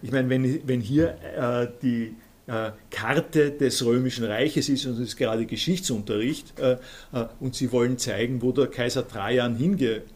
Ich 0.00 0.12
meine, 0.12 0.30
wenn, 0.30 0.80
hier 0.80 1.16
äh, 1.36 1.66
die 1.82 2.14
äh, 2.46 2.72
Karte 2.90 3.52
des 3.52 3.84
Römischen 3.84 4.24
Reiches 4.24 4.68
ist 4.68 4.86
und 4.86 4.94
es 4.94 5.00
ist 5.00 5.16
gerade 5.16 5.46
Geschichtsunterricht 5.46 6.58
äh, 6.58 6.78
äh, 7.12 7.26
und 7.38 7.54
Sie 7.54 7.70
wollen 7.70 7.98
zeigen, 7.98 8.42
wo 8.42 8.52
der 8.52 8.66
Kaiser 8.66 9.06
Trajan 9.06 9.56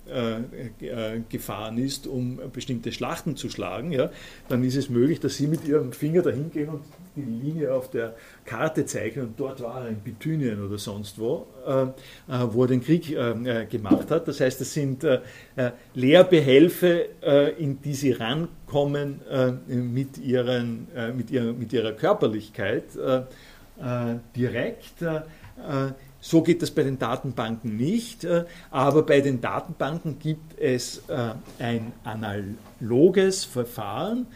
hingefahren 0.06 1.78
ist, 1.78 2.06
um 2.06 2.38
bestimmte 2.52 2.92
Schlachten 2.92 3.36
zu 3.36 3.48
schlagen, 3.48 3.92
ja, 3.92 4.10
dann 4.48 4.62
ist 4.64 4.76
es 4.76 4.88
möglich, 4.90 5.20
dass 5.20 5.36
Sie 5.36 5.46
mit 5.46 5.66
Ihrem 5.66 5.92
Finger 5.92 6.22
dahin 6.22 6.50
gehen 6.50 6.68
und 6.68 6.82
die 7.16 7.22
Linie 7.22 7.72
auf 7.72 7.90
der 7.90 8.14
Karte 8.44 8.86
zeichnen 8.86 9.26
und 9.26 9.40
dort 9.40 9.62
war 9.62 9.84
er 9.84 9.88
in 9.88 10.00
Bithynien 10.00 10.64
oder 10.64 10.78
sonst 10.78 11.18
wo, 11.18 11.46
wo 12.26 12.62
er 12.62 12.68
den 12.68 12.82
Krieg 12.82 13.16
gemacht 13.70 14.10
hat. 14.10 14.28
Das 14.28 14.40
heißt, 14.40 14.60
das 14.60 14.74
sind 14.74 15.06
Lehrbehelfe, 15.94 17.06
in 17.58 17.80
die 17.80 17.94
Sie 17.94 18.12
rankommen 18.12 19.20
mit, 19.66 20.18
ihren, 20.18 20.88
mit, 21.16 21.30
ihrer, 21.30 21.52
mit 21.52 21.72
ihrer 21.72 21.92
Körperlichkeit 21.92 22.84
direkt. 24.36 24.94
So 26.26 26.40
geht 26.40 26.62
das 26.62 26.70
bei 26.70 26.82
den 26.82 26.98
Datenbanken 26.98 27.76
nicht, 27.76 28.26
aber 28.70 29.02
bei 29.02 29.20
den 29.20 29.42
Datenbanken 29.42 30.18
gibt 30.18 30.58
es 30.58 31.02
ein 31.58 31.92
analoges 32.02 33.44
Verfahren, 33.44 34.26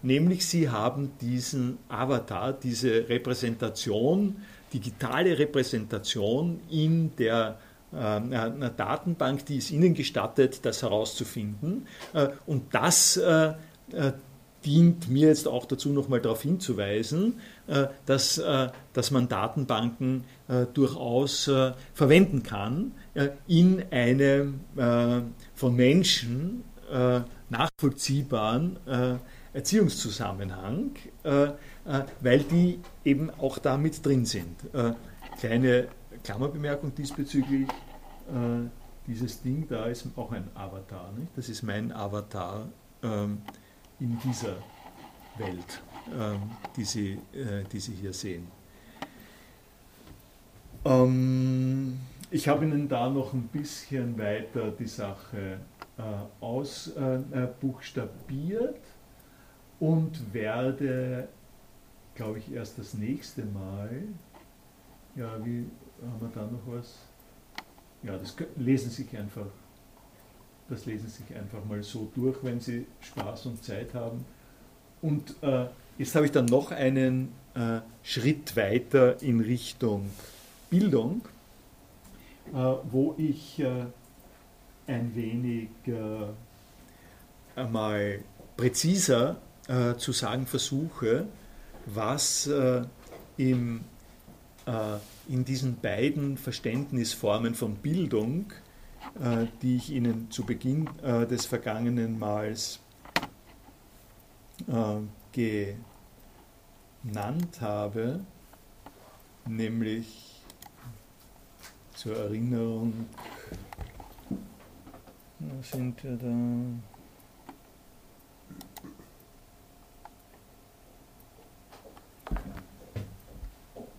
nämlich 0.00 0.46
Sie 0.46 0.70
haben 0.70 1.12
diesen 1.20 1.76
Avatar, 1.90 2.54
diese 2.54 3.10
Repräsentation, 3.10 4.36
digitale 4.72 5.38
Repräsentation 5.38 6.58
in 6.70 7.14
der 7.16 7.58
einer 7.92 8.70
Datenbank, 8.70 9.44
die 9.44 9.58
es 9.58 9.70
Ihnen 9.70 9.92
gestattet, 9.92 10.64
das 10.64 10.82
herauszufinden. 10.82 11.86
Und 12.46 12.74
das 12.74 13.20
dient 14.66 15.08
mir 15.08 15.28
jetzt 15.28 15.46
auch 15.46 15.64
dazu, 15.64 15.90
nochmal 15.90 16.20
darauf 16.20 16.42
hinzuweisen, 16.42 17.40
äh, 17.68 17.86
dass, 18.04 18.38
äh, 18.38 18.68
dass 18.92 19.10
man 19.12 19.28
Datenbanken 19.28 20.24
äh, 20.48 20.66
durchaus 20.74 21.50
verwenden 21.94 22.42
kann 22.42 22.92
in 23.46 23.84
einem 23.90 24.60
von 25.54 25.76
Menschen 25.76 26.64
nachvollziehbaren 27.48 28.76
Erziehungszusammenhang, 29.52 30.90
weil 32.20 32.38
die 32.40 32.80
eben 33.04 33.30
auch 33.30 33.58
da 33.58 33.76
mit 33.76 34.04
drin 34.04 34.24
sind. 34.24 34.56
Kleine 35.38 35.88
Klammerbemerkung 36.24 36.94
diesbezüglich. 36.94 37.68
Dieses 39.06 39.42
Ding 39.42 39.66
da 39.68 39.86
ist 39.86 40.06
auch 40.16 40.32
ein 40.32 40.48
Avatar. 40.54 41.12
Nicht? 41.16 41.30
Das 41.36 41.48
ist 41.48 41.62
mein 41.62 41.92
Avatar 41.92 42.68
ähm, 43.02 43.38
in 44.00 44.18
dieser 44.20 44.56
Welt, 45.38 45.82
ähm, 46.18 46.50
die, 46.76 46.84
Sie, 46.84 47.18
äh, 47.32 47.64
die 47.70 47.80
Sie 47.80 47.94
hier 47.94 48.12
sehen. 48.12 48.46
Ähm, 50.84 51.98
ich 52.30 52.48
habe 52.48 52.64
Ihnen 52.64 52.88
da 52.88 53.08
noch 53.08 53.32
ein 53.32 53.48
bisschen 53.48 54.18
weiter 54.18 54.70
die 54.70 54.86
Sache 54.86 55.58
äh, 55.98 56.02
ausbuchstabiert 56.40 58.76
äh, 58.76 59.84
und 59.84 60.34
werde, 60.34 61.28
glaube 62.14 62.38
ich, 62.38 62.52
erst 62.52 62.78
das 62.78 62.94
nächste 62.94 63.44
Mal, 63.44 64.04
ja, 65.14 65.44
wie 65.44 65.66
haben 66.02 66.20
wir 66.20 66.30
da 66.34 66.42
noch 66.42 66.66
was? 66.66 66.98
Ja, 68.02 68.18
das 68.18 68.34
lesen 68.56 68.90
Sie 68.90 69.02
sich 69.02 69.16
einfach 69.16 69.46
das 70.68 70.86
lesen 70.86 71.08
Sie 71.08 71.22
sich 71.22 71.36
einfach 71.36 71.64
mal 71.64 71.82
so 71.82 72.10
durch, 72.14 72.38
wenn 72.42 72.60
Sie 72.60 72.86
Spaß 73.00 73.46
und 73.46 73.62
Zeit 73.64 73.94
haben. 73.94 74.24
Und 75.02 75.34
äh, 75.42 75.66
jetzt 75.98 76.14
habe 76.14 76.26
ich 76.26 76.32
dann 76.32 76.46
noch 76.46 76.70
einen 76.72 77.32
äh, 77.54 77.80
Schritt 78.02 78.56
weiter 78.56 79.22
in 79.22 79.40
Richtung 79.40 80.10
Bildung, 80.70 81.22
äh, 82.52 82.56
wo 82.90 83.14
ich 83.18 83.60
äh, 83.60 83.86
ein 84.86 85.14
wenig 85.14 85.68
äh, 85.86 87.58
einmal 87.58 88.20
präziser 88.56 89.36
äh, 89.68 89.94
zu 89.94 90.12
sagen 90.12 90.46
versuche, 90.46 91.26
was 91.86 92.50
im, 93.36 93.82
in 95.28 95.44
diesen 95.44 95.76
beiden 95.76 96.36
Verständnisformen 96.36 97.54
von 97.54 97.76
Bildung 97.76 98.46
die 99.62 99.76
ich 99.76 99.92
Ihnen 99.92 100.30
zu 100.30 100.44
Beginn 100.44 100.88
äh, 101.02 101.26
des 101.26 101.46
vergangenen 101.46 102.18
Mals 102.18 102.80
äh, 104.68 105.00
genannt 107.02 107.60
habe, 107.60 108.20
nämlich 109.46 110.42
zur 111.94 112.16
Erinnerung, 112.16 113.06
sind 115.62 116.02
wir 116.04 116.16
da? 116.16 116.95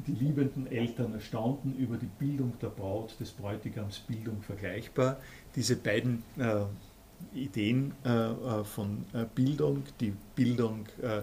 Die 0.08 0.14
liebenden 0.14 0.68
Eltern 0.68 1.14
erstaunten 1.14 1.76
über 1.78 1.98
die 1.98 2.10
Bildung 2.20 2.54
der 2.62 2.70
Braut 2.70 3.20
des 3.20 3.32
Bräutigams 3.32 4.00
Bildung 4.00 4.42
vergleichbar. 4.42 5.20
Diese 5.54 5.76
beiden 5.76 6.24
äh, 6.38 6.64
Ideen 7.34 7.94
äh, 8.06 8.10
äh 8.10 8.64
von 8.64 9.06
äh, 9.14 9.26
Bildung, 9.36 9.84
die 10.00 10.14
Bildung 10.36 10.86
äh, 11.02 11.22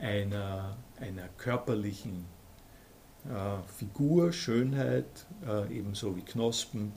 einer, 0.00 0.76
einer 1.00 1.28
körperlichen 1.38 2.36
Figur, 3.76 4.32
Schönheit, 4.32 5.26
ebenso 5.68 6.16
wie 6.16 6.20
Knospen, 6.20 6.92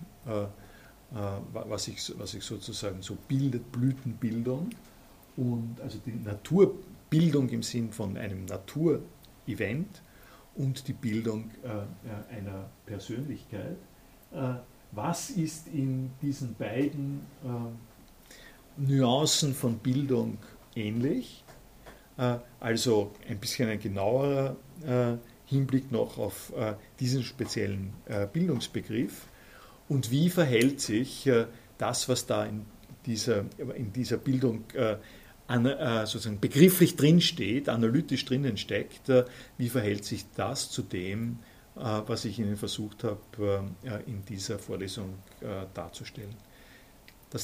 was 1.09 1.85
sich 1.85 2.13
was 2.19 2.35
ich 2.35 2.43
sozusagen 2.43 3.01
so 3.01 3.17
bildet, 3.27 3.71
Blütenbildung 3.71 4.69
und 5.37 5.81
also 5.81 5.97
die 6.05 6.11
Naturbildung 6.11 7.49
im 7.49 7.63
Sinn 7.63 7.91
von 7.91 8.15
einem 8.15 8.45
Naturevent 8.45 10.03
und 10.59 10.87
die 10.87 10.93
Bildung 10.93 11.49
einer 12.29 12.69
Persönlichkeit. 12.85 13.77
Was 14.91 15.31
ist 15.31 15.67
in 15.67 16.11
diesen 16.21 16.53
beiden 16.53 17.21
Nuancen 18.77 19.55
von 19.55 19.79
Bildung 19.79 20.37
ähnlich? 20.75 21.43
Also 22.59 23.11
ein 23.27 23.39
bisschen 23.39 23.69
ein 23.69 23.79
genauerer 23.79 24.55
Hinblick 25.45 25.91
noch 25.91 26.19
auf 26.19 26.53
diesen 26.99 27.23
speziellen 27.23 27.93
Bildungsbegriff 28.33 29.27
und 29.89 30.11
wie 30.11 30.29
verhält 30.29 30.79
sich 30.79 31.27
äh, 31.27 31.47
das, 31.77 32.07
was 32.07 32.27
da 32.27 32.45
in 32.45 32.65
dieser, 33.05 33.45
in 33.75 33.91
dieser 33.91 34.17
Bildung 34.17 34.63
äh, 34.75 34.97
an, 35.49 35.65
äh, 35.65 36.05
sozusagen 36.05 36.39
begrifflich 36.39 36.95
drinsteht, 36.95 37.69
analytisch 37.69 38.23
drinnen 38.25 38.55
steckt, 38.55 39.09
äh, 39.09 39.25
wie 39.57 39.69
verhält 39.69 40.05
sich 40.05 40.25
das 40.35 40.69
zu 40.69 40.83
dem, 40.83 41.39
äh, 41.75 41.79
was 42.05 42.25
ich 42.25 42.37
Ihnen 42.37 42.55
versucht 42.55 43.03
habe, 43.03 43.63
äh, 43.83 44.03
in 44.05 44.23
dieser 44.25 44.59
Vorlesung 44.59 45.15
darzustellen. 45.73 46.35